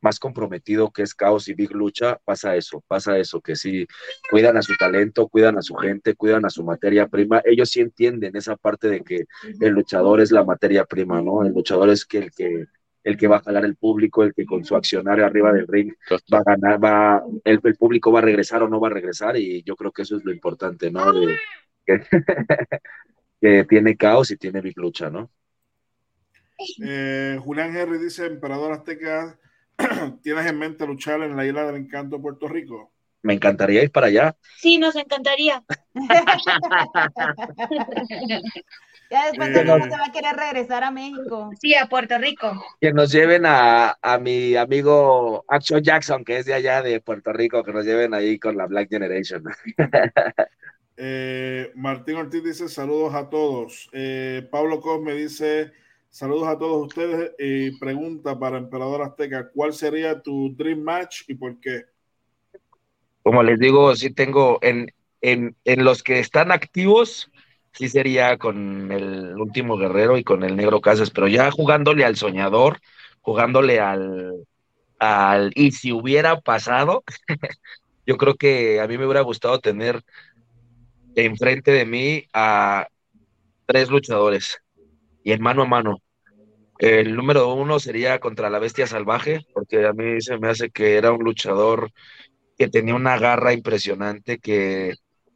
más 0.00 0.18
comprometido, 0.18 0.90
que 0.90 1.02
es 1.02 1.14
Caos 1.14 1.48
y 1.48 1.54
Big 1.54 1.72
Lucha, 1.72 2.18
pasa 2.24 2.56
eso, 2.56 2.82
pasa 2.86 3.16
eso, 3.18 3.40
que 3.40 3.56
sí, 3.56 3.86
cuidan 4.30 4.56
a 4.56 4.62
su 4.62 4.76
talento, 4.76 5.28
cuidan 5.28 5.56
a 5.56 5.62
su 5.62 5.74
gente, 5.74 6.14
cuidan 6.14 6.44
a 6.44 6.50
su 6.50 6.64
materia 6.64 7.08
prima, 7.08 7.40
ellos 7.44 7.70
sí 7.70 7.80
entienden 7.80 8.36
esa 8.36 8.56
parte 8.56 8.88
de 8.88 9.02
que 9.02 9.24
el 9.60 9.72
luchador 9.72 10.20
es 10.20 10.32
la 10.32 10.44
materia 10.44 10.84
prima, 10.84 11.22
¿no? 11.22 11.44
El 11.44 11.52
luchador 11.52 11.88
es 11.90 12.04
que 12.04 12.18
el 12.18 12.30
que 12.32 12.66
el 13.04 13.16
que 13.16 13.26
va 13.26 13.38
a 13.38 13.42
jalar 13.42 13.64
el 13.64 13.74
público, 13.74 14.22
el 14.22 14.32
que 14.32 14.46
con 14.46 14.64
su 14.64 14.76
accionario 14.76 15.26
arriba 15.26 15.52
del 15.52 15.66
ring 15.66 15.92
va 16.32 16.38
a 16.38 16.44
ganar, 16.44 16.82
va, 16.82 17.22
el, 17.42 17.58
el, 17.62 17.76
público 17.76 18.12
va 18.12 18.20
a 18.20 18.22
regresar 18.22 18.62
o 18.62 18.68
no 18.68 18.78
va 18.78 18.88
a 18.88 18.92
regresar, 18.92 19.36
y 19.36 19.64
yo 19.64 19.74
creo 19.74 19.90
que 19.90 20.02
eso 20.02 20.16
es 20.16 20.24
lo 20.24 20.32
importante, 20.32 20.88
¿no? 20.88 21.12
De, 21.12 21.36
que, 23.40 23.64
tiene 23.64 23.96
caos 23.96 24.30
y 24.30 24.36
tiene 24.36 24.60
big 24.60 24.78
lucha, 24.78 25.10
¿no? 25.10 25.30
Eh, 26.84 27.38
Julián 27.42 27.76
Henry 27.76 27.98
dice, 27.98 28.26
Emperador 28.26 28.72
Azteca, 28.72 29.38
¿tienes 30.22 30.46
en 30.46 30.58
mente 30.58 30.86
luchar 30.86 31.22
en 31.22 31.36
la 31.36 31.44
isla 31.46 31.64
del 31.66 31.76
encanto 31.76 32.16
de 32.16 32.22
Puerto 32.22 32.48
Rico? 32.48 32.92
Me 33.22 33.34
encantaría 33.34 33.84
ir 33.84 33.92
para 33.92 34.08
allá. 34.08 34.36
Sí, 34.58 34.78
nos 34.78 34.96
encantaría. 34.96 35.62
ya 39.10 39.26
después 39.26 39.54
de 39.54 39.64
cómo 39.64 39.84
se 39.84 39.90
va 39.90 40.06
a 40.06 40.12
querer 40.12 40.34
regresar 40.34 40.82
a 40.82 40.90
México. 40.90 41.52
Sí, 41.60 41.76
a 41.76 41.86
Puerto 41.86 42.18
Rico. 42.18 42.64
Que 42.80 42.92
nos 42.92 43.12
lleven 43.12 43.46
a, 43.46 43.96
a, 44.02 44.18
mi 44.18 44.56
amigo 44.56 45.44
Action 45.46 45.80
Jackson, 45.82 46.24
que 46.24 46.38
es 46.38 46.46
de 46.46 46.54
allá 46.54 46.82
de 46.82 47.00
Puerto 47.00 47.32
Rico, 47.32 47.62
que 47.62 47.72
nos 47.72 47.84
lleven 47.84 48.12
ahí 48.12 48.40
con 48.40 48.56
la 48.56 48.66
Black 48.66 48.88
Generation. 48.90 49.44
Eh, 51.04 51.72
Martín 51.74 52.14
Ortiz 52.14 52.44
dice 52.44 52.68
saludos 52.68 53.12
a 53.14 53.28
todos. 53.28 53.90
Eh, 53.92 54.46
Pablo 54.52 54.80
Cosme 54.80 55.14
dice 55.14 55.72
saludos 56.08 56.46
a 56.46 56.56
todos 56.56 56.86
ustedes 56.86 57.32
y 57.40 57.76
pregunta 57.80 58.38
para 58.38 58.56
Emperador 58.56 59.02
Azteca, 59.02 59.50
¿cuál 59.52 59.72
sería 59.72 60.22
tu 60.22 60.54
Dream 60.54 60.80
Match 60.80 61.22
y 61.26 61.34
por 61.34 61.58
qué? 61.58 61.86
Como 63.24 63.42
les 63.42 63.58
digo, 63.58 63.96
sí 63.96 64.10
tengo 64.10 64.60
en, 64.62 64.92
en, 65.22 65.56
en 65.64 65.84
los 65.84 66.04
que 66.04 66.20
están 66.20 66.52
activos, 66.52 67.32
sí 67.72 67.88
sería 67.88 68.38
con 68.38 68.92
el 68.92 69.34
último 69.36 69.76
guerrero 69.76 70.16
y 70.18 70.22
con 70.22 70.44
el 70.44 70.54
negro 70.54 70.80
Casas, 70.80 71.10
pero 71.10 71.26
ya 71.26 71.50
jugándole 71.50 72.04
al 72.04 72.14
soñador, 72.14 72.78
jugándole 73.22 73.80
al, 73.80 74.46
al 75.00 75.50
y 75.56 75.72
si 75.72 75.90
hubiera 75.90 76.40
pasado, 76.40 77.02
yo 78.06 78.16
creo 78.16 78.36
que 78.36 78.80
a 78.80 78.86
mí 78.86 78.98
me 78.98 79.04
hubiera 79.04 79.22
gustado 79.22 79.58
tener 79.58 80.04
enfrente 81.14 81.70
de 81.70 81.86
mí 81.86 82.24
a 82.32 82.88
tres 83.66 83.90
luchadores 83.90 84.58
y 85.22 85.32
en 85.32 85.42
mano 85.42 85.62
a 85.62 85.66
mano. 85.66 86.02
El 86.78 87.14
número 87.14 87.54
uno 87.54 87.78
sería 87.78 88.18
contra 88.18 88.50
la 88.50 88.58
bestia 88.58 88.86
salvaje, 88.86 89.46
porque 89.54 89.86
a 89.86 89.92
mí 89.92 90.20
se 90.20 90.38
me 90.38 90.48
hace 90.48 90.70
que 90.70 90.96
era 90.96 91.12
un 91.12 91.22
luchador 91.22 91.90
que 92.58 92.68
tenía 92.68 92.94
una 92.94 93.18
garra 93.18 93.52
impresionante, 93.52 94.38
que, 94.38 94.94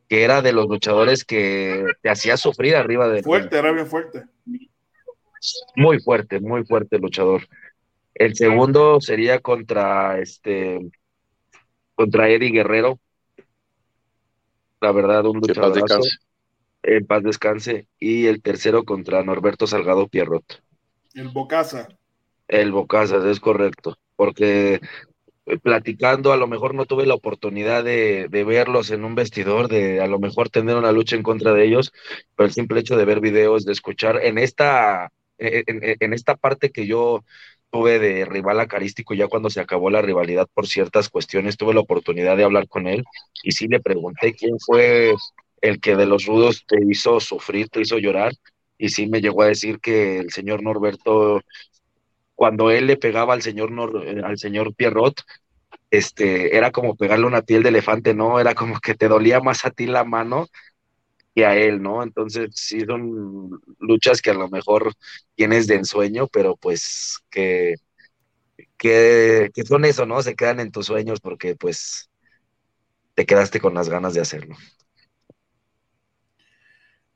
que 0.08 0.24
era 0.24 0.42
de 0.42 0.52
los 0.52 0.66
luchadores 0.66 1.24
que 1.24 1.84
te 2.02 2.10
hacía 2.10 2.36
sufrir 2.36 2.74
arriba 2.74 3.08
de... 3.08 3.22
Fuerte, 3.22 3.58
era 3.58 3.70
bien 3.72 3.86
fuerte. 3.86 4.24
Muy 5.76 6.00
fuerte, 6.00 6.40
muy 6.40 6.64
fuerte 6.64 6.98
luchador. 6.98 7.46
El 8.14 8.34
segundo 8.34 9.00
sería 9.00 9.40
contra 9.40 10.18
este 10.18 10.80
contra 11.94 12.28
Eddie 12.28 12.50
Guerrero, 12.50 12.98
la 14.86 14.92
verdad, 14.92 15.26
un 15.26 15.40
luchador. 15.40 15.82
En 16.82 17.06
paz 17.06 17.22
descanse. 17.24 17.88
Y 17.98 18.26
el 18.26 18.40
tercero 18.40 18.84
contra 18.84 19.24
Norberto 19.24 19.66
Salgado 19.66 20.06
Pierrot. 20.06 20.62
El 21.14 21.28
Bocasa. 21.28 21.88
El 22.46 22.70
Bocasa, 22.70 23.28
es 23.28 23.40
correcto. 23.40 23.98
Porque 24.14 24.80
eh, 25.46 25.58
platicando, 25.58 26.32
a 26.32 26.36
lo 26.36 26.46
mejor 26.46 26.74
no 26.74 26.86
tuve 26.86 27.04
la 27.04 27.14
oportunidad 27.14 27.82
de, 27.82 28.28
verlos 28.30 28.92
en 28.92 29.04
un 29.04 29.16
vestidor, 29.16 29.66
de 29.66 30.00
a 30.00 30.06
lo 30.06 30.20
mejor 30.20 30.50
tener 30.50 30.76
una 30.76 30.92
lucha 30.92 31.16
en 31.16 31.24
contra 31.24 31.52
de 31.52 31.64
ellos, 31.64 31.92
pero 32.36 32.46
el 32.46 32.52
simple 32.52 32.78
hecho 32.78 32.96
de 32.96 33.04
ver 33.04 33.20
videos, 33.20 33.64
de 33.64 33.72
escuchar 33.72 34.24
en 34.24 34.38
esta, 34.38 35.10
en 35.38 36.12
esta 36.12 36.36
parte 36.36 36.70
que 36.70 36.86
yo 36.86 37.24
tuve 37.70 37.98
de 37.98 38.24
rival 38.24 38.60
acarístico 38.60 39.14
ya 39.14 39.28
cuando 39.28 39.50
se 39.50 39.60
acabó 39.60 39.90
la 39.90 40.02
rivalidad 40.02 40.48
por 40.52 40.66
ciertas 40.66 41.08
cuestiones, 41.08 41.56
tuve 41.56 41.74
la 41.74 41.80
oportunidad 41.80 42.36
de 42.36 42.44
hablar 42.44 42.68
con 42.68 42.86
él 42.86 43.04
y 43.42 43.52
sí 43.52 43.68
le 43.68 43.80
pregunté 43.80 44.34
quién 44.34 44.58
fue 44.58 45.14
el 45.60 45.80
que 45.80 45.96
de 45.96 46.06
los 46.06 46.26
rudos 46.26 46.64
te 46.66 46.76
hizo 46.88 47.20
sufrir, 47.20 47.68
te 47.68 47.80
hizo 47.80 47.98
llorar 47.98 48.32
y 48.78 48.90
sí 48.90 49.06
me 49.08 49.20
llegó 49.20 49.42
a 49.42 49.48
decir 49.48 49.80
que 49.80 50.18
el 50.18 50.30
señor 50.30 50.62
Norberto 50.62 51.42
cuando 52.34 52.70
él 52.70 52.86
le 52.86 52.96
pegaba 52.96 53.34
al 53.34 53.42
señor 53.42 53.72
eh, 54.04 54.20
al 54.22 54.38
señor 54.38 54.74
Pierrot 54.74 55.22
este 55.90 56.56
era 56.56 56.70
como 56.70 56.96
pegarle 56.96 57.26
una 57.26 57.42
piel 57.42 57.62
de 57.62 57.68
elefante, 57.70 58.14
no, 58.14 58.40
era 58.40 58.54
como 58.54 58.78
que 58.80 58.94
te 58.94 59.08
dolía 59.08 59.40
más 59.40 59.64
a 59.64 59.70
ti 59.70 59.86
la 59.86 60.04
mano 60.04 60.46
y 61.36 61.42
a 61.42 61.54
él, 61.54 61.82
¿no? 61.82 62.02
Entonces 62.02 62.48
sí 62.54 62.80
son 62.80 63.60
luchas 63.78 64.22
que 64.22 64.30
a 64.30 64.34
lo 64.34 64.48
mejor 64.48 64.94
tienes 65.34 65.66
de 65.66 65.74
ensueño, 65.74 66.28
pero 66.28 66.56
pues 66.56 67.18
que, 67.30 67.74
que, 68.78 69.50
son 69.66 69.84
eso, 69.84 70.06
¿no? 70.06 70.22
Se 70.22 70.34
quedan 70.34 70.60
en 70.60 70.72
tus 70.72 70.86
sueños 70.86 71.20
porque 71.20 71.54
pues 71.54 72.08
te 73.14 73.26
quedaste 73.26 73.60
con 73.60 73.74
las 73.74 73.90
ganas 73.90 74.14
de 74.14 74.22
hacerlo. 74.22 74.56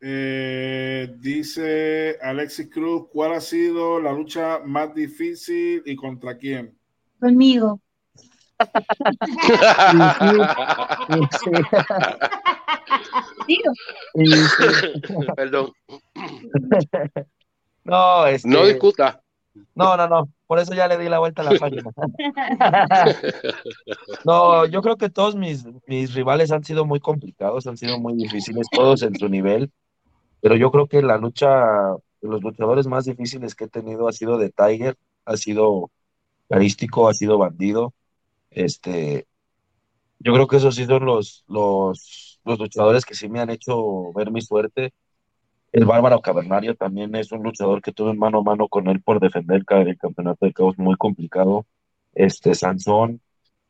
Eh, 0.03 1.15
dice 1.19 2.19
Alexis 2.21 2.69
Cruz, 2.71 3.07
¿cuál 3.11 3.33
ha 3.33 3.41
sido 3.41 4.03
la 4.03 4.13
lucha 4.13 4.59
más 4.59 4.95
difícil 4.95 5.83
y 5.87 5.97
contra 5.97 6.37
quién? 6.37 6.79
Conmigo. 7.19 7.81
Perdón. 15.37 15.73
No, 17.85 18.27
este... 18.27 18.49
no 18.49 18.67
discuta. 18.67 19.23
No, 19.75 19.97
no, 19.97 20.09
no. 20.09 20.29
Por 20.47 20.59
eso 20.59 20.75
ya 20.75 20.89
le 20.89 20.99
di 20.99 21.09
la 21.09 21.19
vuelta 21.19 21.43
a 21.43 21.53
la 21.53 21.59
página. 21.59 21.91
no, 24.25 24.67
yo 24.67 24.83
creo 24.83 24.97
que 24.97 25.11
todos 25.11 25.37
mis, 25.37 25.65
mis 25.87 26.15
rivales 26.15 26.53
han 26.53 26.65
sido 26.65 26.85
muy 26.85 27.01
complicados, 27.01 27.67
han 27.67 27.77
sido 27.77 27.99
muy 27.99 28.15
difíciles, 28.15 28.67
todos 28.71 29.03
en 29.03 29.17
su 29.17 29.29
nivel. 29.29 29.71
Pero 30.41 30.57
yo 30.57 30.71
creo 30.71 30.87
que 30.87 31.03
la 31.03 31.19
lucha, 31.19 31.49
los 32.21 32.43
luchadores 32.43 32.87
más 32.87 33.05
difíciles 33.05 33.55
que 33.55 33.65
he 33.65 33.69
tenido 33.69 34.09
ha 34.09 34.13
sido 34.13 34.39
de 34.39 34.51
Tiger, 34.51 34.97
ha 35.25 35.37
sido 35.37 35.91
carístico, 36.49 37.09
ha 37.09 37.15
sido 37.15 37.39
bandido. 37.39 37.93
Este, 38.51 39.27
yo 40.21 40.35
creo 40.35 40.47
que 40.47 40.57
esos 40.57 40.75
sí 40.77 40.85
son 40.87 41.05
los, 41.05 41.45
los, 41.49 42.41
los 42.45 42.59
luchadores 42.59 43.05
que 43.05 43.15
sí 43.15 43.29
me 43.29 43.41
han 43.41 43.51
hecho 43.51 44.13
ver 44.13 44.31
mi 44.31 44.43
suerte. 44.43 44.93
El 45.73 45.87
Bárbaro 45.87 46.21
Cavernario 46.21 46.75
también 46.75 47.15
es 47.15 47.33
un 47.33 47.43
luchador 47.43 47.81
que 47.83 47.93
tuve 47.93 48.15
mano 48.15 48.41
a 48.41 48.43
mano 48.43 48.69
con 48.69 48.89
él 48.89 49.03
por 49.03 49.21
defender 49.21 49.65
el 49.71 49.97
campeonato 49.97 50.47
de 50.47 50.53
caos 50.53 50.79
muy 50.79 50.97
complicado. 50.97 51.67
Este, 52.15 52.55
Sansón, 52.55 53.21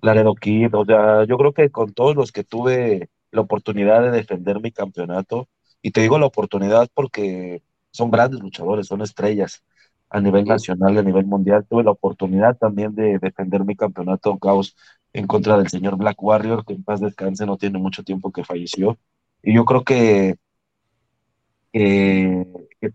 Laredo 0.01 0.35
Kid, 0.35 0.75
o 0.75 0.85
sea, 0.85 1.25
yo 1.25 1.37
creo 1.39 1.53
que 1.53 1.71
con 1.71 1.93
todos 1.93 2.17
los 2.17 2.33
que 2.33 2.45
tuve 2.45 3.11
la 3.31 3.43
oportunidad 3.43 4.03
de 4.03 4.11
defender 4.11 4.61
mi 4.61 4.73
campeonato, 4.73 5.49
y 5.83 5.93
te 5.93 6.01
digo 6.01 6.19
la 6.19 6.27
oportunidad 6.27 6.89
porque 6.95 7.63
son 7.91 8.11
grandes 8.11 8.41
luchadores, 8.41 8.87
son 8.87 9.03
estrellas 9.03 9.63
a 10.09 10.21
nivel 10.21 10.45
nacional, 10.45 10.99
a 10.99 11.03
nivel 11.03 11.27
mundial. 11.27 11.67
Tuve 11.69 11.85
la 11.85 11.93
oportunidad 11.93 12.57
también 12.59 12.95
de 12.95 13.19
defender 13.19 13.65
mi 13.65 13.77
campeonato 13.77 14.39
caos 14.39 14.77
en 15.13 15.27
contra 15.27 15.57
del 15.59 15.69
señor 15.69 15.97
Black 15.97 16.23
Warrior, 16.23 16.65
que 16.65 16.75
en 16.75 16.85
paz 16.85 17.01
descanse, 17.01 17.47
no 17.47 17.57
tiene 17.57 17.79
mucho 17.79 18.03
tiempo 18.05 18.33
que 18.33 18.45
falleció. 18.45 18.99
Y 19.43 19.55
yo 19.55 19.65
creo 19.65 19.85
que, 19.85 20.37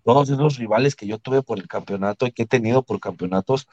todos 0.03 0.29
esos 0.29 0.57
rivales 0.57 0.95
que 0.95 1.07
yo 1.07 1.17
tuve 1.17 1.41
por 1.41 1.59
el 1.59 1.67
campeonato 1.67 2.27
y 2.27 2.31
que 2.31 2.43
he 2.43 2.47
tenido 2.47 2.83
por 2.83 2.99
campeonatos 2.99 3.67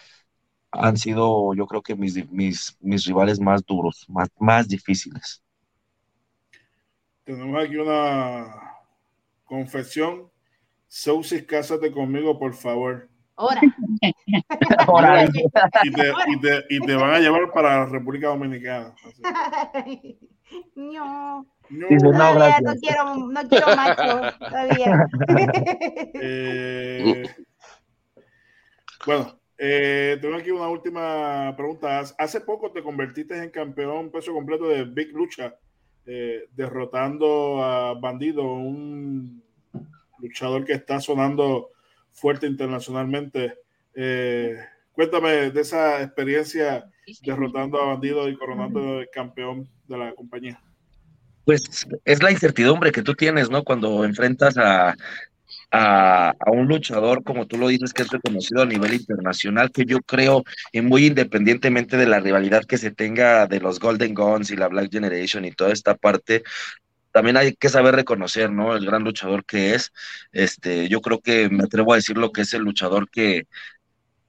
han 0.70 0.96
sido, 0.96 1.54
yo 1.54 1.66
creo 1.66 1.82
que 1.82 1.94
mis, 1.94 2.30
mis, 2.30 2.76
mis 2.80 3.04
rivales 3.04 3.38
más 3.38 3.64
duros, 3.64 4.06
más, 4.08 4.30
más 4.38 4.68
difíciles. 4.68 5.42
Tenemos 7.24 7.62
aquí 7.62 7.76
una 7.76 8.78
confesión. 9.44 10.30
Sousis, 10.88 11.44
cásate 11.44 11.92
conmigo, 11.92 12.38
por 12.38 12.54
favor. 12.54 13.08
Ahora. 13.42 13.60
y, 16.68 16.80
te, 16.80 16.94
van 16.94 17.14
a 17.14 17.18
llevar 17.18 17.50
para 17.52 17.80
la 17.80 17.86
República 17.86 18.28
Dominicana. 18.28 18.94
No. 20.74 21.46
No, 21.70 21.88
no, 21.88 22.74
quiero, 22.80 23.14
no 23.16 23.48
quiero 23.48 23.66
macho 23.76 24.36
todavía. 24.38 25.06
Eh, 26.14 27.24
bueno, 29.06 29.40
eh, 29.56 30.18
tengo 30.20 30.36
aquí 30.36 30.50
una 30.50 30.68
última 30.68 31.54
pregunta. 31.56 32.02
Hace 32.18 32.42
poco 32.42 32.70
te 32.70 32.82
convertiste 32.82 33.42
en 33.42 33.48
campeón 33.50 34.10
peso 34.10 34.34
completo 34.34 34.68
de 34.68 34.84
Big 34.84 35.12
Lucha, 35.14 35.56
eh, 36.04 36.48
derrotando 36.52 37.64
a 37.64 37.94
Bandido, 37.94 38.42
un 38.42 39.42
luchador 40.18 40.64
que 40.66 40.74
está 40.74 41.00
sonando 41.00 41.70
fuerte 42.12 42.46
internacionalmente. 42.46 43.58
Eh, 43.94 44.56
cuéntame 44.92 45.50
de 45.50 45.60
esa 45.60 46.02
experiencia 46.02 46.90
derrotando 47.22 47.80
a 47.80 47.86
Bandido 47.86 48.28
y 48.28 48.36
coronando 48.36 49.00
el 49.00 49.08
campeón 49.10 49.68
de 49.88 49.98
la 49.98 50.14
compañía. 50.14 50.60
Pues 51.44 51.86
es 52.04 52.22
la 52.22 52.30
incertidumbre 52.30 52.92
que 52.92 53.02
tú 53.02 53.14
tienes, 53.14 53.50
¿no? 53.50 53.64
Cuando 53.64 54.04
enfrentas 54.04 54.56
a, 54.56 54.94
a, 55.72 56.34
un 56.52 56.68
luchador, 56.68 57.24
como 57.24 57.46
tú 57.46 57.56
lo 57.56 57.68
dices, 57.68 57.92
que 57.92 58.02
es 58.02 58.10
reconocido 58.10 58.62
a 58.62 58.66
nivel 58.66 58.94
internacional, 58.94 59.70
que 59.72 59.84
yo 59.84 60.00
creo, 60.00 60.44
y 60.70 60.82
muy 60.82 61.06
independientemente 61.06 61.96
de 61.96 62.06
la 62.06 62.20
rivalidad 62.20 62.64
que 62.64 62.78
se 62.78 62.90
tenga 62.90 63.46
de 63.46 63.60
los 63.60 63.80
Golden 63.80 64.14
Guns 64.14 64.50
y 64.50 64.56
la 64.56 64.68
Black 64.68 64.92
Generation 64.92 65.44
y 65.44 65.52
toda 65.52 65.72
esta 65.72 65.94
parte, 65.96 66.42
también 67.12 67.36
hay 67.36 67.54
que 67.54 67.68
saber 67.68 67.94
reconocer, 67.94 68.50
¿no? 68.50 68.74
El 68.74 68.86
gran 68.86 69.04
luchador 69.04 69.44
que 69.44 69.74
es. 69.74 69.92
Este, 70.32 70.88
yo 70.88 71.00
creo 71.00 71.20
que 71.20 71.48
me 71.50 71.64
atrevo 71.64 71.92
a 71.92 71.96
decir 71.96 72.16
lo 72.18 72.32
que 72.32 72.42
es 72.42 72.54
el 72.54 72.62
luchador 72.62 73.08
que 73.10 73.46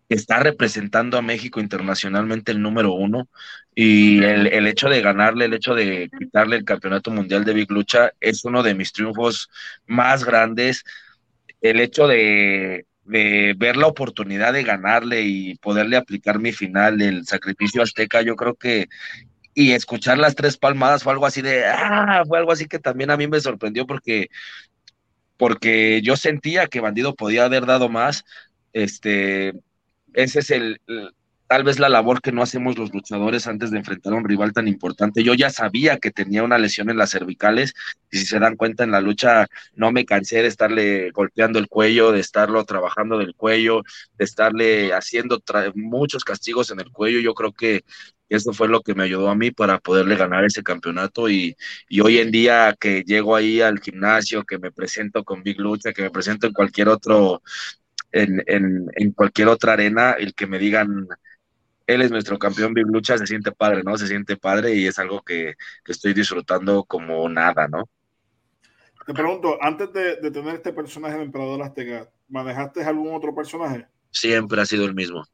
está 0.10 0.40
representando 0.40 1.18
a 1.18 1.22
México 1.22 1.60
internacionalmente 1.60 2.52
el 2.52 2.62
número 2.62 2.94
uno 2.94 3.30
y 3.74 4.24
el, 4.24 4.48
el, 4.48 4.68
hecho 4.68 4.90
de 4.90 5.02
ganarle, 5.02 5.46
el 5.46 5.54
hecho 5.54 5.74
de 5.74 6.10
quitarle 6.20 6.58
el 6.58 6.66
campeonato 6.66 7.10
mundial 7.10 7.46
de 7.46 7.54
Big 7.54 7.72
Lucha 7.72 8.12
es 8.20 8.46
uno 8.46 8.62
de 8.64 8.76
mis 8.76 8.92
triunfos 8.92 9.50
más 9.88 10.24
grandes. 10.24 10.84
El 11.62 11.80
hecho 11.80 12.08
de, 12.08 12.86
de 13.06 13.54
ver 13.58 13.78
la 13.78 13.88
oportunidad 13.88 14.54
de 14.54 14.64
ganarle 14.64 15.22
y 15.24 15.56
poderle 15.56 15.98
aplicar 15.98 16.40
mi 16.40 16.52
final, 16.52 17.02
el 17.02 17.26
sacrificio 17.26 17.82
azteca, 17.82 18.22
yo 18.22 18.36
creo 18.36 18.56
que 18.56 18.88
y 19.54 19.72
escuchar 19.74 20.18
las 20.18 20.36
tres 20.36 20.58
palmadas 20.58 21.04
fue 21.04 21.14
algo 21.14 21.26
así 21.26 21.42
de, 21.42 21.66
ah, 21.66 22.24
fue 22.28 22.38
algo 22.38 22.52
así 22.52 22.66
que 22.66 22.80
también 22.80 23.12
a 23.12 23.18
mí 23.18 23.28
me 23.28 23.40
sorprendió 23.40 23.86
porque, 23.86 24.30
porque 25.38 26.02
yo 26.04 26.18
sentía 26.18 26.68
que 26.68 26.80
Bandido 26.80 27.16
podía 27.16 27.46
haber 27.46 27.66
dado 27.66 27.90
más, 27.90 28.26
este, 28.74 29.54
ese 30.14 30.40
es 30.40 30.50
el, 30.52 30.82
tal 31.54 31.64
vez 31.64 31.78
la 31.78 31.88
labor 31.88 32.20
que 32.20 32.32
no 32.32 32.42
hacemos 32.42 32.80
los 32.80 32.92
luchadores 32.94 33.46
antes 33.46 33.70
de 33.70 33.78
enfrentar 33.78 34.14
a 34.14 34.16
un 34.16 34.28
rival 34.28 34.54
tan 34.54 34.68
importante. 34.68 35.24
Yo 35.24 35.36
ya 35.36 35.52
sabía 35.52 35.98
que 35.98 36.10
tenía 36.10 36.42
una 36.42 36.58
lesión 36.58 36.90
en 36.90 36.98
las 36.98 37.12
cervicales 37.12 37.76
y 38.10 38.18
si 38.18 38.26
se 38.26 38.40
dan 38.40 38.56
cuenta 38.56 38.84
en 38.84 38.90
la 38.90 39.02
lucha 39.02 39.46
no 39.76 39.92
me 39.92 40.04
cansé 40.04 40.42
de 40.42 40.48
estarle 40.48 41.12
golpeando 41.12 41.60
el 41.60 41.68
cuello, 41.68 42.12
de 42.12 42.22
estarlo 42.22 42.64
trabajando 42.66 43.20
del 43.20 43.36
cuello, 43.36 43.84
de 44.18 44.26
estarle 44.26 44.94
haciendo 44.94 45.44
muchos 45.76 46.24
castigos 46.24 46.72
en 46.72 46.80
el 46.80 46.92
cuello. 46.92 47.20
Yo 47.20 47.36
creo 47.36 47.52
que 47.52 47.84
eso 48.36 48.54
fue 48.54 48.68
lo 48.68 48.82
que 48.82 48.96
me 48.96 49.04
ayudó 49.04 49.30
a 49.30 49.36
mí 49.36 49.52
para 49.52 49.80
poderle 49.80 50.16
ganar 50.16 50.46
ese 50.46 50.64
campeonato 50.64 51.30
y, 51.30 51.56
y, 51.90 52.02
hoy 52.02 52.20
en 52.20 52.32
día 52.32 52.76
que 52.80 53.04
llego 53.04 53.36
ahí 53.36 53.62
al 53.62 53.80
gimnasio, 53.80 54.44
que 54.44 54.60
me 54.60 54.72
presento 54.72 55.24
con 55.24 55.44
Big 55.44 55.60
Lucha, 55.60 55.94
que 55.94 56.04
me 56.04 56.12
presento 56.12 56.48
en 56.48 56.54
cualquier 56.54 56.90
otro, 56.90 57.42
en, 58.12 58.44
en, 58.48 58.88
en 58.96 59.12
cualquier 59.12 59.48
otra 59.50 59.74
arena, 59.74 60.12
el 60.12 60.34
que 60.34 60.48
me 60.48 60.60
digan, 60.60 61.08
él 61.86 62.02
es 62.02 62.12
nuestro 62.12 62.40
campeón 62.40 62.74
Big 62.74 62.88
Lucha, 62.88 63.18
se 63.18 63.28
siente 63.28 63.52
padre, 63.52 63.84
¿no? 63.84 63.98
Se 63.98 64.08
siente 64.08 64.38
padre 64.38 64.76
y 64.76 64.88
es 64.88 65.00
algo 65.00 65.22
que, 65.22 65.56
que 65.84 65.92
estoy 65.92 66.14
disfrutando 66.14 66.84
como 66.86 67.28
nada, 67.30 67.68
¿no? 67.68 67.90
Te 69.06 69.14
pregunto, 69.14 69.58
antes 69.62 69.92
de, 69.92 70.16
de 70.16 70.32
tener 70.32 70.56
este 70.56 70.72
personaje 70.72 71.18
de 71.18 71.24
Emperador 71.24 71.62
Azteca, 71.62 72.10
¿manejaste 72.30 72.84
algún 72.84 73.14
otro 73.14 73.36
personaje? 73.36 73.86
Siempre 74.12 74.62
ha 74.62 74.66
sido 74.66 74.86
el 74.86 74.96
mismo 74.96 75.26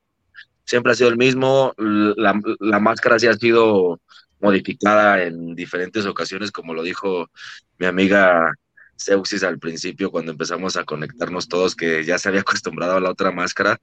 siempre 0.70 0.91
ha 0.91 0.95
sido 0.95 1.09
el 1.09 1.17
mismo. 1.17 1.74
La, 1.78 2.39
la 2.59 2.80
máscara 2.80 3.17
sí 3.17 3.26
ha 3.26 3.34
sido 3.34 3.99
modificada 4.39 5.24
en 5.24 5.55
diferentes 5.55 6.05
ocasiones, 6.05 6.51
como 6.51 6.76
lo 6.76 6.84
dijo 6.84 7.28
mi 7.80 7.88
amiga 7.88 8.53
Seuxis 8.95 9.43
al 9.43 9.57
principio, 9.57 10.11
cuando 10.11 10.32
empezamos 10.32 10.78
a 10.78 10.84
conectarnos 10.84 11.47
todos, 11.47 11.76
que 11.76 12.03
ya 12.03 12.20
se 12.20 12.30
había 12.30 12.41
acostumbrado 12.45 12.97
a 12.97 12.99
la 12.99 13.09
otra 13.09 13.32
máscara, 13.32 13.82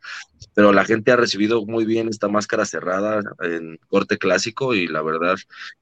pero 0.55 0.73
la 0.73 0.85
gente 0.85 1.11
ha 1.11 1.17
recibido 1.17 1.67
muy 1.67 1.85
bien 1.85 2.09
esta 2.09 2.29
máscara 2.29 2.65
cerrada 2.65 3.21
en 3.41 3.81
corte 3.89 4.17
clásico 4.17 4.73
y 4.73 4.87
la 4.87 5.03
verdad 5.03 5.35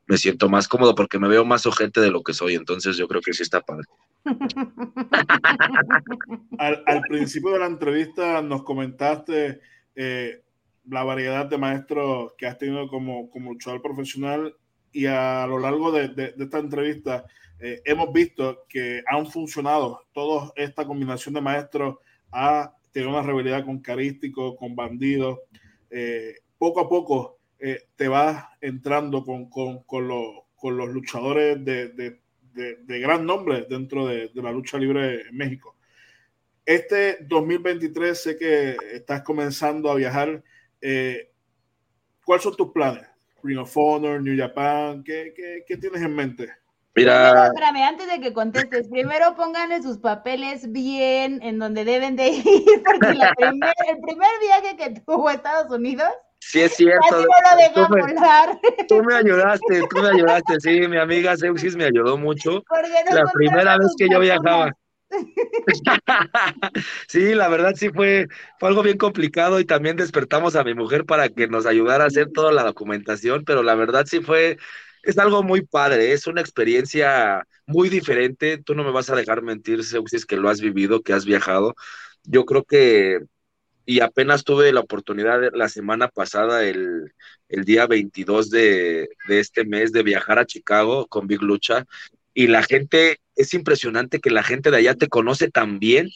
me 0.07 0.17
siento 0.17 0.49
más 0.49 0.69
cómodo 0.69 0.95
porque 0.95 1.19
me 1.19 1.29
veo 1.29 1.45
más 1.45 1.67
ojete 1.67 2.01
de 2.01 2.11
lo 2.11 2.23
que 2.23 2.33
soy, 2.33 2.55
entonces 2.55 2.97
yo 2.97 3.09
creo 3.09 3.21
que 3.21 3.35
sí 3.35 3.43
está 3.43 3.61
padre. 3.61 3.85
al, 6.59 6.83
al 6.87 7.03
principio 7.03 7.51
de 7.51 7.59
la 7.59 7.67
entrevista 7.67 8.41
nos 8.41 8.63
comentaste 8.63 9.61
eh, 9.97 10.44
la 10.89 11.05
variedad 11.05 11.47
de 11.47 11.59
maestros 11.59 12.33
que 12.37 12.47
has 12.47 12.59
tenido 12.59 12.89
como, 12.89 13.31
como 13.31 13.53
luchador 13.53 13.83
profesional 13.83 14.55
y 14.93 15.07
a 15.07 15.47
lo 15.47 15.59
largo 15.59 15.91
de, 15.91 16.35
esta 16.39 16.59
entrevista 16.59 17.25
eh, 17.59 17.81
hemos 17.85 18.13
visto 18.13 18.65
que 18.69 19.03
han 19.07 19.27
funcionado 19.27 20.07
toda 20.13 20.53
esta 20.57 20.87
combinación 20.87 21.35
de 21.35 21.41
maestros 21.41 21.97
ha 22.33 22.75
tenido 22.93 23.11
una 23.11 23.23
rivalidad 23.23 23.65
con 23.65 23.81
Carístico, 23.81 24.57
con 24.57 24.77
Bandido. 24.77 25.43
Eh, 25.91 26.37
poco 26.59 26.81
a 26.81 26.89
poco 26.89 27.39
eh, 27.59 27.89
te 27.97 28.09
vas 28.09 28.45
entrando 28.61 29.25
con, 29.25 29.49
con, 29.49 29.83
con, 29.85 30.09
con 30.55 30.77
los 30.77 30.89
luchadores 30.89 31.65
de, 31.65 31.89
de, 31.89 32.21
de, 32.55 32.99
gran 33.01 33.27
nombre 33.27 33.67
dentro 33.69 34.07
de, 34.07 34.31
la 34.35 34.53
lucha 34.53 34.79
libre 34.79 35.23
en 35.29 35.37
México. 35.37 35.77
Este 36.65 37.19
2023 37.23 38.23
sé 38.23 38.37
que 38.37 38.77
estás 38.93 39.23
comenzando 39.23 39.91
a 39.91 39.97
viajar 39.97 40.43
eh, 40.87 41.31
¿Cuáles 42.27 42.43
son 42.43 42.55
tus 42.57 42.71
planes? 42.73 43.07
Ring 43.43 43.59
of 43.59 43.73
Honor, 43.75 44.23
New 44.23 44.37
Japan, 44.39 45.03
¿qué, 45.03 45.33
qué, 45.35 45.65
qué 45.67 45.77
tienes 45.79 46.03
en 46.03 46.15
mente? 46.15 46.49
Mira. 46.95 47.47
espérame, 47.47 47.83
antes 47.83 48.07
de 48.07 48.21
que 48.21 48.33
contestes, 48.33 48.89
primero 48.89 49.35
pónganle 49.35 49.83
sus 49.83 49.99
papeles 49.99 50.71
bien 50.71 51.41
en 51.43 51.59
donde 51.59 51.85
deben 51.85 52.17
de 52.17 52.29
ir, 52.29 52.83
porque 52.85 53.09
el 53.09 54.01
primer 54.01 54.31
viaje 54.41 54.77
que 54.77 55.01
tuvo 55.01 55.29
a 55.29 55.35
Estados 55.35 55.71
Unidos. 55.71 56.09
Sí, 56.39 56.61
es 56.61 56.75
cierto. 56.75 57.03
Así 57.11 57.25
no 57.25 57.83
lo 57.83 57.87
tú, 57.87 57.95
me, 57.95 58.87
tú 58.87 59.03
me 59.03 59.15
ayudaste, 59.15 59.81
tú 59.89 60.03
me 60.03 60.09
ayudaste, 60.09 60.61
sí, 60.61 60.87
mi 60.87 60.99
amiga 60.99 61.37
Seuxis 61.37 61.75
me 61.75 61.85
ayudó 61.85 62.19
mucho. 62.19 62.63
la 63.11 63.25
primera 63.33 63.79
vez 63.79 63.95
que 63.97 64.09
yo 64.09 64.21
viajaba. 64.21 64.71
sí, 67.09 67.35
la 67.35 67.49
verdad 67.49 67.75
sí 67.77 67.91
fue, 67.91 68.29
fue 68.59 68.69
algo 68.69 68.83
bien 68.83 68.99
complicado 68.99 69.61
y 69.61 69.65
también 69.65 69.97
despertamos 69.97 70.57
a 70.57 70.65
mi 70.65 70.75
mujer 70.75 71.05
para 71.05 71.29
que 71.29 71.49
nos 71.49 71.67
ayudara 71.67 72.05
a 72.05 72.07
hacer 72.09 72.31
toda 72.33 72.53
la 72.53 72.65
documentación, 72.65 73.45
pero 73.45 73.63
la 73.63 73.75
verdad 73.75 74.07
sí 74.07 74.21
fue, 74.21 74.59
es 75.03 75.19
algo 75.19 75.43
muy 75.43 75.63
padre, 75.63 76.13
es 76.13 76.27
una 76.27 76.41
experiencia 76.41 77.47
muy 77.67 77.89
diferente. 77.89 78.59
Tú 78.59 78.75
no 78.75 78.85
me 78.85 78.93
vas 78.93 79.11
a 79.11 79.17
dejar 79.17 79.43
mentir, 79.43 79.85
Seuxis, 79.85 80.27
que 80.27 80.37
lo 80.37 80.49
has 80.49 80.61
vivido, 80.61 81.03
que 81.03 81.13
has 81.13 81.25
viajado. 81.25 81.75
Yo 82.25 82.45
creo 82.45 82.65
que, 82.65 83.21
y 83.87 84.01
apenas 84.01 84.45
tuve 84.45 84.73
la 84.73 84.81
oportunidad 84.81 85.41
la 85.55 85.69
semana 85.69 86.09
pasada, 86.09 86.65
el, 86.65 87.13
el 87.49 87.65
día 87.65 87.87
22 87.87 88.51
de, 88.51 89.09
de 89.29 89.41
este 89.41 89.65
mes, 89.65 89.93
de 89.93 90.03
viajar 90.03 90.39
a 90.39 90.47
Chicago 90.47 91.07
con 91.07 91.27
Big 91.27 91.43
Lucha 91.43 91.87
y 92.35 92.49
la 92.49 92.63
gente, 92.63 93.21
es 93.37 93.55
impresionante 93.55 94.21
que 94.21 94.31
la 94.31 94.43
gente 94.43 94.71
de 94.71 94.79
allá 94.79 94.95
te 94.95 95.09
conoce 95.09 95.51
tan 95.51 95.79
bien 95.79 96.11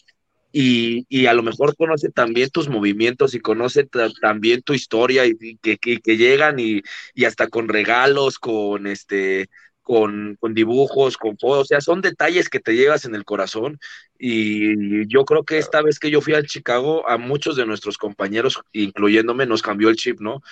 y, 0.52 1.06
y 1.08 1.26
a 1.26 1.34
lo 1.34 1.42
mejor 1.42 1.76
conoce 1.76 2.10
también 2.10 2.50
tus 2.50 2.68
movimientos 2.68 3.34
y 3.34 3.40
conoce 3.40 3.88
también 4.20 4.62
tu 4.62 4.74
historia 4.74 5.26
y, 5.26 5.56
que, 5.58 5.78
que, 5.78 6.16
llegan 6.16 6.58
y, 6.58 6.82
y, 7.14 7.24
hasta 7.24 7.48
con 7.48 7.68
regalos, 7.68 8.38
con 8.38 8.86
este 8.86 9.48
con, 9.82 10.36
con, 10.38 10.52
dibujos, 10.52 11.16
con 11.16 11.38
fotos, 11.38 11.62
o 11.62 11.64
sea, 11.64 11.80
son 11.80 12.02
detalles 12.02 12.50
que 12.50 12.60
te 12.60 12.74
llevas 12.76 13.06
en 13.06 13.14
el 13.14 13.24
corazón 13.24 13.78
y 14.18 15.08
yo 15.08 15.24
creo 15.24 15.44
que 15.44 15.56
esta 15.56 15.80
vez 15.80 15.98
que 15.98 16.10
yo 16.10 16.20
fui 16.20 16.34
a 16.34 16.42
Chicago, 16.42 17.08
a 17.08 17.16
muchos 17.16 17.56
de 17.56 17.64
nuestros 17.64 17.96
compañeros, 17.96 18.60
incluyéndome, 18.72 19.46
nos 19.46 19.62
cambió 19.62 19.88
el 19.88 19.96
chip, 19.96 20.20
¿no? 20.20 20.42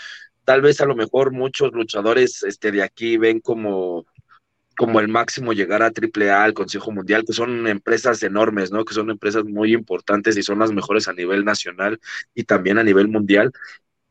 Tal 0.45 0.63
vez 0.63 0.81
a 0.81 0.87
lo 0.87 0.97
mejor 0.97 1.33
muchos 1.33 1.73
luchadores 1.73 2.43
este, 2.45 2.73
de 2.73 2.83
aquí 2.83 3.19
ven 3.19 3.41
como 3.41 4.07
como 4.77 5.01
el 5.01 5.09
máximo 5.09 5.53
llegar 5.53 5.83
a 5.83 5.91
AAA, 5.91 6.45
al 6.45 6.55
Consejo 6.55 6.93
Mundial, 6.93 7.25
que 7.27 7.33
son 7.33 7.67
empresas 7.67 8.23
enormes, 8.23 8.71
¿no? 8.71 8.85
Que 8.85 8.95
son 8.95 9.11
empresas 9.11 9.45
muy 9.45 9.73
importantes 9.75 10.37
y 10.37 10.43
son 10.43 10.59
las 10.59 10.73
mejores 10.73 11.09
a 11.09 11.13
nivel 11.13 11.45
nacional 11.45 11.99
y 12.35 12.45
también 12.45 12.79
a 12.79 12.85
nivel 12.85 13.09
mundial, 13.09 13.53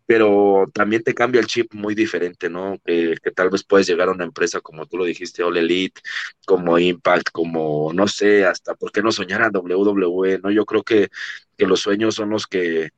pero 0.06 0.66
también 0.74 1.04
te 1.04 1.14
cambia 1.14 1.42
el 1.42 1.48
chip 1.48 1.74
muy 1.74 1.96
diferente, 1.96 2.50
¿no? 2.50 2.80
Que, 2.86 3.16
tal 3.36 3.50
vez 3.50 3.64
puedes 3.64 3.88
llegar 3.88 4.10
a 4.10 4.12
una 4.12 4.26
empresa 4.26 4.62
como 4.62 4.86
tú 4.86 4.98
lo 4.98 5.06
dijiste, 5.06 5.44
All 5.44 5.58
Elite, 5.58 6.02
como 6.46 6.80
Impact, 6.80 7.30
como, 7.32 7.92
no 7.94 8.08
sé, 8.08 8.46
hasta, 8.46 8.76
¿por 8.76 8.92
qué 8.92 9.02
no 9.02 9.12
soñar 9.12 9.42
a 9.44 9.50
WWE, 9.50 10.40
¿no? 10.44 10.52
Yo 10.52 10.66
creo 10.66 10.84
que, 10.84 11.10
que 11.58 11.68
los 11.68 11.82
sueños 11.82 12.16
son 12.16 12.30
los 12.32 12.48
que 12.48 12.92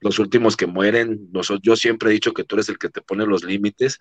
los 0.00 0.18
últimos 0.18 0.56
que 0.56 0.66
mueren. 0.66 1.30
yo 1.62 1.76
siempre 1.76 2.10
he 2.10 2.12
dicho 2.14 2.32
que 2.32 2.44
tú 2.44 2.56
eres 2.56 2.68
el 2.70 2.78
que 2.78 2.88
te 2.88 3.02
pone 3.02 3.26
los 3.26 3.44
límites 3.44 4.00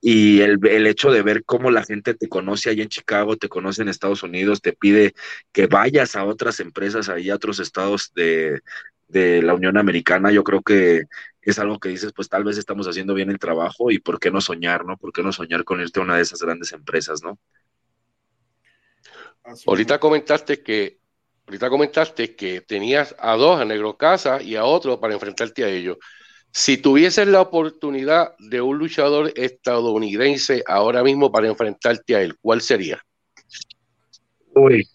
y 0.00 0.40
el, 0.40 0.58
el, 0.66 0.86
hecho 0.86 1.10
de 1.10 1.22
ver 1.22 1.44
cómo 1.44 1.70
la 1.70 1.84
gente 1.84 2.14
te 2.14 2.28
conoce 2.28 2.70
ahí 2.70 2.80
en 2.80 2.88
Chicago, 2.88 3.36
te 3.36 3.48
conoce 3.48 3.82
en 3.82 3.88
Estados 3.88 4.22
Unidos, 4.22 4.60
te 4.60 4.72
pide 4.72 5.14
que 5.52 5.66
vayas 5.66 6.16
a 6.16 6.24
otras 6.24 6.60
empresas, 6.60 7.08
ahí 7.08 7.30
a 7.30 7.36
otros 7.36 7.60
estados 7.60 8.12
de, 8.14 8.60
de 9.08 9.42
la 9.42 9.54
Unión 9.54 9.76
Americana, 9.76 10.30
yo 10.30 10.44
creo 10.44 10.62
que 10.62 11.04
es 11.42 11.58
algo 11.58 11.78
que 11.78 11.90
dices, 11.90 12.12
pues 12.12 12.28
tal 12.28 12.44
vez 12.44 12.58
estamos 12.58 12.86
haciendo 12.88 13.14
bien 13.14 13.30
el 13.30 13.38
trabajo 13.38 13.90
y 13.90 13.98
por 13.98 14.18
qué 14.18 14.30
no 14.30 14.40
soñar, 14.40 14.84
¿no? 14.84 14.96
¿Por 14.96 15.12
qué 15.12 15.22
no 15.22 15.32
soñar 15.32 15.64
con 15.64 15.80
irte 15.80 16.00
a 16.00 16.02
una 16.02 16.16
de 16.16 16.22
esas 16.22 16.40
grandes 16.40 16.72
empresas, 16.72 17.22
¿no? 17.22 17.38
ahorita 19.66 20.00
comentaste 20.00 20.62
que 20.62 20.98
ahorita 21.46 21.68
comentaste 21.68 22.34
que 22.34 22.62
tenías 22.62 23.14
a 23.18 23.36
dos 23.36 23.60
a 23.60 23.64
Negro 23.66 23.98
Casa 23.98 24.40
y 24.42 24.56
a 24.56 24.64
otro 24.64 24.98
para 24.98 25.12
enfrentarte 25.12 25.64
a 25.64 25.68
ellos. 25.68 25.98
Si 26.56 26.76
tuvieses 26.76 27.26
la 27.26 27.40
oportunidad 27.40 28.36
de 28.38 28.60
un 28.60 28.78
luchador 28.78 29.32
estadounidense 29.34 30.62
ahora 30.68 31.02
mismo 31.02 31.32
para 31.32 31.48
enfrentarte 31.48 32.14
a 32.14 32.22
él, 32.22 32.36
¿cuál 32.40 32.60
sería? 32.60 33.04
Uy. 34.54 34.88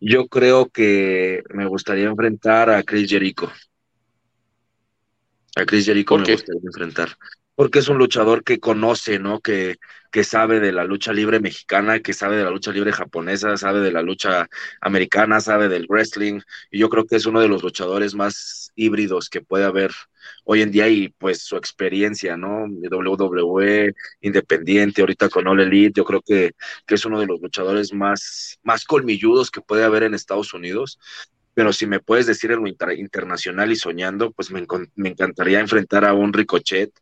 Yo 0.00 0.26
creo 0.28 0.70
que 0.70 1.42
me 1.50 1.66
gustaría 1.66 2.06
enfrentar 2.06 2.70
a 2.70 2.82
Chris 2.82 3.10
Jericho. 3.10 3.52
A 5.54 5.66
Chris 5.66 5.84
Jericho 5.84 6.16
me 6.16 6.32
gustaría 6.32 6.62
enfrentar 6.64 7.10
porque 7.56 7.80
es 7.80 7.88
un 7.88 7.98
luchador 7.98 8.44
que 8.44 8.60
conoce, 8.60 9.18
¿no? 9.18 9.40
Que, 9.40 9.76
que 10.12 10.24
sabe 10.24 10.60
de 10.60 10.72
la 10.72 10.84
lucha 10.84 11.12
libre 11.12 11.40
mexicana, 11.40 12.00
que 12.00 12.12
sabe 12.12 12.36
de 12.36 12.44
la 12.44 12.50
lucha 12.50 12.70
libre 12.70 12.92
japonesa, 12.92 13.56
sabe 13.56 13.80
de 13.80 13.92
la 13.92 14.02
lucha 14.02 14.48
americana, 14.80 15.40
sabe 15.40 15.68
del 15.68 15.86
wrestling, 15.88 16.40
y 16.70 16.78
yo 16.78 16.88
creo 16.90 17.06
que 17.06 17.16
es 17.16 17.26
uno 17.26 17.40
de 17.40 17.48
los 17.48 17.62
luchadores 17.62 18.14
más 18.14 18.72
híbridos 18.76 19.28
que 19.30 19.40
puede 19.40 19.64
haber 19.64 19.90
hoy 20.44 20.62
en 20.62 20.70
día 20.70 20.88
y 20.88 21.08
pues 21.08 21.42
su 21.42 21.56
experiencia, 21.56 22.36
¿no? 22.36 22.66
WWE, 22.66 23.94
independiente, 24.20 25.00
ahorita 25.00 25.28
con 25.28 25.46
All 25.46 25.60
Elite, 25.60 25.98
yo 25.98 26.04
creo 26.04 26.22
que, 26.22 26.52
que 26.86 26.94
es 26.94 27.04
uno 27.04 27.20
de 27.20 27.26
los 27.26 27.40
luchadores 27.40 27.92
más, 27.92 28.58
más 28.62 28.84
colmilludos 28.84 29.50
que 29.50 29.60
puede 29.60 29.84
haber 29.84 30.02
en 30.02 30.14
Estados 30.14 30.52
Unidos 30.54 30.98
pero 31.56 31.72
si 31.72 31.86
me 31.86 32.00
puedes 32.00 32.26
decir 32.26 32.52
en 32.52 32.62
lo 32.62 32.68
internacional 32.68 33.72
y 33.72 33.76
soñando, 33.76 34.30
pues 34.30 34.50
me, 34.50 34.66
encantaría 35.08 35.58
enfrentar 35.58 36.04
a 36.04 36.12
un 36.12 36.34
Ricochet, 36.34 36.92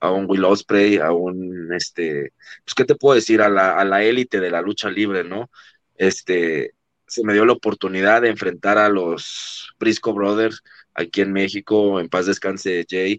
a 0.00 0.10
un 0.10 0.26
Will 0.28 0.44
Ospreay, 0.44 0.98
a 0.98 1.12
un, 1.12 1.72
este, 1.72 2.34
pues, 2.62 2.74
¿qué 2.74 2.84
te 2.84 2.94
puedo 2.94 3.14
decir? 3.14 3.40
A 3.40 3.48
la, 3.48 3.74
a 3.78 3.86
la 3.86 4.04
élite 4.04 4.38
de 4.38 4.50
la 4.50 4.60
lucha 4.60 4.90
libre, 4.90 5.24
¿no? 5.24 5.50
Este, 5.96 6.74
se 7.06 7.24
me 7.24 7.32
dio 7.32 7.46
la 7.46 7.54
oportunidad 7.54 8.20
de 8.20 8.28
enfrentar 8.28 8.76
a 8.76 8.90
los 8.90 9.74
Brisco 9.80 10.12
Brothers 10.12 10.62
aquí 10.92 11.22
en 11.22 11.32
México, 11.32 11.98
en 11.98 12.10
paz 12.10 12.26
descanse 12.26 12.84
Jay, 12.86 13.18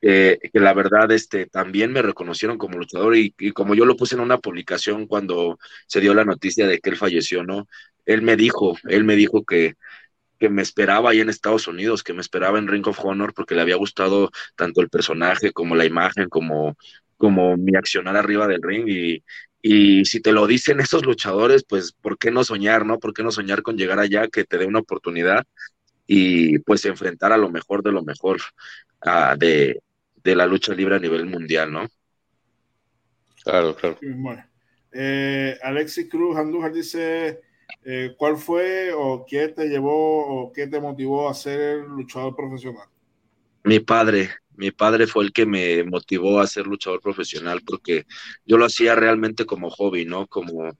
que, 0.00 0.50
la 0.54 0.74
verdad 0.74 1.12
este, 1.12 1.46
también 1.46 1.92
me 1.92 2.02
reconocieron 2.02 2.58
como 2.58 2.78
luchador 2.78 3.16
y, 3.16 3.32
y, 3.38 3.52
como 3.52 3.76
yo 3.76 3.84
lo 3.84 3.96
puse 3.96 4.16
en 4.16 4.22
una 4.22 4.38
publicación 4.38 5.06
cuando 5.06 5.58
se 5.86 6.00
dio 6.00 6.14
la 6.14 6.24
noticia 6.24 6.66
de 6.66 6.80
que 6.80 6.90
él 6.90 6.96
falleció, 6.96 7.44
¿no? 7.44 7.68
Él 8.10 8.22
me 8.22 8.36
dijo, 8.36 8.76
él 8.88 9.04
me 9.04 9.14
dijo 9.14 9.44
que, 9.44 9.74
que 10.38 10.48
me 10.48 10.62
esperaba 10.62 11.10
ahí 11.10 11.20
en 11.20 11.28
Estados 11.28 11.68
Unidos, 11.68 12.02
que 12.02 12.12
me 12.12 12.20
esperaba 12.20 12.58
en 12.58 12.66
Ring 12.66 12.86
of 12.88 13.04
Honor 13.04 13.32
porque 13.34 13.54
le 13.54 13.60
había 13.60 13.76
gustado 13.76 14.30
tanto 14.56 14.80
el 14.80 14.88
personaje 14.88 15.52
como 15.52 15.76
la 15.76 15.84
imagen, 15.84 16.28
como, 16.28 16.76
como 17.16 17.56
mi 17.56 17.76
accionar 17.76 18.16
arriba 18.16 18.48
del 18.48 18.62
ring 18.62 18.88
y, 18.88 19.22
y 19.62 20.04
si 20.06 20.20
te 20.20 20.32
lo 20.32 20.48
dicen 20.48 20.80
esos 20.80 21.04
luchadores, 21.06 21.64
pues 21.64 21.92
¿por 21.92 22.18
qué 22.18 22.32
no 22.32 22.42
soñar, 22.42 22.84
no? 22.84 22.98
¿Por 22.98 23.14
qué 23.14 23.22
no 23.22 23.30
soñar 23.30 23.62
con 23.62 23.76
llegar 23.76 24.00
allá, 24.00 24.26
que 24.26 24.44
te 24.44 24.58
dé 24.58 24.66
una 24.66 24.80
oportunidad 24.80 25.46
y 26.06 26.58
pues 26.60 26.84
enfrentar 26.86 27.32
a 27.32 27.38
lo 27.38 27.48
mejor 27.48 27.84
de 27.84 27.92
lo 27.92 28.02
mejor 28.02 28.40
uh, 29.06 29.38
de, 29.38 29.80
de, 30.24 30.34
la 30.34 30.46
lucha 30.46 30.74
libre 30.74 30.96
a 30.96 30.98
nivel 30.98 31.26
mundial, 31.26 31.70
¿no? 31.70 31.86
Claro, 33.44 33.76
claro. 33.76 33.98
Bueno. 34.02 34.44
Eh, 34.92 35.56
Alexis 35.62 36.08
Cruz 36.08 36.36
Andújar 36.36 36.72
dice, 36.72 37.40
eh, 37.84 38.14
¿cuál 38.16 38.36
fue 38.36 38.92
o 38.92 39.24
qué 39.26 39.48
te 39.48 39.68
llevó 39.68 40.26
o 40.26 40.52
qué 40.52 40.66
te 40.66 40.80
motivó 40.80 41.28
a 41.28 41.34
ser 41.34 41.84
luchador 41.84 42.34
profesional? 42.36 42.88
Mi 43.64 43.80
padre, 43.80 44.30
mi 44.56 44.70
padre 44.70 45.06
fue 45.06 45.24
el 45.24 45.32
que 45.32 45.46
me 45.46 45.84
motivó 45.84 46.40
a 46.40 46.46
ser 46.46 46.66
luchador 46.66 47.00
profesional 47.00 47.62
porque 47.64 48.06
yo 48.44 48.56
lo 48.56 48.66
hacía 48.66 48.94
realmente 48.94 49.46
como 49.46 49.70
hobby, 49.70 50.04
¿no? 50.04 50.26
Como, 50.26 50.70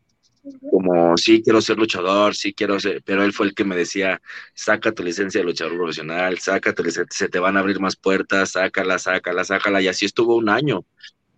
como 0.70 1.16
sí 1.16 1.43
quiero 1.43 1.61
ser 1.61 1.78
luchador, 1.78 2.34
sí 2.34 2.55
quiero 2.55 2.80
ser, 2.80 3.03
pero 3.05 3.22
él 3.22 3.32
fue 3.32 3.47
el 3.47 3.55
que 3.55 3.64
me 3.64 3.76
decía, 3.76 4.20
saca 4.55 4.93
tu 4.93 5.03
licencia 5.03 5.41
de 5.41 5.47
luchador 5.47 5.76
profesional, 5.76 6.38
saca 6.38 6.74
se 7.11 7.28
te 7.28 7.38
van 7.38 7.57
a 7.57 7.61
abrir 7.61 7.80
más 7.80 7.97
puertas, 7.97 8.53
sácala, 8.53 8.99
sácala, 8.99 9.45
sácala, 9.45 9.82
y 9.82 9.88
así 9.88 10.07
estuvo 10.07 10.36
un 10.36 10.49
año, 10.49 10.84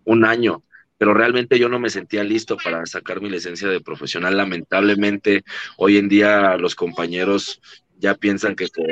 un 0.05 0.25
año 0.25 0.63
pero 1.03 1.13
realmente 1.13 1.59
yo 1.59 1.67
no 1.67 1.81
me 1.81 1.89
sentía 1.89 2.23
listo 2.23 2.55
para 2.55 2.85
sacar 2.85 3.19
mi 3.19 3.29
licencia 3.29 3.67
de 3.67 3.81
profesional. 3.81 4.37
Lamentablemente, 4.37 5.43
hoy 5.75 5.97
en 5.97 6.07
día 6.07 6.55
los 6.55 6.75
compañeros 6.75 7.59
ya 7.99 8.15
piensan 8.15 8.55
que 8.55 8.69
con 8.69 8.87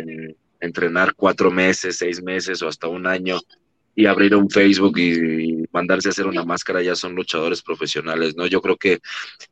entrenar 0.59 1.14
cuatro 1.16 1.51
meses, 1.51 1.99
seis 1.99 2.22
meses 2.22 2.62
o 2.62 2.68
hasta 2.68 2.89
un 2.89 3.07
año 3.07 3.39
y 3.95 4.07
abrir 4.07 4.36
un 4.36 4.49
Facebook 4.49 4.99
y, 4.99 5.64
mandarse 5.72 6.09
a 6.09 6.12
hacer 6.12 6.28
una 6.28 6.43
máscara 6.43 6.82
ya 6.82 6.95
son 6.95 7.16
luchadores 7.16 7.62
profesionales, 7.62 8.36
¿no? 8.36 8.45
Yo 8.45 8.62
creo 8.62 8.76
que, 8.76 8.99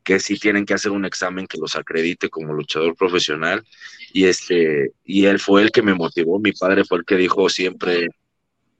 que 0.04 0.20
sí 0.20 0.38
tienen 0.38 0.66
que 0.66 0.74
hacer 0.74 0.92
un 0.92 1.06
examen 1.06 1.46
que 1.46 1.56
los 1.56 1.76
acredite 1.76 2.28
como 2.28 2.52
luchador 2.52 2.94
profesional 2.94 3.64
y 4.12 4.26
este 4.26 4.92
y 5.02 5.24
él 5.24 5.38
fue 5.38 5.62
el 5.62 5.70
que 5.70 5.80
me 5.80 5.94
motivó, 5.94 6.38
mi 6.38 6.52
padre 6.52 6.84
fue 6.84 6.98
el 6.98 7.06
que 7.06 7.16
dijo 7.16 7.48
siempre 7.48 8.08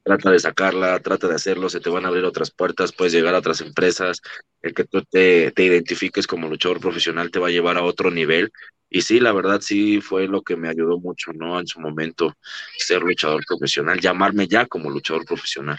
trata 0.03 0.30
de 0.30 0.38
sacarla, 0.38 0.98
trata 1.01 1.28
de 1.28 1.34
hacerlo, 1.34 1.68
se 1.68 1.80
te 1.80 1.90
van 1.90 2.05
a 2.05 2.09
abrir 2.09 2.24
otras 2.24 2.51
puertas, 2.51 2.92
puedes 2.92 3.12
llegar 3.12 3.34
a 3.34 3.38
otras 3.38 3.61
empresas, 3.61 4.20
el 4.62 4.74
que 4.74 4.84
tú 4.84 5.03
te, 5.03 5.51
te, 5.53 5.64
identifiques 5.64 6.26
como 6.26 6.48
luchador 6.48 6.80
profesional 6.80 7.30
te 7.30 7.38
va 7.38 7.48
a 7.48 7.53
llevar 7.53 7.76
a 7.76 7.82
otro 7.82 8.11
nivel. 8.11 8.53
Y 8.88 9.03
sí, 9.03 9.20
la 9.20 9.32
verdad 9.32 9.61
sí 9.61 10.01
fue 10.01 10.26
lo 10.26 10.42
que 10.42 10.57
me 10.57 10.68
ayudó 10.68 10.98
mucho, 10.98 11.32
¿no? 11.32 11.61
En 11.61 11.66
su 11.66 11.80
momento, 11.80 12.34
ser 12.76 13.03
luchador 13.03 13.44
profesional, 13.46 14.01
llamarme 14.01 14.48
ya 14.48 14.66
como 14.66 14.90
luchador 14.90 15.24
profesional. 15.24 15.78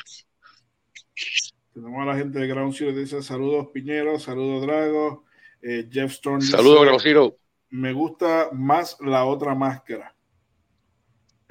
Tenemos 1.74 2.02
a 2.02 2.06
la 2.06 2.18
gente 2.18 2.40
de 2.40 2.48
Ground 2.48 2.74
Zero 2.74 2.94
dice 2.94 3.22
saludos 3.22 3.68
Piñero, 3.74 4.20
saludos 4.20 4.62
Drago, 4.62 5.26
eh, 5.62 5.88
Jeff 5.92 6.12
Storm. 6.12 6.42
Saludos 6.42 6.82
Ground 6.82 7.02
Zero. 7.02 7.38
Me 7.70 7.94
gusta 7.94 8.50
más 8.54 8.98
la 9.02 9.26
otra 9.26 9.56
máscara. 9.56 10.14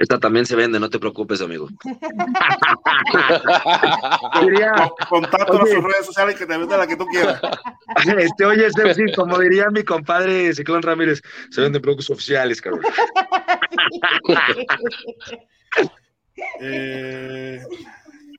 Esta 0.00 0.18
también 0.18 0.44
se 0.46 0.56
vende, 0.56 0.80
no 0.80 0.88
te 0.88 0.98
preocupes, 0.98 1.42
amigo. 1.42 1.68
Contacto 5.10 5.60
en 5.60 5.66
sus 5.74 5.84
redes 5.84 6.06
sociales 6.06 6.36
que 6.36 6.46
te 6.46 6.56
vende 6.56 6.74
la 6.74 6.86
que 6.86 6.96
tú 6.96 7.04
quieras. 7.04 7.38
Este, 8.16 8.46
oye, 8.46 8.66
este, 8.66 9.12
como 9.14 9.38
diría 9.38 9.68
mi 9.68 9.84
compadre 9.84 10.54
Ciclón 10.54 10.80
Ramírez, 10.80 11.20
se 11.50 11.60
venden 11.60 11.82
productos 11.82 12.08
oficiales, 12.08 12.62
cabrón. 12.62 12.80
eh, 16.62 17.62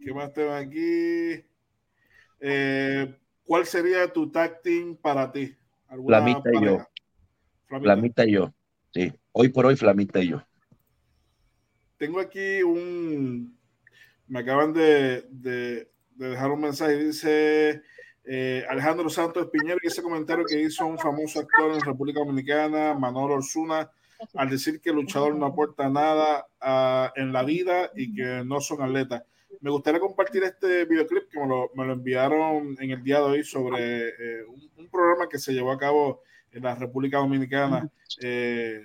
¿Qué 0.03 0.13
más 0.15 0.33
tengo 0.33 0.53
aquí? 0.53 1.45
Eh, 2.39 3.15
¿Cuál 3.45 3.67
sería 3.67 4.11
tu 4.11 4.31
tag 4.31 4.63
team 4.63 4.95
para 4.95 5.31
ti? 5.31 5.55
Flamita 6.07 6.49
y 6.55 6.65
yo. 6.65 6.79
Flamita 7.67 8.25
y 8.25 8.31
yo. 8.31 8.51
Sí, 8.95 9.13
hoy 9.31 9.49
por 9.49 9.67
hoy 9.67 9.75
Flamita 9.75 10.21
y 10.21 10.29
yo 10.29 10.41
tengo 12.01 12.19
aquí 12.19 12.63
un. 12.63 13.55
Me 14.27 14.39
acaban 14.39 14.73
de, 14.73 15.87
dejar 16.15 16.49
un 16.49 16.61
mensaje. 16.61 16.97
Dice 16.97 17.83
eh, 18.25 18.65
Alejandro 18.67 19.07
Santos 19.07 19.49
Piñero 19.51 19.77
y 19.83 19.87
ese 19.87 20.01
comentario 20.01 20.43
que 20.45 20.59
hizo 20.59 20.87
un 20.87 20.97
famoso 20.97 21.41
actor 21.41 21.75
en 21.75 21.81
República 21.81 22.21
Dominicana, 22.21 22.95
Manolo 22.95 23.35
Orsuna, 23.35 23.91
al 24.33 24.49
decir 24.49 24.81
que 24.81 24.89
el 24.89 24.95
luchador 24.95 25.35
no 25.35 25.45
aporta 25.45 25.89
nada 25.89 26.47
ah, 26.59 27.13
en 27.15 27.31
la 27.31 27.43
vida 27.43 27.91
y 27.95 28.15
que 28.15 28.43
no 28.45 28.61
son 28.61 28.81
atletas. 28.81 29.21
Me 29.59 29.69
gustaría 29.69 29.99
compartir 29.99 30.41
este 30.41 30.85
videoclip 30.85 31.29
que 31.29 31.39
me 31.39 31.85
lo, 31.85 31.93
enviaron 31.93 32.77
en 32.79 32.89
el 32.89 33.03
día 33.03 33.17
de 33.17 33.25
hoy 33.25 33.43
sobre 33.43 34.07
eh, 34.07 34.43
un, 34.75 34.89
programa 34.89 35.29
que 35.29 35.37
se 35.37 35.53
llevó 35.53 35.71
a 35.71 35.77
cabo 35.77 36.23
en 36.51 36.63
la 36.63 36.73
República 36.73 37.19
Dominicana. 37.19 37.87
Eh, 38.23 38.81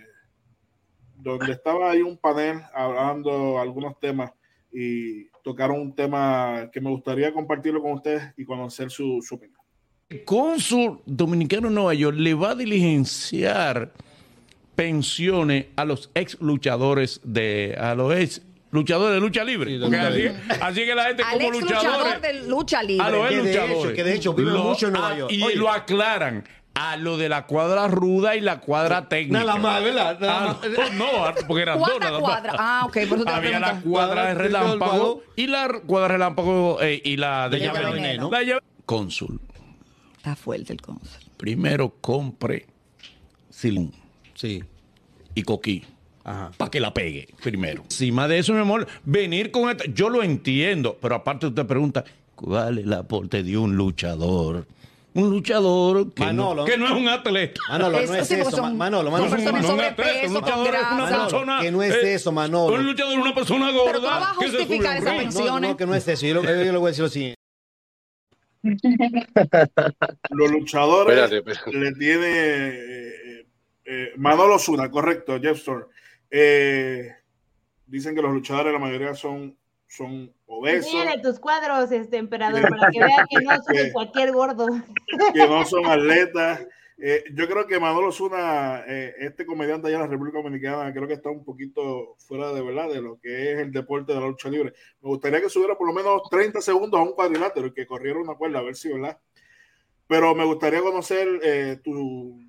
donde 1.18 1.52
estaba 1.52 1.90
ahí 1.90 2.02
un 2.02 2.16
panel 2.16 2.60
hablando 2.74 3.58
algunos 3.58 3.98
temas 3.98 4.32
y 4.72 5.24
tocaron 5.42 5.80
un 5.80 5.94
tema 5.94 6.68
que 6.72 6.80
me 6.80 6.90
gustaría 6.90 7.32
compartirlo 7.32 7.80
con 7.82 7.92
ustedes 7.92 8.34
y 8.36 8.44
conocer 8.44 8.90
su, 8.90 9.24
opinión. 9.30 9.60
El 10.08 10.24
cónsul 10.24 11.00
dominicano 11.06 11.68
en 11.68 11.74
Nueva 11.74 11.94
York 11.94 12.16
le 12.18 12.34
va 12.34 12.50
a 12.50 12.54
diligenciar 12.54 13.92
pensiones 14.74 15.66
a 15.76 15.84
los 15.84 16.10
ex 16.14 16.40
luchadores 16.40 17.20
de 17.24 17.74
a 17.78 17.94
los 17.94 18.14
ex 18.14 18.42
luchadores 18.70 19.14
de 19.14 19.20
lucha 19.20 19.42
libre. 19.42 19.80
así, 20.60 20.84
que 20.84 20.94
la 20.94 21.04
gente 21.06 21.22
como 21.32 21.50
luchadores 21.50 22.22
de 22.22 22.46
lucha 22.46 22.82
libre. 22.82 23.06
A 23.06 23.10
los 23.10 23.30
ex 23.30 23.44
luchadores. 23.44 23.92
que 23.94 24.04
de 24.04 24.14
hecho 24.14 24.34
vive 24.34 24.52
mucho 24.52 24.88
en 24.88 24.92
Nueva 24.92 25.16
York. 25.16 25.32
Y 25.32 25.54
lo 25.54 25.70
aclaran 25.70 26.44
a 26.78 26.96
lo 26.98 27.16
de 27.16 27.30
la 27.30 27.46
cuadra 27.46 27.88
ruda 27.88 28.36
y 28.36 28.40
la 28.42 28.60
cuadra 28.60 29.08
técnica. 29.08 29.38
Nada 29.38 29.56
más, 29.56 29.82
¿verdad? 29.82 30.18
Ah, 30.22 30.60
no, 30.92 31.06
porque 31.48 31.62
eran 31.62 31.78
dos 31.78 31.88
nada 31.98 32.20
cuadra? 32.20 32.52
Ah, 32.58 32.82
ok. 32.84 32.98
Por 33.08 33.18
eso 33.18 33.28
Había 33.28 33.58
la 33.58 33.80
cuadra 33.80 34.26
de 34.26 34.34
relámpago 34.34 35.22
y 35.36 35.46
la 35.46 35.68
cuadra 35.86 36.08
de 36.08 36.12
relámpago 36.12 36.82
eh, 36.82 37.00
y 37.02 37.16
la 37.16 37.48
de, 37.48 37.60
llave 37.60 37.78
de 37.78 37.92
veneno. 37.92 38.30
La 38.30 38.42
llave... 38.42 38.60
Cónsul. 38.84 39.40
Está 40.18 40.36
fuerte 40.36 40.74
el 40.74 40.82
cónsul. 40.82 41.22
Primero 41.38 41.94
compre 41.98 42.66
silón. 43.48 43.92
Sí. 44.34 44.62
Y 45.34 45.42
coquí. 45.44 45.82
Para 46.22 46.70
que 46.70 46.78
la 46.78 46.92
pegue 46.92 47.28
primero. 47.42 47.84
Encima 47.84 48.28
de 48.28 48.38
eso, 48.38 48.52
mi 48.52 48.60
amor, 48.60 48.86
venir 49.04 49.50
con 49.50 49.70
esto. 49.70 49.84
Yo 49.94 50.10
lo 50.10 50.22
entiendo, 50.22 50.98
pero 51.00 51.14
aparte 51.14 51.46
usted 51.46 51.64
pregunta, 51.64 52.04
¿cuál 52.34 52.78
es 52.78 52.84
el 52.84 52.92
aporte 52.92 53.42
de 53.42 53.56
un 53.56 53.76
luchador? 53.76 54.66
Un 55.16 55.30
luchador 55.30 56.12
que, 56.12 56.32
no, 56.32 56.64
que 56.64 56.76
no 56.76 56.86
es 56.86 56.92
un 56.92 57.08
atleta. 57.08 57.60
Manolo, 57.70 58.02
no 58.06 58.14
es 58.14 58.30
eso, 58.30 58.62
Manolo, 58.62 59.10
Manolo. 59.10 59.28
No, 59.28 59.36
es 59.36 59.64
un 59.64 59.80
atleta, 59.80 60.26
un 60.26 60.34
luchador 60.34 60.74
es 60.74 60.82
una 60.92 61.08
persona... 61.08 61.60
Que 61.62 61.70
no 61.70 61.82
es 61.82 61.94
eh, 61.94 62.14
eso, 62.14 62.32
Manolo. 62.32 62.76
Un 62.76 62.84
luchador 62.84 63.12
es 63.14 63.18
una 63.18 63.34
persona 63.34 63.70
gorda. 63.72 63.86
Pero 63.86 64.00
tú 64.00 64.06
vas 64.06 64.22
a 64.22 64.34
justificar 64.34 64.96
esa 64.98 65.16
pensión. 65.16 65.62
No, 65.62 65.76
que 65.76 65.86
no 65.86 65.94
es 65.94 66.06
eso. 66.06 66.26
Yo, 66.26 66.42
yo, 66.42 66.42
le 66.42 66.70
voy 66.76 66.88
a 66.88 66.90
decir 66.90 67.04
lo 67.04 67.08
siguiente. 67.08 67.36
Los 70.30 70.50
luchadores 70.50 71.30
le 71.72 71.92
tiene 71.92 72.28
eh, 72.28 73.46
eh, 73.86 74.12
Manolo 74.16 74.58
Zuna, 74.58 74.90
correcto, 74.90 75.40
Jeff 75.40 75.58
Store. 75.58 75.86
Eh, 76.30 77.10
dicen 77.86 78.14
que 78.14 78.22
los 78.22 78.32
luchadores 78.32 78.72
la 78.72 78.78
mayoría 78.78 79.14
son 79.14 79.56
son 79.88 80.32
obesos. 80.56 80.92
Tus 81.22 81.38
cuadros, 81.38 81.90
este 81.92 82.16
emperador, 82.16 82.62
para 82.68 82.90
que 82.90 82.98
vean 82.98 83.26
que 83.28 83.44
no 83.44 83.50
son 83.62 83.92
cualquier 83.92 84.32
gordo. 84.32 84.66
Que 85.34 85.46
no 85.46 85.64
son 85.64 85.86
atletas. 85.86 86.66
Eh, 86.98 87.24
yo 87.34 87.46
creo 87.46 87.66
que 87.66 87.78
Manolo 87.78 88.10
Zuna, 88.10 88.82
eh, 88.86 89.14
este 89.18 89.44
comediante 89.44 89.88
allá 89.88 89.96
en 89.96 90.02
la 90.02 90.08
República 90.08 90.38
Dominicana, 90.38 90.92
creo 90.94 91.06
que 91.06 91.14
está 91.14 91.28
un 91.28 91.44
poquito 91.44 92.16
fuera 92.18 92.52
de 92.52 92.62
verdad 92.62 92.88
de 92.88 93.02
lo 93.02 93.20
que 93.20 93.52
es 93.52 93.58
el 93.58 93.70
deporte 93.70 94.14
de 94.14 94.20
la 94.20 94.26
lucha 94.26 94.48
libre. 94.48 94.72
Me 95.02 95.10
gustaría 95.10 95.42
que 95.42 95.50
subiera 95.50 95.76
por 95.76 95.86
lo 95.86 95.92
menos 95.92 96.22
30 96.30 96.60
segundos 96.62 96.98
a 96.98 97.02
un 97.02 97.12
cuadrilátero 97.12 97.66
y 97.66 97.74
que 97.74 97.86
corriera 97.86 98.18
una 98.18 98.34
cuerda, 98.34 98.60
a 98.60 98.62
ver 98.62 98.76
si, 98.76 98.88
¿verdad? 98.90 99.18
Pero 100.06 100.34
me 100.34 100.44
gustaría 100.46 100.80
conocer 100.80 101.28
eh, 101.42 101.80
tu, 101.84 102.40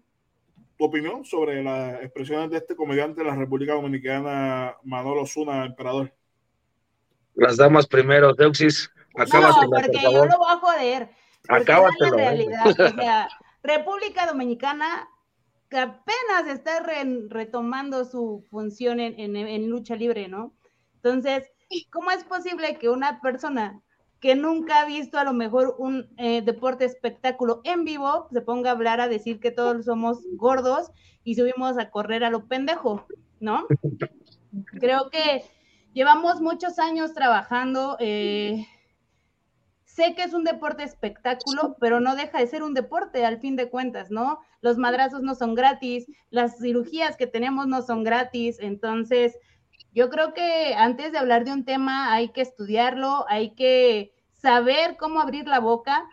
tu, 0.78 0.86
opinión 0.86 1.26
sobre 1.26 1.62
las 1.62 2.02
expresiones 2.02 2.50
de 2.50 2.58
este 2.58 2.76
comediante 2.76 3.22
de 3.24 3.28
la 3.28 3.36
República 3.36 3.74
Dominicana, 3.74 4.78
Manolo 4.84 5.26
Zuna, 5.26 5.66
emperador. 5.66 6.14
Las 7.38 7.58
damas 7.58 7.88
primero, 7.88 8.34
Deuxis. 8.34 8.92
no, 9.16 9.26
porque 9.70 10.00
yo 10.02 10.26
lo 10.26 10.38
voy 10.38 10.48
a 10.50 10.58
joder. 10.58 11.10
En 11.50 12.14
realidad, 12.14 12.68
o 12.68 12.74
sea, 12.74 13.30
República 13.64 14.26
Dominicana 14.26 15.08
que 15.70 15.78
apenas 15.78 16.48
está 16.48 16.82
retomando 17.30 18.06
su 18.06 18.44
función 18.50 19.00
en, 19.00 19.70
lucha 19.70 19.96
libre, 19.96 20.28
¿no? 20.28 20.54
Entonces, 20.96 21.52
¿cómo 21.92 22.12
es 22.12 22.24
posible 22.24 22.78
que 22.78 22.90
una 22.90 23.22
persona 23.22 23.82
que 24.20 24.36
nunca 24.36 24.82
ha 24.82 24.86
visto 24.86 25.20
a 25.20 25.24
lo 25.24 25.34
mejor 25.34 25.76
un 25.78 26.10
eh, 26.18 26.42
deporte 26.42 26.86
espectáculo 26.86 27.62
en 27.66 27.84
vivo 27.84 28.28
se 28.32 28.42
ponga 28.42 28.72
a 28.72 28.74
hablar 28.74 29.00
a 29.00 29.08
decir 29.08 29.40
que 29.40 29.52
todos 29.52 29.86
somos 29.86 30.20
gordos 30.34 30.90
y 31.24 31.36
subimos 31.36 31.78
a 31.78 31.92
correr 31.92 32.24
a 32.24 32.32
lo 32.32 32.48
pendejo, 32.48 33.06
¿no? 33.40 33.68
Creo 34.80 35.10
que 35.12 35.44
Llevamos 35.98 36.42
muchos 36.42 36.78
años 36.78 37.16
trabajando. 37.16 37.98
Eh, 38.00 38.68
sé 39.84 40.14
que 40.14 40.22
es 40.22 40.34
un 40.36 40.44
deporte 40.44 40.84
espectáculo, 40.84 41.76
pero 41.80 42.00
no 42.00 42.16
deja 42.16 42.38
de 42.38 42.46
ser 42.46 42.62
un 42.62 42.76
deporte 42.76 43.26
al 43.26 43.40
fin 43.40 43.56
de 43.56 43.68
cuentas, 43.68 44.12
¿no? 44.12 44.40
Los 44.62 44.78
madrazos 44.78 45.24
no 45.24 45.34
son 45.34 45.56
gratis, 45.56 46.06
las 46.30 46.60
cirugías 46.60 47.18
que 47.18 47.26
tenemos 47.26 47.66
no 47.66 47.82
son 47.82 48.04
gratis, 48.04 48.60
entonces 48.60 49.40
yo 49.92 50.12
creo 50.12 50.36
que 50.36 50.76
antes 50.76 51.12
de 51.14 51.18
hablar 51.18 51.46
de 51.46 51.54
un 51.54 51.66
tema 51.66 52.14
hay 52.14 52.30
que 52.30 52.42
estudiarlo, 52.42 53.26
hay 53.28 53.56
que 53.56 54.14
saber 54.34 54.98
cómo 55.00 55.20
abrir 55.20 55.48
la 55.48 55.60
boca 55.60 56.08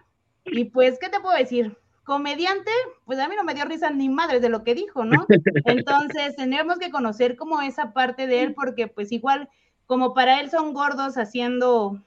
y 0.46 0.64
pues, 0.64 0.98
¿qué 0.98 1.10
te 1.10 1.20
puedo 1.20 1.36
decir? 1.36 1.76
Comediante, 2.04 2.70
pues 3.04 3.18
a 3.18 3.28
mí 3.28 3.36
no 3.36 3.44
me 3.44 3.52
dio 3.52 3.66
risa 3.66 3.90
ni 3.90 4.08
madres 4.08 4.40
de 4.40 4.48
lo 4.48 4.64
que 4.64 4.74
dijo, 4.74 5.04
¿no? 5.04 5.26
Entonces, 5.66 6.36
tendríamos 6.36 6.78
que 6.78 6.90
conocer 6.90 7.36
como 7.36 7.60
esa 7.60 7.92
parte 7.92 8.26
de 8.26 8.44
él 8.44 8.54
porque 8.54 8.88
pues 8.88 9.12
igual 9.12 9.50
como 9.86 10.14
para 10.14 10.40
él 10.40 10.50
son 10.50 10.72
gordos 10.72 11.16
haciendo 11.16 12.00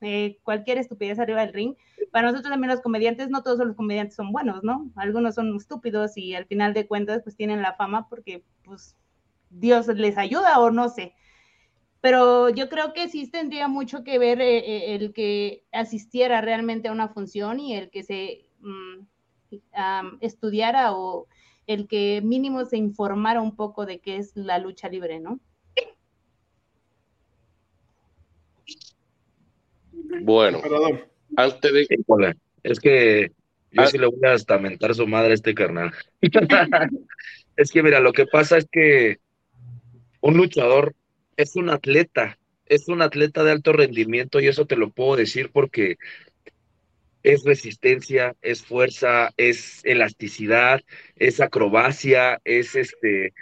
eh, 0.00 0.38
cualquier 0.42 0.78
estupidez 0.78 1.18
arriba 1.18 1.40
del 1.40 1.54
ring, 1.54 1.74
para 2.10 2.28
nosotros 2.28 2.50
también 2.50 2.70
los 2.70 2.80
comediantes, 2.80 3.30
no 3.30 3.42
todos 3.42 3.58
los 3.66 3.76
comediantes 3.76 4.14
son 4.14 4.30
buenos, 4.30 4.62
¿no? 4.62 4.90
Algunos 4.94 5.34
son 5.34 5.56
estúpidos 5.56 6.16
y 6.16 6.34
al 6.34 6.46
final 6.46 6.74
de 6.74 6.86
cuentas 6.86 7.22
pues 7.22 7.36
tienen 7.36 7.62
la 7.62 7.74
fama 7.74 8.08
porque 8.08 8.44
pues 8.64 8.96
Dios 9.50 9.86
les 9.88 10.16
ayuda 10.18 10.60
o 10.60 10.70
no 10.70 10.88
sé. 10.88 11.14
Pero 12.00 12.50
yo 12.50 12.68
creo 12.68 12.92
que 12.92 13.08
sí 13.08 13.30
tendría 13.30 13.66
mucho 13.66 14.04
que 14.04 14.18
ver 14.18 14.40
eh, 14.40 14.58
eh, 14.58 14.94
el 14.94 15.12
que 15.12 15.64
asistiera 15.72 16.40
realmente 16.40 16.88
a 16.88 16.92
una 16.92 17.08
función 17.08 17.58
y 17.60 17.74
el 17.74 17.90
que 17.90 18.02
se 18.02 18.50
mm, 18.60 19.06
estudiara 20.20 20.92
o 20.92 21.26
el 21.66 21.88
que 21.88 22.20
mínimo 22.22 22.64
se 22.66 22.76
informara 22.76 23.40
un 23.40 23.56
poco 23.56 23.86
de 23.86 24.00
qué 24.00 24.18
es 24.18 24.36
la 24.36 24.58
lucha 24.58 24.88
libre, 24.88 25.18
¿no? 25.18 25.40
Bueno, 30.22 30.60
antes 31.36 31.72
de. 31.72 31.86
Es 32.62 32.80
que 32.80 33.32
yo 33.70 33.82
ah. 33.82 33.86
sí 33.86 33.98
le 33.98 34.06
voy 34.06 34.20
a 34.24 34.34
estamentar 34.34 34.94
su 34.94 35.06
madre 35.06 35.32
a 35.32 35.34
este 35.34 35.54
carnal. 35.54 35.92
es 37.56 37.70
que, 37.70 37.82
mira, 37.82 38.00
lo 38.00 38.12
que 38.12 38.26
pasa 38.26 38.56
es 38.56 38.66
que 38.70 39.18
un 40.20 40.36
luchador 40.36 40.94
es 41.36 41.56
un 41.56 41.70
atleta, 41.70 42.38
es 42.66 42.88
un 42.88 43.02
atleta 43.02 43.44
de 43.44 43.52
alto 43.52 43.72
rendimiento 43.72 44.40
y 44.40 44.46
eso 44.46 44.66
te 44.66 44.76
lo 44.76 44.90
puedo 44.90 45.16
decir 45.16 45.50
porque 45.52 45.96
es 47.22 47.42
resistencia, 47.44 48.36
es 48.42 48.62
fuerza, 48.62 49.32
es 49.36 49.84
elasticidad, 49.84 50.82
es 51.16 51.40
acrobacia, 51.40 52.40
es 52.44 52.76
este 52.76 53.32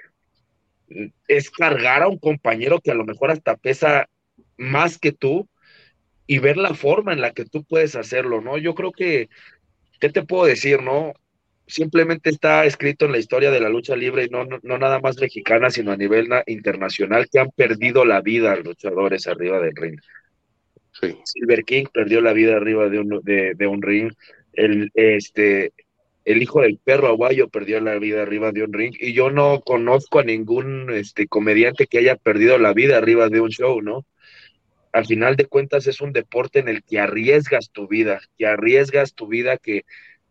es 1.26 1.50
cargar 1.50 2.02
a 2.02 2.08
un 2.08 2.18
compañero 2.18 2.80
que 2.80 2.90
a 2.90 2.94
lo 2.94 3.04
mejor 3.04 3.30
hasta 3.30 3.56
pesa 3.56 4.08
más 4.56 4.98
que 4.98 5.12
tú 5.12 5.48
y 6.26 6.38
ver 6.38 6.56
la 6.56 6.74
forma 6.74 7.12
en 7.12 7.20
la 7.20 7.32
que 7.32 7.44
tú 7.44 7.64
puedes 7.64 7.96
hacerlo, 7.96 8.40
¿no? 8.40 8.58
Yo 8.58 8.74
creo 8.74 8.92
que, 8.92 9.28
¿qué 10.00 10.08
te 10.08 10.22
puedo 10.22 10.44
decir, 10.44 10.82
no? 10.82 11.12
Simplemente 11.66 12.30
está 12.30 12.64
escrito 12.64 13.06
en 13.06 13.12
la 13.12 13.18
historia 13.18 13.50
de 13.50 13.60
la 13.60 13.68
lucha 13.68 13.96
libre, 13.96 14.24
y 14.24 14.28
no, 14.28 14.44
no, 14.44 14.78
nada 14.78 15.00
más 15.00 15.18
mexicana, 15.20 15.70
sino 15.70 15.92
a 15.92 15.96
nivel 15.96 16.28
internacional, 16.46 17.28
que 17.30 17.38
han 17.38 17.50
perdido 17.50 18.04
la 18.04 18.20
vida 18.20 18.56
luchadores 18.56 19.26
arriba 19.26 19.60
del 19.60 19.74
ring. 19.76 19.98
Silver 21.24 21.64
King 21.64 21.86
perdió 21.92 22.20
la 22.20 22.32
vida 22.32 22.56
arriba 22.56 22.88
de 22.88 23.00
un, 23.00 23.20
de, 23.22 23.66
un 23.66 23.82
ring. 23.82 24.12
El, 24.52 24.90
este, 24.94 25.72
el 26.24 26.42
hijo 26.42 26.60
del 26.60 26.78
perro 26.78 27.08
aguayo 27.08 27.48
perdió 27.48 27.80
la 27.80 27.98
vida 27.98 28.22
arriba 28.22 28.52
de 28.52 28.62
un 28.62 28.72
ring. 28.72 28.94
Y 29.00 29.12
yo 29.12 29.30
no 29.30 29.60
conozco 29.60 30.20
a 30.20 30.24
ningún 30.24 30.90
este, 30.90 31.26
comediante 31.26 31.86
que 31.86 31.98
haya 31.98 32.16
perdido 32.16 32.58
la 32.58 32.72
vida 32.72 32.98
arriba 32.98 33.28
de 33.28 33.40
un 33.40 33.48
show, 33.48 33.80
¿no? 33.80 34.04
Al 34.92 35.06
final 35.06 35.36
de 35.36 35.46
cuentas 35.46 35.86
es 35.86 36.00
un 36.00 36.12
deporte 36.12 36.58
en 36.58 36.68
el 36.68 36.82
que 36.82 37.00
arriesgas 37.00 37.70
tu 37.70 37.88
vida, 37.88 38.20
que 38.38 38.46
arriesgas 38.46 39.14
tu 39.14 39.26
vida, 39.26 39.56
que 39.56 39.84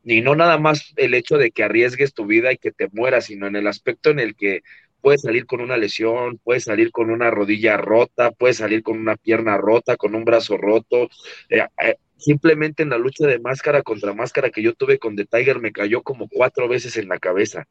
ni 0.03 0.21
no 0.21 0.35
nada 0.35 0.57
más 0.57 0.93
el 0.97 1.13
hecho 1.13 1.37
de 1.37 1.51
que 1.51 1.63
arriesgues 1.63 2.13
tu 2.13 2.25
vida 2.25 2.51
y 2.51 2.57
que 2.57 2.71
te 2.71 2.87
mueras, 2.91 3.25
sino 3.25 3.47
en 3.47 3.55
el 3.55 3.67
aspecto 3.67 4.09
en 4.09 4.19
el 4.19 4.35
que 4.35 4.61
puedes 5.01 5.21
salir 5.21 5.45
con 5.45 5.61
una 5.61 5.77
lesión, 5.77 6.39
puedes 6.43 6.65
salir 6.65 6.91
con 6.91 7.09
una 7.09 7.31
rodilla 7.31 7.77
rota, 7.77 8.31
puedes 8.31 8.57
salir 8.57 8.83
con 8.83 8.99
una 8.99 9.15
pierna 9.17 9.57
rota, 9.57 9.97
con 9.97 10.15
un 10.15 10.25
brazo 10.25 10.57
roto. 10.57 11.09
Eh, 11.49 11.65
eh, 11.83 11.95
simplemente 12.17 12.83
en 12.83 12.89
la 12.89 12.97
lucha 12.97 13.25
de 13.25 13.39
máscara 13.39 13.81
contra 13.81 14.13
máscara 14.13 14.51
que 14.51 14.61
yo 14.61 14.73
tuve 14.73 14.99
con 14.99 15.15
The 15.15 15.25
Tiger 15.25 15.59
me 15.59 15.71
cayó 15.71 16.03
como 16.03 16.29
cuatro 16.29 16.67
veces 16.67 16.97
en 16.97 17.07
la 17.07 17.17
cabeza. 17.19 17.67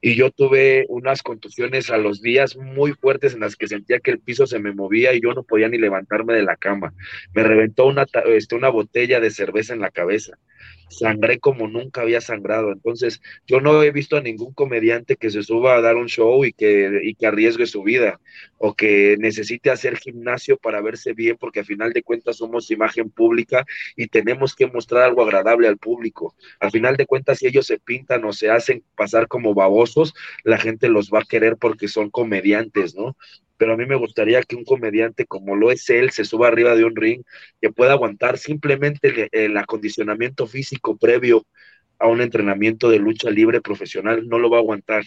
Y 0.00 0.14
yo 0.14 0.30
tuve 0.30 0.86
unas 0.88 1.22
contusiones 1.22 1.90
a 1.90 1.98
los 1.98 2.22
días 2.22 2.56
muy 2.56 2.92
fuertes 2.92 3.34
en 3.34 3.40
las 3.40 3.56
que 3.56 3.66
sentía 3.66 3.98
que 3.98 4.12
el 4.12 4.20
piso 4.20 4.46
se 4.46 4.58
me 4.58 4.72
movía 4.72 5.12
y 5.12 5.20
yo 5.20 5.34
no 5.34 5.42
podía 5.42 5.68
ni 5.68 5.78
levantarme 5.78 6.34
de 6.34 6.42
la 6.42 6.56
cama. 6.56 6.94
Me 7.34 7.42
reventó 7.42 7.86
una, 7.86 8.06
este, 8.26 8.54
una 8.54 8.68
botella 8.68 9.20
de 9.20 9.30
cerveza 9.30 9.74
en 9.74 9.80
la 9.80 9.90
cabeza 9.90 10.38
sangré 10.88 11.38
como 11.38 11.68
nunca 11.68 12.02
había 12.02 12.20
sangrado. 12.20 12.72
Entonces, 12.72 13.20
yo 13.46 13.60
no 13.60 13.82
he 13.82 13.90
visto 13.90 14.16
a 14.16 14.20
ningún 14.20 14.52
comediante 14.52 15.16
que 15.16 15.30
se 15.30 15.42
suba 15.42 15.76
a 15.76 15.80
dar 15.80 15.96
un 15.96 16.06
show 16.06 16.44
y 16.44 16.52
que, 16.52 17.00
y 17.02 17.14
que 17.14 17.26
arriesgue 17.26 17.66
su 17.66 17.82
vida 17.82 18.20
o 18.58 18.74
que 18.74 19.16
necesite 19.18 19.70
hacer 19.70 19.96
gimnasio 19.96 20.56
para 20.56 20.80
verse 20.80 21.12
bien, 21.12 21.36
porque 21.38 21.60
a 21.60 21.64
final 21.64 21.92
de 21.92 22.02
cuentas 22.02 22.36
somos 22.36 22.70
imagen 22.70 23.10
pública 23.10 23.64
y 23.96 24.08
tenemos 24.08 24.54
que 24.54 24.66
mostrar 24.66 25.04
algo 25.04 25.22
agradable 25.22 25.68
al 25.68 25.78
público. 25.78 26.34
Al 26.60 26.70
final 26.70 26.96
de 26.96 27.06
cuentas, 27.06 27.38
si 27.38 27.46
ellos 27.46 27.66
se 27.66 27.78
pintan 27.78 28.24
o 28.24 28.32
se 28.32 28.50
hacen 28.50 28.82
pasar 28.96 29.28
como 29.28 29.54
babosos, 29.54 30.14
la 30.44 30.58
gente 30.58 30.88
los 30.88 31.10
va 31.10 31.20
a 31.20 31.24
querer 31.28 31.56
porque 31.56 31.88
son 31.88 32.10
comediantes, 32.10 32.94
¿no? 32.94 33.16
Pero 33.58 33.74
a 33.74 33.76
mí 33.76 33.84
me 33.84 33.96
gustaría 33.96 34.42
que 34.42 34.56
un 34.56 34.64
comediante 34.64 35.26
como 35.26 35.56
lo 35.56 35.70
es 35.70 35.90
él 35.90 36.10
se 36.10 36.24
suba 36.24 36.48
arriba 36.48 36.74
de 36.74 36.84
un 36.84 36.96
ring, 36.96 37.22
que 37.60 37.70
pueda 37.70 37.92
aguantar 37.92 38.38
simplemente 38.38 39.28
el, 39.32 39.56
acondicionamiento 39.56 40.46
físico 40.46 40.96
previo 40.96 41.44
a 41.98 42.06
un 42.06 42.22
entrenamiento 42.22 42.88
de 42.88 43.00
lucha 43.00 43.28
libre 43.30 43.60
profesional, 43.60 44.26
no 44.28 44.38
lo 44.38 44.48
va 44.48 44.58
a 44.58 44.60
aguantar. 44.60 45.04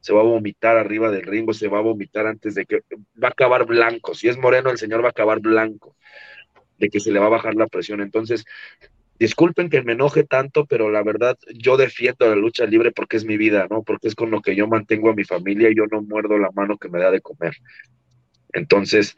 Se 0.00 0.12
va 0.12 0.20
a 0.20 0.24
vomitar 0.24 0.76
arriba 0.76 1.12
del 1.12 1.22
ring 1.22 1.48
o 1.48 1.54
se 1.54 1.68
va 1.68 1.78
a 1.78 1.82
vomitar 1.82 2.26
antes 2.26 2.56
de 2.56 2.66
que 2.66 2.80
va 3.22 3.28
a 3.28 3.30
acabar 3.30 3.64
blanco. 3.64 4.14
Si 4.14 4.28
es 4.28 4.36
moreno, 4.36 4.70
el 4.70 4.78
señor 4.78 5.02
va 5.02 5.08
a 5.08 5.10
acabar 5.10 5.38
blanco, 5.38 5.96
de 6.78 6.88
que 6.90 6.98
se 6.98 7.12
le 7.12 7.20
va 7.20 7.26
a 7.26 7.30
bajar 7.30 7.54
la 7.54 7.68
presión. 7.68 8.00
Entonces, 8.00 8.44
disculpen 9.22 9.70
que 9.70 9.82
me 9.82 9.92
enoje 9.92 10.24
tanto, 10.24 10.66
pero 10.66 10.90
la 10.90 11.04
verdad 11.04 11.38
yo 11.54 11.76
defiendo 11.76 12.28
la 12.28 12.34
lucha 12.34 12.66
libre 12.66 12.90
porque 12.90 13.16
es 13.16 13.24
mi 13.24 13.36
vida, 13.36 13.68
¿no? 13.70 13.84
Porque 13.84 14.08
es 14.08 14.16
con 14.16 14.32
lo 14.32 14.40
que 14.40 14.56
yo 14.56 14.66
mantengo 14.66 15.10
a 15.10 15.14
mi 15.14 15.22
familia 15.22 15.70
y 15.70 15.76
yo 15.76 15.84
no 15.86 16.02
muerdo 16.02 16.38
la 16.38 16.50
mano 16.50 16.76
que 16.76 16.88
me 16.88 16.98
da 16.98 17.12
de 17.12 17.20
comer. 17.20 17.54
Entonces, 18.52 19.16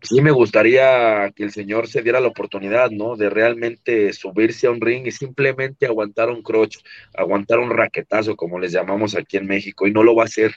sí 0.00 0.22
me 0.22 0.30
gustaría 0.30 1.32
que 1.34 1.42
el 1.42 1.50
señor 1.50 1.88
se 1.88 2.02
diera 2.02 2.20
la 2.20 2.28
oportunidad, 2.28 2.92
¿no? 2.92 3.16
De 3.16 3.30
realmente 3.30 4.12
subirse 4.12 4.68
a 4.68 4.70
un 4.70 4.80
ring 4.80 5.08
y 5.08 5.10
simplemente 5.10 5.86
aguantar 5.86 6.30
un 6.30 6.42
crotch, 6.42 6.78
aguantar 7.14 7.58
un 7.58 7.70
raquetazo, 7.70 8.36
como 8.36 8.60
les 8.60 8.70
llamamos 8.70 9.16
aquí 9.16 9.38
en 9.38 9.46
México, 9.46 9.88
y 9.88 9.92
no 9.92 10.04
lo 10.04 10.14
va 10.14 10.22
a 10.22 10.26
hacer. 10.26 10.54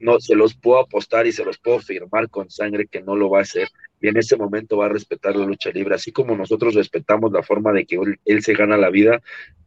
No, 0.00 0.20
se 0.20 0.34
los 0.34 0.54
puedo 0.54 0.80
apostar 0.80 1.26
y 1.26 1.32
se 1.32 1.44
los 1.44 1.58
puedo 1.58 1.80
firmar 1.80 2.28
con 2.28 2.50
sangre 2.50 2.86
que 2.86 3.02
no 3.02 3.16
lo 3.16 3.30
va 3.30 3.40
a 3.40 3.42
hacer 3.42 3.68
y 4.00 4.08
en 4.08 4.16
ese 4.16 4.36
momento 4.36 4.76
va 4.76 4.86
a 4.86 4.90
respetar 4.90 5.36
la 5.36 5.46
lucha 5.46 5.70
libre. 5.70 5.94
Así 5.94 6.12
como 6.12 6.36
nosotros 6.36 6.74
respetamos 6.74 7.32
la 7.32 7.42
forma 7.42 7.72
de 7.72 7.84
que 7.84 7.98
él, 8.24 8.42
se 8.42 8.54
gana 8.54 8.76
la 8.76 8.90
vida, 8.90 9.20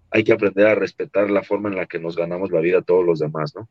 hay 0.10 0.24
que 0.24 0.34
aprender 0.34 0.68
a 0.68 0.76
respetar 0.76 1.30
la 1.30 1.44
forma 1.44 1.70
en 1.70 1.76
la 1.76 1.86
que 1.86 2.00
nos 2.00 2.16
ganamos 2.16 2.52
la 2.52 2.62
vida 2.62 2.82
todos 2.82 3.06
los 3.06 3.20
demás, 3.20 3.54
¿no? 3.56 3.68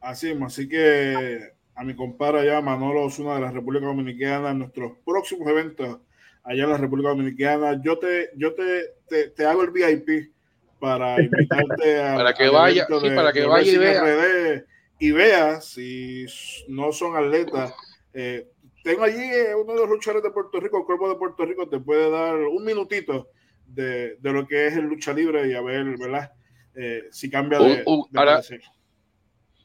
Así 0.00 0.30
es, 0.30 0.40
así 0.40 0.66
que 0.68 1.52
a 1.74 1.84
mi 1.84 1.94
compadre 1.94 2.40
allá, 2.40 2.60
Manolo 2.62 3.04
Osuna 3.04 3.34
de 3.34 3.42
la 3.42 3.50
República 3.50 3.86
Dominicana, 3.86 4.54
nuestros 4.54 4.92
próximos 5.04 5.46
eventos 5.48 5.98
allá 6.42 6.64
en 6.64 6.70
la 6.70 6.78
República 6.78 7.10
Dominicana, 7.10 7.80
yo 7.82 7.98
te, 7.98 8.30
yo 8.36 8.54
te, 8.54 9.28
te, 9.34 9.44
hago 9.44 9.62
el 9.62 9.70
VIP 9.70 10.32
para 10.80 11.22
invitarte 11.22 12.02
a 12.02 12.16
para 12.16 12.34
que 12.34 12.48
vaya, 12.48 12.88
para 12.88 13.32
que 13.32 13.44
vaya 13.44 13.72
y 13.72 13.76
vea. 13.76 14.64
y 14.98 15.10
vea 15.12 15.60
si 15.60 16.26
no 16.68 16.90
son 16.90 17.16
atletas. 17.16 17.72
Eh, 18.12 18.48
tengo 18.82 19.04
allí 19.04 19.22
eh, 19.22 19.54
uno 19.54 19.74
de 19.74 19.80
los 19.80 19.88
luchadores 19.90 20.24
de 20.24 20.30
Puerto 20.30 20.58
Rico, 20.58 20.78
el 20.78 20.84
cuerpo 20.84 21.08
de 21.08 21.16
Puerto 21.16 21.44
Rico, 21.44 21.68
te 21.68 21.78
puede 21.78 22.10
dar 22.10 22.36
un 22.36 22.64
minutito 22.64 23.28
de, 23.66 24.16
de 24.16 24.32
lo 24.32 24.46
que 24.46 24.66
es 24.66 24.76
el 24.76 24.86
lucha 24.86 25.12
libre 25.12 25.48
y 25.48 25.54
a 25.54 25.60
ver, 25.60 25.96
¿verdad? 25.98 26.32
Eh, 26.74 27.04
si 27.10 27.30
cambia 27.30 27.58
de. 27.58 27.84
ahora, 28.14 28.40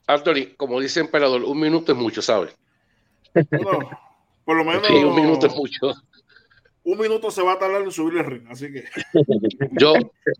Anthony, 0.08 0.56
como 0.58 0.80
dice 0.80 1.00
Emperador, 1.00 1.44
un 1.44 1.60
minuto 1.60 1.92
es 1.92 1.98
mucho, 1.98 2.22
¿sabes? 2.22 2.56
por 4.44 4.56
lo 4.56 4.64
menos. 4.66 4.90
un 4.90 5.16
minuto 5.16 5.48
es 5.48 5.56
mucho. 5.56 5.94
Un 6.84 7.00
minuto 7.00 7.32
se 7.32 7.42
va 7.42 7.54
a 7.54 7.60
tardar 7.60 7.82
en 7.82 7.92
subir 7.92 8.20
el 8.20 8.26
ring, 8.26 8.48
así 8.48 8.72
que. 8.72 8.84
Yo, 9.72 9.94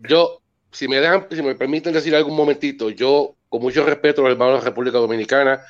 yo, 0.08 0.40
si 0.70 0.88
me 0.88 1.00
dejan, 1.00 1.26
si 1.30 1.42
me 1.42 1.54
permiten 1.54 1.92
decir 1.92 2.14
algún 2.14 2.36
momentito, 2.36 2.90
yo, 2.90 3.36
con 3.48 3.62
mucho 3.62 3.84
respeto 3.84 4.20
a 4.20 4.24
los 4.24 4.32
hermanos 4.32 4.54
de 4.54 4.58
la 4.60 4.64
República 4.64 4.98
Dominicana, 4.98 5.62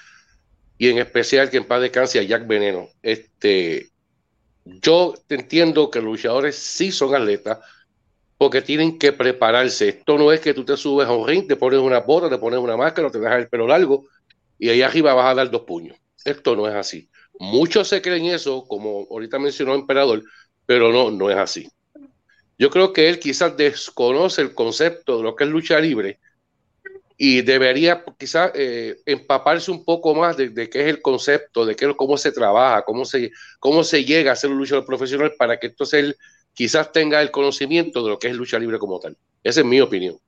y 0.78 0.88
en 0.88 0.98
especial 0.98 1.50
que 1.50 1.56
en 1.58 1.64
paz 1.64 1.80
descanse 1.80 2.18
a 2.18 2.22
Jack 2.22 2.46
Veneno. 2.46 2.88
Este, 3.02 3.90
yo 4.64 5.14
entiendo 5.28 5.90
que 5.90 6.00
los 6.00 6.06
luchadores 6.12 6.56
sí 6.56 6.92
son 6.92 7.14
atletas 7.14 7.58
porque 8.36 8.62
tienen 8.62 8.98
que 8.98 9.12
prepararse. 9.12 9.88
Esto 9.88 10.18
no 10.18 10.32
es 10.32 10.40
que 10.40 10.54
tú 10.54 10.64
te 10.64 10.76
subes 10.76 11.08
a 11.08 11.12
un 11.12 11.26
ring, 11.26 11.46
te 11.46 11.56
pones 11.56 11.80
una 11.80 12.00
bota, 12.00 12.28
te 12.28 12.38
pones 12.38 12.58
una 12.58 12.76
máscara, 12.76 13.10
te 13.10 13.18
dejas 13.18 13.38
el 13.38 13.48
pelo 13.48 13.66
largo 13.66 14.06
y 14.58 14.68
ahí 14.68 14.82
arriba 14.82 15.14
vas 15.14 15.32
a 15.32 15.34
dar 15.34 15.50
dos 15.50 15.62
puños. 15.62 15.96
Esto 16.24 16.56
no 16.56 16.68
es 16.68 16.74
así. 16.74 17.08
Muchos 17.38 17.88
se 17.88 18.02
creen 18.02 18.26
eso, 18.26 18.66
como 18.66 19.06
ahorita 19.10 19.38
mencionó 19.38 19.74
el 19.74 19.80
Emperador, 19.80 20.22
pero 20.66 20.92
no, 20.92 21.10
no 21.10 21.30
es 21.30 21.36
así. 21.36 21.68
Yo 22.58 22.70
creo 22.70 22.92
que 22.92 23.08
él 23.08 23.18
quizás 23.18 23.56
desconoce 23.56 24.42
el 24.42 24.54
concepto 24.54 25.18
de 25.18 25.22
lo 25.22 25.36
que 25.36 25.44
es 25.44 25.50
lucha 25.50 25.78
libre 25.78 26.18
y 27.18 27.42
debería 27.42 28.04
quizás 28.18 28.50
eh, 28.54 28.96
empaparse 29.06 29.70
un 29.70 29.84
poco 29.84 30.14
más 30.14 30.36
de, 30.36 30.52
qué 30.68 30.82
es 30.82 30.88
el 30.88 31.00
concepto, 31.00 31.64
de 31.64 31.74
qué, 31.74 31.94
cómo 31.96 32.16
se 32.16 32.32
trabaja, 32.32 32.82
cómo 32.82 33.04
se, 33.04 33.30
cómo 33.58 33.84
se 33.84 34.04
llega 34.04 34.32
a 34.32 34.36
ser 34.36 34.50
un 34.50 34.58
luchador 34.58 34.84
profesional 34.84 35.32
para 35.38 35.58
que 35.58 35.68
entonces 35.68 36.04
él 36.04 36.16
quizás 36.52 36.92
tenga 36.92 37.22
el 37.22 37.30
conocimiento 37.30 38.02
de 38.02 38.10
lo 38.10 38.18
que 38.18 38.28
es 38.28 38.36
lucha 38.36 38.58
libre 38.58 38.78
como 38.78 39.00
tal. 39.00 39.16
Esa 39.42 39.60
es 39.60 39.66
mi 39.66 39.80
opinión. 39.80 40.18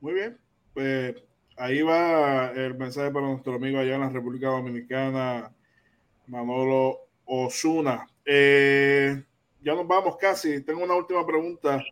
Muy 0.00 0.14
bien, 0.14 0.38
pues 0.72 1.16
ahí 1.56 1.82
va 1.82 2.52
el 2.52 2.74
mensaje 2.74 3.10
para 3.10 3.26
nuestro 3.26 3.54
amigo 3.54 3.78
allá 3.78 3.96
en 3.96 4.00
la 4.00 4.08
República 4.08 4.48
Dominicana, 4.48 5.52
Manolo 6.26 7.00
Osuna. 7.26 8.06
Eh, 8.24 9.22
ya 9.62 9.74
nos 9.74 9.86
vamos 9.86 10.16
casi. 10.16 10.62
Tengo 10.62 10.84
una 10.84 10.94
última 10.94 11.26
pregunta 11.26 11.82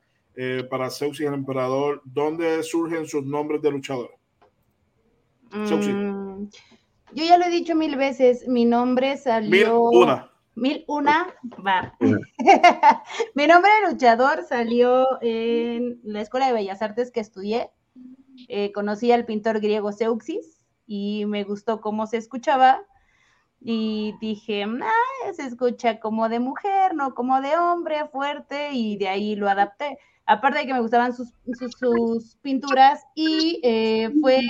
eh, 0.41 0.65
para 0.71 0.89
Zeus 0.91 1.21
y 1.21 1.25
el 1.25 1.35
emperador, 1.35 2.01
¿dónde 2.05 2.63
surgen 2.63 3.07
sus 3.07 3.25
nombres 3.25 3.61
de 3.61 3.73
luchador? 3.73 4.11
Mm, 5.51 6.45
yo 7.13 7.25
ya 7.25 7.39
lo 7.39 7.45
he 7.45 7.51
dicho 7.51 7.75
mil 7.75 7.97
veces, 7.97 8.47
mi 8.47 8.65
nombre 8.65 9.17
salió... 9.17 9.51
Mil 9.51 9.69
una. 10.01 10.31
Mil 10.55 10.85
una, 10.87 11.35
va. 11.67 11.97
mi 13.35 13.47
nombre 13.47 13.71
de 13.81 13.91
luchador 13.91 14.45
salió 14.45 15.07
en 15.23 16.01
la 16.05 16.21
Escuela 16.21 16.47
de 16.47 16.53
Bellas 16.53 16.83
Artes 16.83 17.11
que 17.11 17.21
estudié. 17.21 17.71
Eh, 18.49 18.71
conocí 18.73 19.11
al 19.11 19.25
pintor 19.25 19.61
griego 19.61 19.93
Zeuxis 19.93 20.65
y 20.87 21.27
me 21.27 21.45
gustó 21.45 21.81
cómo 21.81 22.07
se 22.07 22.17
escuchaba 22.17 22.83
y 23.61 24.15
dije, 24.21 24.65
ah, 24.65 25.33
se 25.33 25.47
escucha 25.47 26.01
como 26.01 26.29
de 26.29 26.41
mujer, 26.41 26.95
no 26.95 27.15
como 27.15 27.41
de 27.41 27.57
hombre, 27.57 28.09
fuerte, 28.09 28.71
y 28.73 28.97
de 28.97 29.09
ahí 29.09 29.37
lo 29.37 29.49
adapté 29.49 29.99
aparte 30.29 30.61
de 30.61 30.67
que 30.67 30.75
me 30.75 30.81
gustaban 30.81 31.13
sus, 31.15 31.33
pinturas 32.43 33.03
y 33.15 33.61
eh, 33.65 34.11
fue 34.21 34.41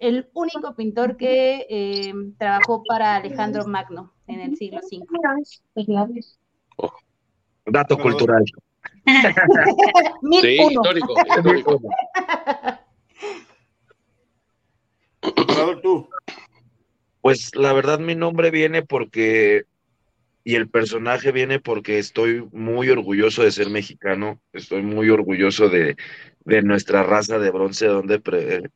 el 0.00 0.28
único 0.34 0.74
pintor 0.74 1.16
que 1.16 1.66
eh, 1.70 2.12
trabajó 2.36 2.82
para 2.86 3.16
Alejandro 3.16 3.64
Magno 3.66 4.12
en 4.26 4.40
el 4.40 4.56
siglo 4.56 4.80
V. 4.82 6.20
dato 7.66 7.96
cultural. 7.98 8.44
sí, 10.40 10.58
histórico, 10.60 11.14
histórico. 11.28 11.80
tú. 15.82 16.08
Pues 17.28 17.54
la 17.54 17.74
verdad 17.74 17.98
mi 17.98 18.14
nombre 18.14 18.50
viene 18.50 18.80
porque 18.80 19.64
y 20.44 20.54
el 20.54 20.70
personaje 20.70 21.30
viene 21.30 21.60
porque 21.60 21.98
estoy 21.98 22.42
muy 22.52 22.88
orgulloso 22.88 23.42
de 23.42 23.52
ser 23.52 23.68
mexicano, 23.68 24.40
estoy 24.54 24.80
muy 24.80 25.10
orgulloso 25.10 25.68
de, 25.68 25.98
de 26.46 26.62
nuestra 26.62 27.02
raza 27.02 27.38
de 27.38 27.50
bronce, 27.50 27.84
donde 27.84 28.18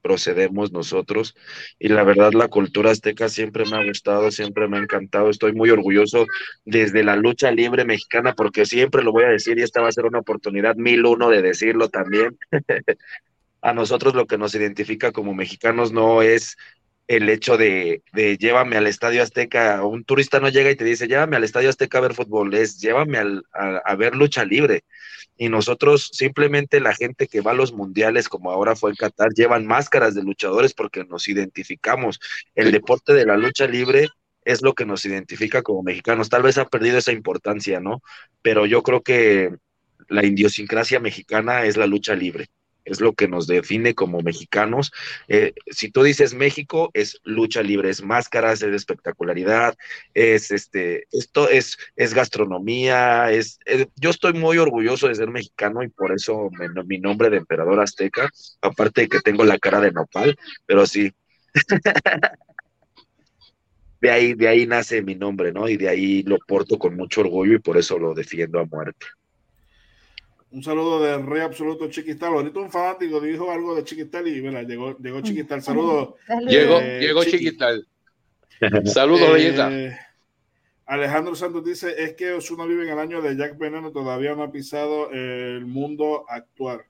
procedemos 0.02 0.70
nosotros. 0.70 1.34
Y 1.78 1.88
la 1.88 2.04
verdad, 2.04 2.34
la 2.34 2.48
cultura 2.48 2.90
azteca 2.90 3.30
siempre 3.30 3.64
me 3.64 3.78
ha 3.78 3.86
gustado, 3.86 4.30
siempre 4.30 4.68
me 4.68 4.76
ha 4.76 4.80
encantado. 4.80 5.30
Estoy 5.30 5.54
muy 5.54 5.70
orgulloso 5.70 6.26
desde 6.66 7.04
la 7.04 7.16
lucha 7.16 7.50
libre 7.52 7.86
mexicana, 7.86 8.34
porque 8.34 8.66
siempre 8.66 9.02
lo 9.02 9.12
voy 9.12 9.24
a 9.24 9.28
decir 9.28 9.58
y 9.58 9.62
esta 9.62 9.80
va 9.80 9.88
a 9.88 9.92
ser 9.92 10.04
una 10.04 10.18
oportunidad 10.18 10.76
mil 10.76 11.06
uno 11.06 11.30
de 11.30 11.40
decirlo 11.40 11.88
también. 11.88 12.36
a 13.62 13.72
nosotros 13.72 14.14
lo 14.14 14.26
que 14.26 14.36
nos 14.36 14.54
identifica 14.54 15.12
como 15.12 15.32
mexicanos 15.32 15.92
no 15.92 16.20
es 16.20 16.56
el 17.08 17.28
hecho 17.28 17.56
de, 17.56 18.02
de, 18.12 18.36
llévame 18.38 18.76
al 18.76 18.86
Estadio 18.86 19.22
Azteca, 19.22 19.84
un 19.84 20.04
turista 20.04 20.40
no 20.40 20.48
llega 20.48 20.70
y 20.70 20.76
te 20.76 20.84
dice, 20.84 21.08
llévame 21.08 21.36
al 21.36 21.44
Estadio 21.44 21.68
Azteca 21.68 21.98
a 21.98 22.02
ver 22.02 22.14
fútbol, 22.14 22.54
es 22.54 22.80
llévame 22.80 23.18
al, 23.18 23.44
a, 23.52 23.94
ver 23.96 24.14
lucha 24.14 24.44
libre. 24.44 24.84
Y 25.36 25.48
nosotros, 25.48 26.10
simplemente 26.12 26.80
la 26.80 26.94
gente 26.94 27.26
que 27.26 27.40
va 27.40 27.52
a 27.52 27.54
los 27.54 27.72
mundiales, 27.72 28.28
como 28.28 28.50
ahora 28.50 28.76
fue 28.76 28.90
en 28.90 28.96
Qatar, 28.96 29.30
llevan 29.34 29.66
máscaras 29.66 30.14
de 30.14 30.22
luchadores 30.22 30.74
porque 30.74 31.04
nos 31.04 31.26
identificamos. 31.26 32.20
El 32.54 32.70
deporte 32.70 33.12
de 33.14 33.26
la 33.26 33.36
lucha 33.36 33.66
libre 33.66 34.08
es 34.44 34.62
lo 34.62 34.74
que 34.74 34.84
nos 34.84 35.04
identifica 35.04 35.62
como 35.62 35.82
mexicanos. 35.82 36.28
Tal 36.28 36.42
vez 36.42 36.58
ha 36.58 36.66
perdido 36.68 36.98
esa 36.98 37.12
importancia, 37.12 37.80
¿no? 37.80 38.02
Pero 38.42 38.66
yo 38.66 38.82
creo 38.82 39.02
que 39.02 39.50
la 40.08 40.24
idiosincrasia 40.24 41.00
mexicana 41.00 41.64
es 41.64 41.76
la 41.76 41.86
lucha 41.86 42.14
libre 42.14 42.48
es 42.84 43.00
lo 43.00 43.12
que 43.12 43.28
nos 43.28 43.46
define 43.46 43.94
como 43.94 44.20
mexicanos. 44.20 44.92
Eh, 45.28 45.52
si 45.70 45.90
tú 45.90 46.02
dices 46.02 46.34
México, 46.34 46.90
es 46.94 47.20
lucha 47.24 47.62
libre, 47.62 47.90
es 47.90 48.02
máscaras, 48.02 48.62
es 48.62 48.74
espectacularidad, 48.74 49.76
es 50.14 50.50
este, 50.50 51.06
esto 51.12 51.48
es, 51.48 51.78
es 51.96 52.14
gastronomía, 52.14 53.30
es, 53.30 53.58
eh, 53.66 53.86
yo 53.96 54.10
estoy 54.10 54.32
muy 54.34 54.58
orgulloso 54.58 55.08
de 55.08 55.14
ser 55.14 55.30
mexicano 55.30 55.82
y 55.82 55.88
por 55.88 56.12
eso 56.12 56.50
mi 56.86 56.98
nombre 56.98 57.30
de 57.30 57.38
emperador 57.38 57.80
azteca, 57.80 58.30
aparte 58.60 59.02
de 59.02 59.08
que 59.08 59.20
tengo 59.20 59.44
la 59.44 59.58
cara 59.58 59.80
de 59.80 59.92
nopal, 59.92 60.36
pero 60.66 60.86
sí. 60.86 61.12
de 64.00 64.10
ahí, 64.10 64.34
de 64.34 64.48
ahí 64.48 64.66
nace 64.66 65.00
mi 65.00 65.14
nombre, 65.14 65.52
¿no? 65.52 65.68
Y 65.68 65.76
de 65.76 65.88
ahí 65.88 66.22
lo 66.24 66.38
porto 66.38 66.76
con 66.78 66.96
mucho 66.96 67.20
orgullo 67.20 67.54
y 67.54 67.60
por 67.60 67.76
eso 67.78 67.98
lo 67.98 68.14
defiendo 68.14 68.58
a 68.58 68.66
muerte. 68.66 69.06
Un 70.52 70.62
saludo 70.62 71.02
de 71.02 71.16
Rey 71.18 71.40
Absoluto 71.40 71.88
Chiquistal. 71.88 72.34
Ahorita 72.34 72.60
un 72.60 72.70
fanático 72.70 73.20
dijo 73.20 73.50
algo 73.50 73.74
de 73.74 73.84
Chiquistal 73.84 74.28
y 74.28 74.42
mira, 74.42 74.62
llegó, 74.62 74.96
llegó 74.98 75.22
Chiquistal. 75.22 75.62
Saludos. 75.62 76.14
Llegó, 76.46 76.78
eh, 76.78 77.00
llegó 77.00 77.24
Chiquistal. 77.24 77.86
Saludos, 78.84 79.30
eh, 79.38 79.96
Alejandro 80.84 81.34
Santos 81.34 81.64
dice: 81.64 81.94
Es 81.96 82.12
que 82.14 82.32
Osuna 82.32 82.66
vive 82.66 82.84
en 82.84 82.90
el 82.90 82.98
año 82.98 83.22
de 83.22 83.34
Jack 83.34 83.56
Veneno, 83.56 83.92
todavía 83.92 84.34
no 84.34 84.42
ha 84.42 84.52
pisado 84.52 85.10
el 85.10 85.64
mundo 85.64 86.26
actual. 86.28 86.82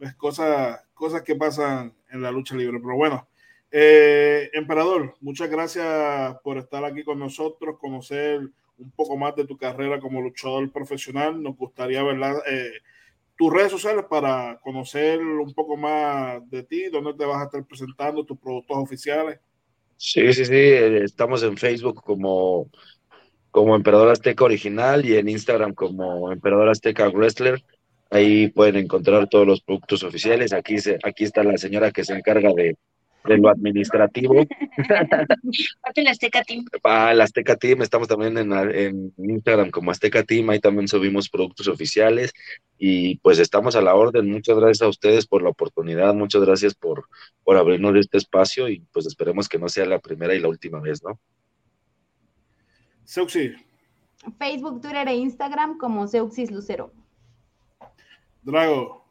Es 0.00 0.14
cosas, 0.14 0.82
cosas 0.94 1.20
que 1.20 1.36
pasan 1.36 1.94
en 2.10 2.22
la 2.22 2.30
lucha 2.30 2.56
libre. 2.56 2.78
Pero 2.80 2.96
bueno, 2.96 3.28
eh, 3.70 4.48
Emperador, 4.54 5.14
muchas 5.20 5.50
gracias 5.50 6.36
por 6.42 6.56
estar 6.56 6.82
aquí 6.84 7.04
con 7.04 7.18
nosotros, 7.18 7.78
conocer 7.78 8.40
un 8.78 8.90
poco 8.90 9.16
más 9.16 9.34
de 9.36 9.46
tu 9.46 9.56
carrera 9.56 10.00
como 10.00 10.22
luchador 10.22 10.70
profesional. 10.72 11.42
Nos 11.42 11.56
gustaría 11.56 12.02
ver 12.02 12.18
eh, 12.46 12.72
tus 13.36 13.52
redes 13.52 13.70
sociales 13.70 14.04
para 14.08 14.58
conocer 14.62 15.20
un 15.20 15.52
poco 15.52 15.76
más 15.76 16.48
de 16.50 16.62
ti, 16.62 16.88
dónde 16.88 17.14
te 17.14 17.24
vas 17.24 17.42
a 17.42 17.44
estar 17.44 17.64
presentando, 17.66 18.24
tus 18.24 18.38
productos 18.38 18.76
oficiales. 18.78 19.38
Sí, 19.96 20.32
sí, 20.32 20.44
sí, 20.44 20.54
eh, 20.54 21.04
estamos 21.04 21.42
en 21.42 21.56
Facebook 21.56 22.02
como, 22.02 22.70
como 23.50 23.74
Emperador 23.74 24.10
Azteca 24.10 24.44
Original 24.44 25.04
y 25.04 25.16
en 25.16 25.28
Instagram 25.28 25.74
como 25.74 26.32
Emperador 26.32 26.68
Azteca 26.68 27.08
Wrestler. 27.08 27.62
Ahí 28.10 28.48
pueden 28.48 28.76
encontrar 28.76 29.28
todos 29.28 29.46
los 29.46 29.60
productos 29.60 30.02
oficiales. 30.02 30.52
Aquí, 30.52 30.78
se, 30.78 30.98
aquí 31.02 31.24
está 31.24 31.42
la 31.42 31.58
señora 31.58 31.90
que 31.90 32.04
se 32.04 32.14
encarga 32.14 32.52
de, 32.54 32.76
de 33.26 33.38
lo 33.38 33.48
administrativo. 33.48 34.34
Aparte 34.78 36.02
la 36.02 36.10
Azteca 36.10 36.42
Team. 36.42 36.64
Ah, 36.84 37.14
la 37.14 37.24
Azteca 37.24 37.56
Team, 37.56 37.82
estamos 37.82 38.08
también 38.08 38.36
en, 38.38 38.52
en, 38.52 39.14
Instagram 39.18 39.70
como 39.70 39.90
Azteca 39.90 40.22
Team, 40.22 40.50
ahí 40.50 40.60
también 40.60 40.88
subimos 40.88 41.28
productos 41.28 41.68
oficiales 41.68 42.32
y 42.78 43.16
pues 43.18 43.38
estamos 43.38 43.76
a 43.76 43.82
la 43.82 43.94
orden. 43.94 44.30
Muchas 44.30 44.56
gracias 44.58 44.82
a 44.82 44.88
ustedes 44.88 45.26
por 45.26 45.42
la 45.42 45.50
oportunidad, 45.50 46.14
muchas 46.14 46.42
gracias 46.42 46.74
por, 46.74 47.08
por 47.44 47.56
abrirnos 47.56 47.96
este 47.96 48.18
espacio 48.18 48.68
y 48.68 48.80
pues 48.92 49.06
esperemos 49.06 49.48
que 49.48 49.58
no 49.58 49.68
sea 49.68 49.86
la 49.86 49.98
primera 49.98 50.34
y 50.34 50.40
la 50.40 50.48
última 50.48 50.80
vez, 50.80 51.02
¿no? 51.02 51.18
Seuxi. 53.04 53.54
Facebook, 54.38 54.80
Twitter 54.80 55.08
e 55.08 55.14
Instagram 55.14 55.78
como 55.78 56.06
Seuxis 56.08 56.50
Lucero. 56.50 56.92
Drago. 58.42 59.04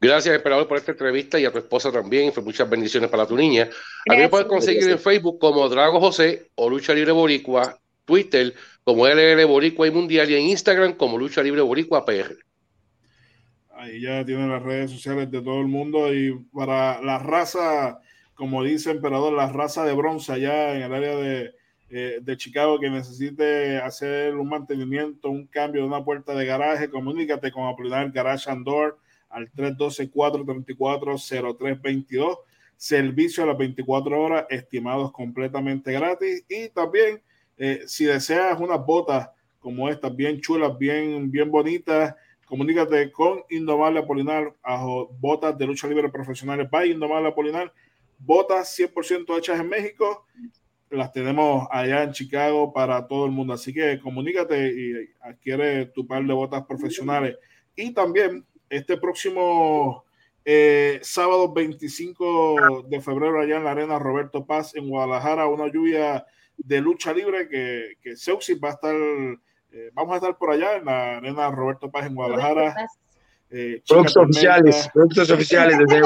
Gracias, 0.00 0.34
Emperador, 0.34 0.68
por 0.68 0.78
esta 0.78 0.92
entrevista 0.92 1.38
y 1.38 1.44
a 1.44 1.52
tu 1.52 1.58
esposa 1.58 1.92
también. 1.92 2.32
Fue 2.32 2.42
muchas 2.42 2.68
bendiciones 2.68 3.10
para 3.10 3.26
tu 3.26 3.36
niña. 3.36 3.68
A 4.08 4.14
mí 4.14 4.20
me 4.20 4.28
puedes 4.28 4.46
conseguir 4.46 4.88
en 4.88 4.98
Facebook 4.98 5.38
como 5.38 5.68
Drago 5.68 6.00
José 6.00 6.50
o 6.54 6.70
Lucha 6.70 6.94
Libre 6.94 7.12
Boricua, 7.12 7.78
Twitter 8.04 8.54
como 8.84 9.06
LL 9.06 9.44
Boricua 9.44 9.86
y 9.86 9.90
Mundial 9.90 10.30
y 10.30 10.36
en 10.36 10.42
Instagram 10.46 10.94
como 10.94 11.18
Lucha 11.18 11.42
Libre 11.42 11.60
Boricua 11.60 12.04
PR. 12.04 12.36
Ahí 13.74 14.00
ya 14.00 14.24
tienen 14.24 14.50
las 14.50 14.62
redes 14.62 14.90
sociales 14.90 15.30
de 15.30 15.40
todo 15.40 15.60
el 15.60 15.66
mundo 15.66 16.12
y 16.12 16.38
para 16.52 17.00
la 17.02 17.18
raza, 17.18 18.00
como 18.34 18.62
dice 18.62 18.90
Emperador, 18.90 19.32
la 19.32 19.50
raza 19.50 19.84
de 19.84 19.94
bronce 19.94 20.32
allá 20.32 20.74
en 20.74 20.82
el 20.82 20.92
área 20.92 21.16
de, 21.16 21.54
eh, 21.90 22.18
de 22.20 22.36
Chicago 22.36 22.78
que 22.78 22.90
necesite 22.90 23.78
hacer 23.78 24.36
un 24.36 24.48
mantenimiento, 24.48 25.30
un 25.30 25.46
cambio 25.46 25.82
de 25.82 25.88
una 25.88 26.04
puerta 26.04 26.34
de 26.34 26.46
garaje, 26.46 26.90
comunícate 26.90 27.50
con 27.50 27.66
Apolinar 27.66 28.10
Garage 28.10 28.50
and 28.50 28.64
Door 28.64 28.98
al 29.30 29.50
312-434-0322. 29.52 32.38
Servicio 32.76 33.44
a 33.44 33.46
las 33.46 33.56
24 33.58 34.22
horas, 34.22 34.44
estimados 34.50 35.12
completamente 35.12 35.92
gratis. 35.92 36.44
Y 36.48 36.68
también, 36.68 37.22
eh, 37.56 37.84
si 37.86 38.04
deseas 38.04 38.60
unas 38.60 38.84
botas 38.84 39.30
como 39.58 39.88
estas, 39.88 40.14
bien 40.14 40.40
chulas, 40.40 40.76
bien, 40.78 41.30
bien 41.30 41.50
bonitas, 41.50 42.14
comunícate 42.46 43.10
con 43.12 43.42
Indomable 43.50 44.00
Apolinar, 44.00 44.54
botas 45.20 45.56
de 45.56 45.66
lucha 45.66 45.86
libre 45.86 46.08
profesionales 46.08 46.68
by 46.70 46.90
Indomable 46.90 47.28
Apolinar, 47.28 47.72
botas 48.18 48.76
100% 48.76 49.38
hechas 49.38 49.60
en 49.60 49.68
México, 49.68 50.26
las 50.90 51.12
tenemos 51.12 51.68
allá 51.70 52.02
en 52.02 52.12
Chicago 52.12 52.72
para 52.72 53.06
todo 53.06 53.26
el 53.26 53.30
mundo. 53.30 53.52
Así 53.52 53.72
que 53.72 54.00
comunícate 54.00 54.68
y 54.68 54.92
adquiere 55.20 55.86
tu 55.86 56.06
par 56.06 56.24
de 56.24 56.32
botas 56.32 56.64
profesionales. 56.66 57.36
Y 57.76 57.92
también 57.92 58.44
este 58.70 58.96
próximo 58.96 60.04
eh, 60.44 61.00
sábado 61.02 61.52
25 61.52 62.84
de 62.88 63.00
febrero 63.00 63.40
allá 63.40 63.56
en 63.56 63.64
la 63.64 63.72
arena 63.72 63.98
Roberto 63.98 64.46
Paz 64.46 64.74
en 64.74 64.88
Guadalajara, 64.88 65.46
una 65.46 65.70
lluvia 65.70 66.24
de 66.56 66.80
lucha 66.80 67.12
libre 67.12 67.48
que, 67.48 67.96
que 68.00 68.14
va 68.62 68.68
a 68.68 68.72
estar, 68.72 68.94
eh, 68.94 69.90
vamos 69.92 70.14
a 70.14 70.16
estar 70.16 70.38
por 70.38 70.50
allá 70.50 70.76
en 70.76 70.84
la 70.86 71.18
arena 71.18 71.50
Roberto 71.50 71.90
Paz 71.90 72.06
en 72.06 72.14
Guadalajara. 72.14 72.74
Eh, 73.52 73.82
productos 73.86 74.16
oficiales, 74.16 74.88
productos 74.94 75.30
oficiales 75.30 75.76
de 75.76 76.02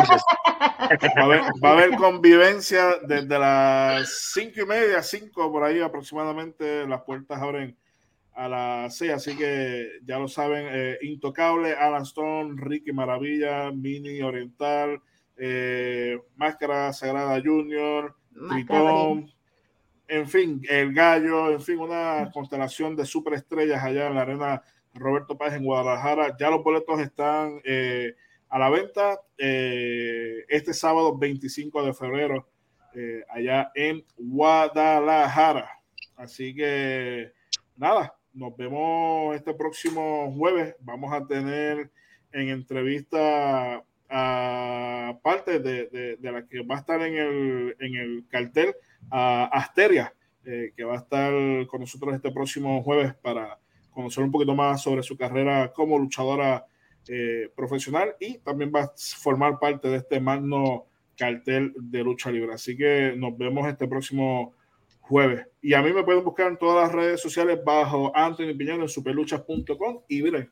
Va 1.62 1.68
a, 1.68 1.72
haber, 1.72 1.90
convivencia 1.96 2.98
desde 3.06 3.38
las 3.38 4.32
cinco 4.32 4.62
y 4.62 4.66
media, 4.66 5.02
cinco 5.02 5.52
por 5.52 5.62
ahí 5.62 5.80
aproximadamente. 5.80 6.86
Las 6.86 7.02
puertas 7.02 7.40
abren 7.40 7.76
a 8.34 8.48
las 8.48 8.96
6, 8.96 9.12
así 9.12 9.36
que 9.36 10.00
ya 10.04 10.18
lo 10.18 10.26
saben, 10.26 10.66
eh, 10.70 10.98
Intocable, 11.02 11.72
Alan 11.72 12.02
Stone, 12.02 12.54
Ricky 12.56 12.92
Maravilla, 12.92 13.70
Mini 13.70 14.20
Oriental, 14.22 15.00
eh, 15.36 16.18
Máscara 16.34 16.92
Sagrada 16.92 17.40
Junior, 17.40 18.16
Tritón, 18.50 19.32
en 20.08 20.28
fin, 20.28 20.60
El 20.68 20.92
Gallo, 20.92 21.52
en 21.52 21.60
fin, 21.60 21.78
una 21.78 22.30
constelación 22.32 22.96
de 22.96 23.06
superestrellas 23.06 23.82
allá 23.82 24.08
en 24.08 24.14
la 24.16 24.22
arena 24.22 24.62
Roberto 24.92 25.38
Páez 25.38 25.54
en 25.54 25.64
Guadalajara. 25.64 26.36
Ya 26.38 26.50
los 26.50 26.62
boletos 26.62 27.00
están 27.00 27.60
eh, 27.64 28.14
a 28.48 28.58
la 28.58 28.68
venta 28.68 29.20
este 29.38 30.74
sábado 30.74 31.16
25 31.16 31.84
de 31.84 31.94
febrero 31.94 32.48
allá 33.30 33.70
en 33.74 34.04
Guadalajara. 34.16 35.80
Así 36.16 36.54
que 36.54 37.32
nada, 37.76 38.14
nos 38.34 38.56
vemos 38.56 39.34
este 39.36 39.54
próximo 39.54 40.32
jueves. 40.36 40.74
Vamos 40.80 41.12
a 41.12 41.26
tener 41.26 41.90
en 42.32 42.48
entrevista 42.48 43.82
a 44.10 45.18
parte 45.22 45.60
de, 45.60 46.18
la 46.20 46.46
que 46.46 46.62
va 46.62 46.76
a 46.76 46.78
estar 46.78 47.00
en 47.00 47.14
el, 47.14 47.76
en 47.80 47.94
el 47.94 48.24
cartel 48.28 48.74
a 49.10 49.44
Asteria, 49.44 50.12
eh, 50.44 50.72
que 50.76 50.84
va 50.84 50.94
a 50.94 50.98
estar 50.98 51.32
con 51.68 51.80
nosotros 51.80 52.14
este 52.14 52.30
próximo 52.30 52.82
jueves 52.82 53.14
para 53.14 53.58
conocer 53.90 54.24
un 54.24 54.32
poquito 54.32 54.54
más 54.54 54.82
sobre 54.82 55.02
su 55.02 55.16
carrera 55.16 55.72
como 55.72 55.98
luchadora 55.98 56.66
eh, 57.08 57.50
profesional 57.54 58.14
y 58.18 58.38
también 58.38 58.72
va 58.74 58.82
a 58.82 58.92
formar 58.96 59.58
parte 59.58 59.88
de 59.88 59.98
este 59.98 60.20
magno 60.20 60.86
cartel 61.16 61.72
de 61.76 62.02
lucha 62.02 62.30
libre. 62.30 62.52
Así 62.52 62.76
que 62.76 63.14
nos 63.16 63.36
vemos 63.38 63.68
este 63.68 63.86
próximo 63.86 64.54
jueves. 65.08 65.46
Y 65.60 65.74
a 65.74 65.82
mí 65.82 65.92
me 65.92 66.02
pueden 66.02 66.24
buscar 66.24 66.48
en 66.48 66.58
todas 66.58 66.86
las 66.86 66.92
redes 66.92 67.20
sociales 67.20 67.58
bajo 67.64 68.12
Anthony 68.14 68.56
Piñero 68.56 68.82
en 68.82 68.88
superluchas.com. 68.88 70.00
Y 70.08 70.22
miren, 70.22 70.50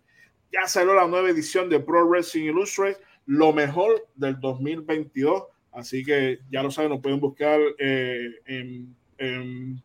ya 0.52 0.66
salió 0.66 0.94
la 0.94 1.06
nueva 1.06 1.30
edición 1.30 1.68
de 1.68 1.80
Pro 1.80 2.06
Wrestling 2.06 2.44
Illustrated, 2.44 3.00
lo 3.26 3.52
mejor 3.52 4.06
del 4.14 4.38
2022. 4.40 5.44
Así 5.72 6.04
que 6.04 6.40
ya 6.50 6.62
lo 6.62 6.70
saben, 6.70 6.90
nos 6.90 7.00
pueden 7.00 7.20
buscar 7.20 7.58
eh, 7.78 8.28
en, 8.46 8.94
en 9.18 9.82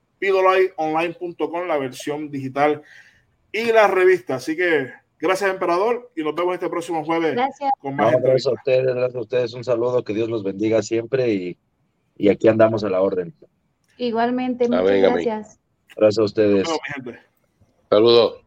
la 1.67 1.77
versión 1.77 2.29
digital 2.29 2.81
y 3.51 3.71
la 3.71 3.87
revista. 3.87 4.35
Así 4.35 4.57
que 4.57 4.91
gracias, 5.17 5.49
emperador, 5.49 6.11
y 6.15 6.23
nos 6.23 6.35
vemos 6.35 6.55
este 6.55 6.69
próximo 6.69 7.05
jueves. 7.05 7.33
Gracias. 7.35 7.71
Con 7.79 7.95
más 7.95 8.11
gracias 8.21 8.47
a 8.47 8.51
ustedes, 8.51 8.93
gracias 8.93 9.15
a 9.15 9.21
ustedes. 9.21 9.53
Un 9.53 9.63
saludo, 9.63 10.03
que 10.03 10.13
Dios 10.13 10.29
los 10.29 10.43
bendiga 10.43 10.81
siempre 10.81 11.33
y, 11.33 11.57
y 12.17 12.27
aquí 12.27 12.49
andamos 12.49 12.83
a 12.83 12.89
la 12.89 13.01
orden. 13.01 13.33
Igualmente, 13.97 14.67
muchas 14.67 15.01
gracias. 15.01 15.59
Gracias 15.95 16.19
a 16.19 16.23
ustedes. 16.23 16.67
Saludos. 17.89 18.46